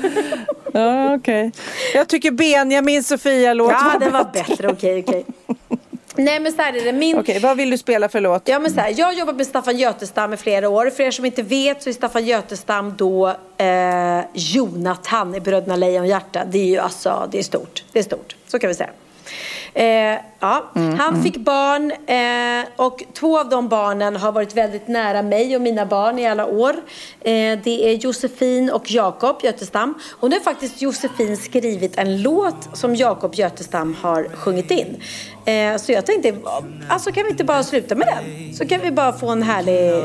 Ja, 0.74 1.15
okej. 1.15 1.51
Jag 1.93 2.07
tycker 2.07 2.32
Benjamin 2.32 3.03
Sofia-låt 3.03 3.72
Ja, 3.72 3.89
var 3.93 3.99
den 3.99 4.13
var 4.13 4.24
bättre. 4.24 4.43
bättre. 4.49 4.68
Okej, 4.72 5.03
okej. 5.07 5.26
Nej, 6.20 6.39
men 6.39 6.51
så 6.51 6.61
här 6.61 6.74
är 6.78 6.84
det. 6.86 6.93
Min, 6.93 7.18
Okej, 7.20 7.39
vad 7.39 7.57
vill 7.57 7.70
du 7.70 7.78
spela 7.78 8.09
för 8.09 8.22
låt? 8.22 8.47
Ja, 8.47 8.59
men 8.59 8.72
så 8.72 8.80
här, 8.80 8.93
jag 8.97 9.05
har 9.05 9.13
jobbat 9.13 9.36
med 9.36 9.47
Staffan 9.47 9.78
Götestam 9.78 10.34
i 10.34 10.38
flera 10.38 10.69
år. 10.69 10.89
För 10.89 11.03
er 11.03 11.11
som 11.11 11.26
inte 11.26 11.41
vet 11.41 11.84
så 11.84 11.89
är 11.89 11.94
Staffan 11.94 12.26
Götestam 12.26 12.94
då 12.98 13.27
eh, 13.57 14.19
Jonathan 14.34 15.35
i 15.35 15.39
Bröderna 15.39 15.76
Lejonhjärta. 15.76 16.45
Det 16.45 16.57
är 16.60 16.65
ju 16.65 16.77
alltså, 16.77 17.27
det 17.31 17.39
är 17.39 17.44
stort. 17.44 17.84
Det 17.91 17.99
är 17.99 18.03
stort, 18.03 18.35
så 18.48 18.60
kan 18.60 18.68
vi 18.68 18.73
säga. 18.73 18.89
Eh, 19.78 20.20
ja. 20.40 20.72
Han 20.98 21.24
fick 21.24 21.38
barn 21.38 21.91
eh, 21.91 22.68
och 22.76 23.04
två 23.14 23.40
av 23.40 23.49
de 23.49 23.68
barnen 23.68 24.16
har 24.16 24.32
varit 24.32 24.58
väldigt 24.58 24.88
nära 24.88 25.22
mig 25.22 25.56
och 25.56 25.62
mina 25.62 25.86
barn 25.86 26.20
i 26.20 26.28
alla 26.28 26.45
år. 26.45 26.74
Eh, 27.22 27.60
det 27.64 27.90
är 27.90 27.94
Josefin 27.94 28.70
och 28.70 28.91
Jakob 28.91 29.36
Götestam. 29.44 29.94
Och 30.20 30.30
nu 30.30 30.36
har 30.36 30.44
faktiskt 30.44 30.82
Josefin 30.82 31.38
skrivit 31.38 31.98
en 31.98 32.22
låt 32.22 32.70
som 32.74 32.95
Jakob 32.95 33.36
Götestam 33.36 33.95
har 34.02 34.24
sjungit 34.36 34.72
in. 34.72 35.02
Eh, 35.45 35.78
så 35.78 35.91
jag 35.91 36.06
tänkte, 36.06 36.36
alltså 36.90 37.12
kan 37.12 37.24
vi 37.24 37.30
inte 37.30 37.44
bara 37.44 37.64
sluta 37.64 37.95
med 37.95 38.08
den? 38.08 38.54
Så 38.54 38.68
kan 38.68 38.82
vi 38.82 38.91
bara 38.91 39.14
få 39.14 39.30
en 39.30 39.44
härlig... 39.44 40.04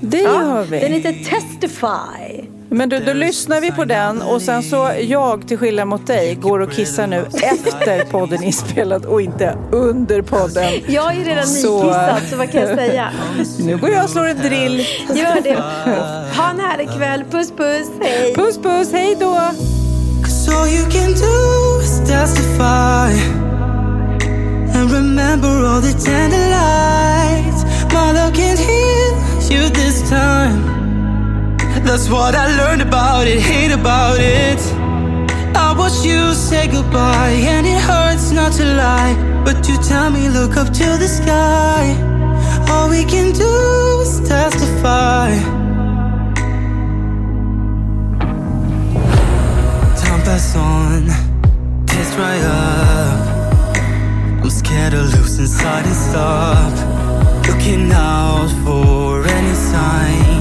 Det 0.00 0.20
gör 0.20 0.62
vi. 0.62 0.80
Den 0.80 0.92
heter 0.92 1.12
Testify. 1.12 2.55
Men 2.70 2.88
då, 2.88 2.98
då 3.06 3.12
lyssnar 3.12 3.60
vi 3.60 3.72
på 3.72 3.84
den 3.84 4.22
och 4.22 4.42
sen 4.42 4.62
så 4.62 4.90
jag 5.00 5.48
till 5.48 5.58
skillnad 5.58 5.88
mot 5.88 6.06
dig 6.06 6.34
går 6.34 6.58
och 6.60 6.72
kissar 6.72 7.06
nu 7.06 7.26
efter 7.42 8.04
podden 8.04 8.42
inspelad 8.42 9.04
och 9.04 9.22
inte 9.22 9.56
under 9.72 10.22
podden. 10.22 10.72
Jag 10.86 11.16
är 11.16 11.24
redan 11.24 11.46
Så- 11.46 11.82
nykissad, 11.82 12.22
så 12.30 12.36
vad 12.36 12.50
kan 12.52 12.60
jag 12.60 12.74
säga? 12.78 13.10
Nu 13.58 13.76
går 13.76 13.90
jag 13.90 14.04
och 14.04 14.10
slår 14.10 14.26
en 14.26 14.36
drill. 14.38 14.86
Gör 15.14 15.40
det. 15.42 15.54
Ha 16.36 16.50
en 16.50 16.60
härlig 16.60 16.88
kväll. 16.96 17.24
Puss 17.30 17.50
puss. 17.56 17.88
Hej. 18.00 18.34
Puss 18.34 18.58
puss, 18.58 18.92
hej 18.92 19.16
då! 19.20 19.40
All 20.48 20.68
you 20.68 20.90
can 20.90 21.12
do 21.12 21.80
is 21.82 21.98
testify 22.08 23.10
and 24.78 24.92
remember 24.92 25.48
all 25.66 25.82
the 25.82 25.92
tender 25.92 26.48
lights. 26.50 27.64
My 27.92 28.12
love 28.12 28.32
can't 28.34 28.58
heal 28.58 29.16
you 29.50 29.68
this 29.70 30.08
time. 30.08 30.85
That's 31.86 32.10
what 32.10 32.34
I 32.34 32.46
learned 32.56 32.82
about 32.82 33.28
it, 33.28 33.40
hate 33.40 33.70
about 33.70 34.18
it. 34.18 34.60
I 35.54 35.72
watched 35.78 36.04
you 36.04 36.34
say 36.34 36.66
goodbye, 36.66 37.38
and 37.54 37.64
it 37.64 37.80
hurts 37.80 38.32
not 38.32 38.52
to 38.54 38.64
lie. 38.64 39.14
But 39.44 39.68
you 39.68 39.78
tell 39.78 40.10
me, 40.10 40.28
look 40.28 40.56
up 40.56 40.66
to 40.66 40.88
the 40.98 41.06
sky. 41.06 41.94
All 42.68 42.90
we 42.90 43.04
can 43.04 43.32
do 43.32 44.00
is 44.02 44.18
testify. 44.28 45.30
Time 50.02 50.22
pass 50.26 50.56
on, 50.56 51.06
tears 51.86 52.10
dry 52.16 52.38
up. 52.40 53.36
I'm 54.42 54.50
scared 54.50 54.92
to 54.92 55.02
lose 55.02 55.38
inside 55.38 55.86
and 55.86 55.94
stop. 55.94 56.72
Looking 57.46 57.92
out 57.92 58.50
for 58.64 59.24
any 59.24 59.54
signs 59.54 60.35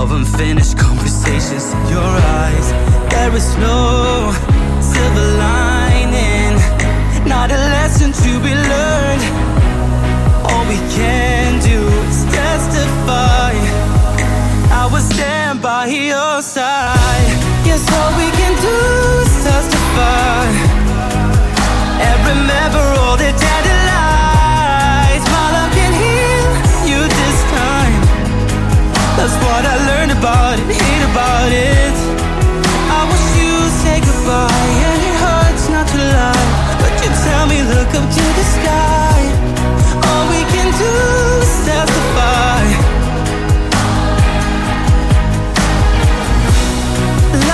of 0.00 0.10
unfinished 0.10 0.76
conversations 0.76 1.72
in 1.72 1.82
your 1.86 2.12
eyes. 2.42 2.68
There 3.14 3.34
is 3.34 3.48
no 3.58 4.32
silver 4.80 5.28
lining, 5.46 6.54
not 7.26 7.50
a 7.50 7.60
lesson 7.76 8.10
to 8.12 8.30
be 8.46 8.52
learned. 8.72 9.24
All 10.50 10.64
we 10.72 10.78
can 10.98 11.60
do 11.70 11.80
is 12.10 12.24
testify. 12.38 13.52
I 14.80 14.88
will 14.92 15.06
stand 15.14 15.62
by 15.62 15.86
your 15.86 16.42
side. 16.42 17.30
Yes, 17.68 17.82
all 17.96 18.12
we 18.22 18.28
can 18.40 18.54
do 18.68 18.78
is 19.24 19.34
testify. 19.46 20.46
And 22.06 22.18
remember 22.32 22.84
all 23.00 23.16
the 23.16 23.30
tender 23.44 23.83
That's 29.16 29.36
what 29.46 29.64
I 29.64 29.76
learned 29.90 30.12
about 30.12 30.58
it, 30.58 30.66
hate 30.68 31.04
about 31.12 31.50
it. 31.52 31.94
I 32.98 33.00
wish 33.10 33.26
you 33.40 33.54
say 33.82 33.96
goodbye, 34.00 34.72
and 34.90 35.00
it 35.08 35.16
hurts 35.24 35.64
not 35.70 35.86
to 35.94 35.98
lie. 35.98 36.46
But 36.82 36.92
you 37.02 37.10
tell 37.24 37.46
me, 37.46 37.62
look 37.62 37.90
up 37.94 38.06
to 38.16 38.24
the 38.38 38.46
sky. 38.58 39.18
All 40.08 40.24
we 40.34 40.42
can 40.52 40.68
do 40.82 40.92
is 41.40 41.54
testify. 41.64 42.64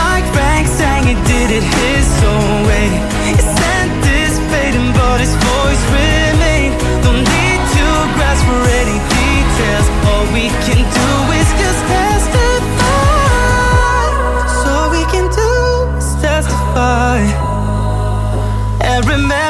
Like 0.00 0.24
Frank 0.34 0.66
sang, 0.66 1.04
he 1.04 1.14
did 1.28 1.48
it 1.58 1.62
his 1.62 2.08
own 2.24 2.66
way. 2.66 2.88
He 3.28 3.34
sent 3.36 3.90
this 4.02 4.32
fading, 4.50 4.90
but 4.96 5.20
his 5.20 5.34
voice 5.36 5.82
remained. 5.94 6.74
Don't 7.04 7.22
need 7.22 7.60
to 7.76 7.86
grasp 8.16 8.42
for 8.48 8.62
any 8.80 8.98
details. 9.12 9.86
All 10.08 10.26
we 10.34 10.48
can 10.66 10.82
do 10.82 11.08
is 11.38 11.39
remember 19.10 19.49